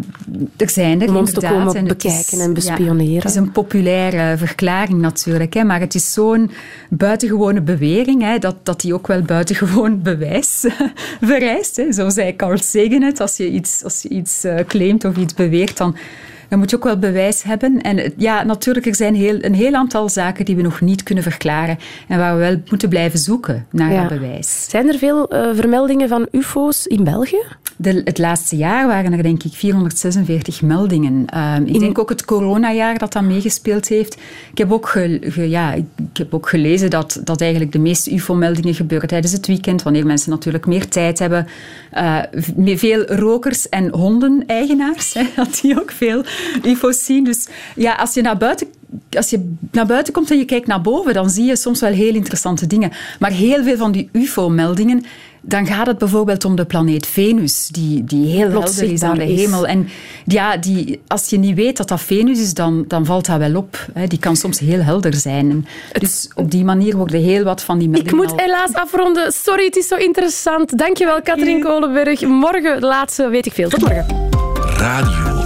er 0.57 0.71
zijn 0.71 1.03
er 1.03 1.09
Om 1.09 1.17
ons 1.17 1.33
te 1.33 1.41
komen 1.41 1.85
bekijken 1.85 2.41
en 2.41 2.55
bespioneren. 2.55 3.13
Ja, 3.13 3.19
het 3.19 3.25
is 3.25 3.35
een 3.35 3.53
populaire 3.53 4.37
verklaring 4.37 5.01
natuurlijk, 5.01 5.55
hè, 5.55 5.65
maar 5.65 5.81
het 5.81 5.95
is 5.95 6.13
zo'n 6.13 6.51
buitengewone 6.91 7.61
bewering 7.61 8.23
hè, 8.23 8.39
dat, 8.39 8.57
dat 8.63 8.81
die 8.81 8.95
ook 8.95 9.07
wel 9.07 9.23
buitengewoon 9.23 10.03
bewijs 10.03 10.65
vereist. 11.21 11.77
Hè. 11.77 11.93
Zo 11.93 12.09
zei 12.09 12.37
Carl 12.37 12.59
Sagan 12.59 13.03
het, 13.03 13.21
als 13.21 13.37
je 13.37 13.51
iets, 13.51 13.85
als 13.85 14.03
je 14.03 14.09
iets 14.09 14.45
uh, 14.45 14.59
claimt 14.67 15.05
of 15.05 15.17
iets 15.17 15.35
beweert, 15.35 15.77
dan 15.77 15.97
dan 16.49 16.59
moet 16.59 16.71
je 16.71 16.77
ook 16.77 16.85
wel 16.85 16.99
bewijs 16.99 17.43
hebben. 17.43 17.81
En 17.81 18.13
ja, 18.17 18.43
natuurlijk, 18.43 18.87
er 18.87 18.95
zijn 18.95 19.15
heel, 19.15 19.39
een 19.41 19.55
heel 19.55 19.73
aantal 19.75 20.09
zaken 20.09 20.45
die 20.45 20.57
we 20.57 20.63
nog 20.63 20.81
niet 20.81 21.03
kunnen 21.03 21.25
verklaren 21.25 21.79
en 22.09 22.19
waar 22.19 22.35
we 22.35 22.41
wel 22.41 22.61
moeten 22.71 22.89
blijven 22.89 23.19
zoeken 23.19 23.67
naar 23.71 23.93
Ja. 23.93 24.07
bewijs. 24.09 24.67
Zijn 24.71 24.89
er 24.89 24.99
veel 24.99 25.29
eh, 25.29 25.49
vermeldingen 25.55 26.09
van 26.09 26.29
ufo's 26.33 26.87
in 26.87 27.05
België? 27.05 27.43
De, 27.77 28.01
het 28.05 28.19
laatste 28.19 28.57
jaar 28.57 28.87
waren 28.87 29.13
er 29.13 29.23
denk 29.23 29.43
ik 29.43 29.53
446 29.53 30.63
meldingen. 30.63 31.25
Ehm, 31.27 31.63
ik 31.65 31.79
denk 31.81 31.99
ook 31.99 32.09
het 32.09 32.25
coronajaar 32.25 32.99
dat 32.99 33.13
dat 33.13 33.23
meegespeeld 33.23 33.89
heeft. 33.89 34.15
Ik 34.53 34.59
heb 34.59 34.73
ook, 34.73 34.89
ge- 34.89 35.19
ge- 35.23 35.49
ja, 35.49 35.73
ik 35.73 35.85
heb 36.13 36.35
ook 36.35 36.49
gelezen 36.49 36.91
dat, 36.91 37.21
dat 37.25 37.41
eigenlijk 37.41 37.73
de 37.73 37.79
meeste 37.79 38.15
ufo-meldingen 38.15 38.75
gebeuren 38.75 39.09
tijdens 39.09 39.33
het 39.33 39.47
weekend, 39.47 39.83
wanneer 39.83 40.07
mensen 40.07 40.31
natuurlijk 40.31 40.67
meer 40.67 40.89
tijd 40.89 41.19
hebben. 41.19 41.47
Eh, 41.91 42.19
veel 42.65 43.05
rokers 43.07 43.69
en 43.69 43.89
hondeneigenaars, 43.91 45.15
hè, 45.19 45.23
dat 45.37 45.59
die 45.63 45.81
ook 45.81 45.91
veel 45.91 46.23
ufo's 46.71 47.05
zien. 47.05 47.25
Dus 47.25 47.47
ja, 47.77 47.95
als 47.95 48.15
je 48.15 48.23
naar 48.23 48.37
buiten 48.37 48.67
als 49.11 49.31
je 49.31 49.55
naar 49.71 49.87
buiten 49.87 50.13
komt 50.13 50.31
en 50.31 50.39
je 50.39 50.45
kijkt 50.45 50.67
naar 50.67 50.81
boven, 50.81 51.15
dan 51.15 51.31
zie 51.31 51.45
je 51.45 51.57
soms 51.57 51.81
wel 51.81 51.93
heel 51.93 52.15
interessante 52.15 52.67
dingen. 52.67 52.93
Maar 53.19 53.31
heel 53.31 53.63
veel 53.63 53.77
van 53.77 53.93
die 53.93 54.09
UFO-meldingen, 54.13 55.05
dan 55.41 55.67
gaat 55.67 55.87
het 55.87 55.99
bijvoorbeeld 55.99 56.45
om 56.45 56.57
de 56.57 56.65
planeet 56.65 57.07
Venus, 57.07 57.69
die, 57.69 58.05
die 58.05 58.27
heel 58.27 58.51
Plots 58.51 58.77
helder 58.77 58.95
is 58.95 59.03
aan 59.03 59.19
de 59.19 59.25
hemel. 59.25 59.67
En 59.67 59.89
ja, 60.25 60.57
die, 60.57 61.01
als 61.07 61.31
je 61.31 61.39
niet 61.39 61.55
weet 61.55 61.77
dat 61.77 61.89
dat 61.89 62.01
Venus 62.01 62.41
is, 62.41 62.55
dan, 62.55 62.85
dan 62.89 63.05
valt 63.05 63.27
dat 63.27 63.39
wel 63.39 63.57
op. 63.57 63.87
Hè. 63.93 64.07
Die 64.07 64.19
kan 64.19 64.37
soms 64.37 64.59
heel 64.59 64.81
helder 64.81 65.15
zijn. 65.15 65.51
En 65.51 65.67
dus 65.93 66.29
op 66.35 66.51
die 66.51 66.65
manier 66.65 66.97
worden 66.97 67.21
heel 67.23 67.45
wat 67.45 67.63
van 67.63 67.79
die 67.79 67.89
Ik 67.89 67.93
meldingen 67.93 68.17
moet 68.17 68.31
al- 68.31 68.39
helaas 68.39 68.73
afronden. 68.73 69.33
Sorry, 69.33 69.65
het 69.65 69.77
is 69.77 69.89
zo 69.89 69.97
interessant. 69.97 70.79
Dankjewel, 70.79 71.23
Katrien 71.23 71.61
Kolenberg. 71.61 72.21
Morgen 72.21 72.81
de 72.81 72.87
laatste, 72.87 73.29
weet 73.29 73.47
ik 73.47 73.53
veel. 73.53 73.69
Tot 73.69 73.81
morgen. 73.81 74.07
Radio 74.77 75.37
1. 75.39 75.46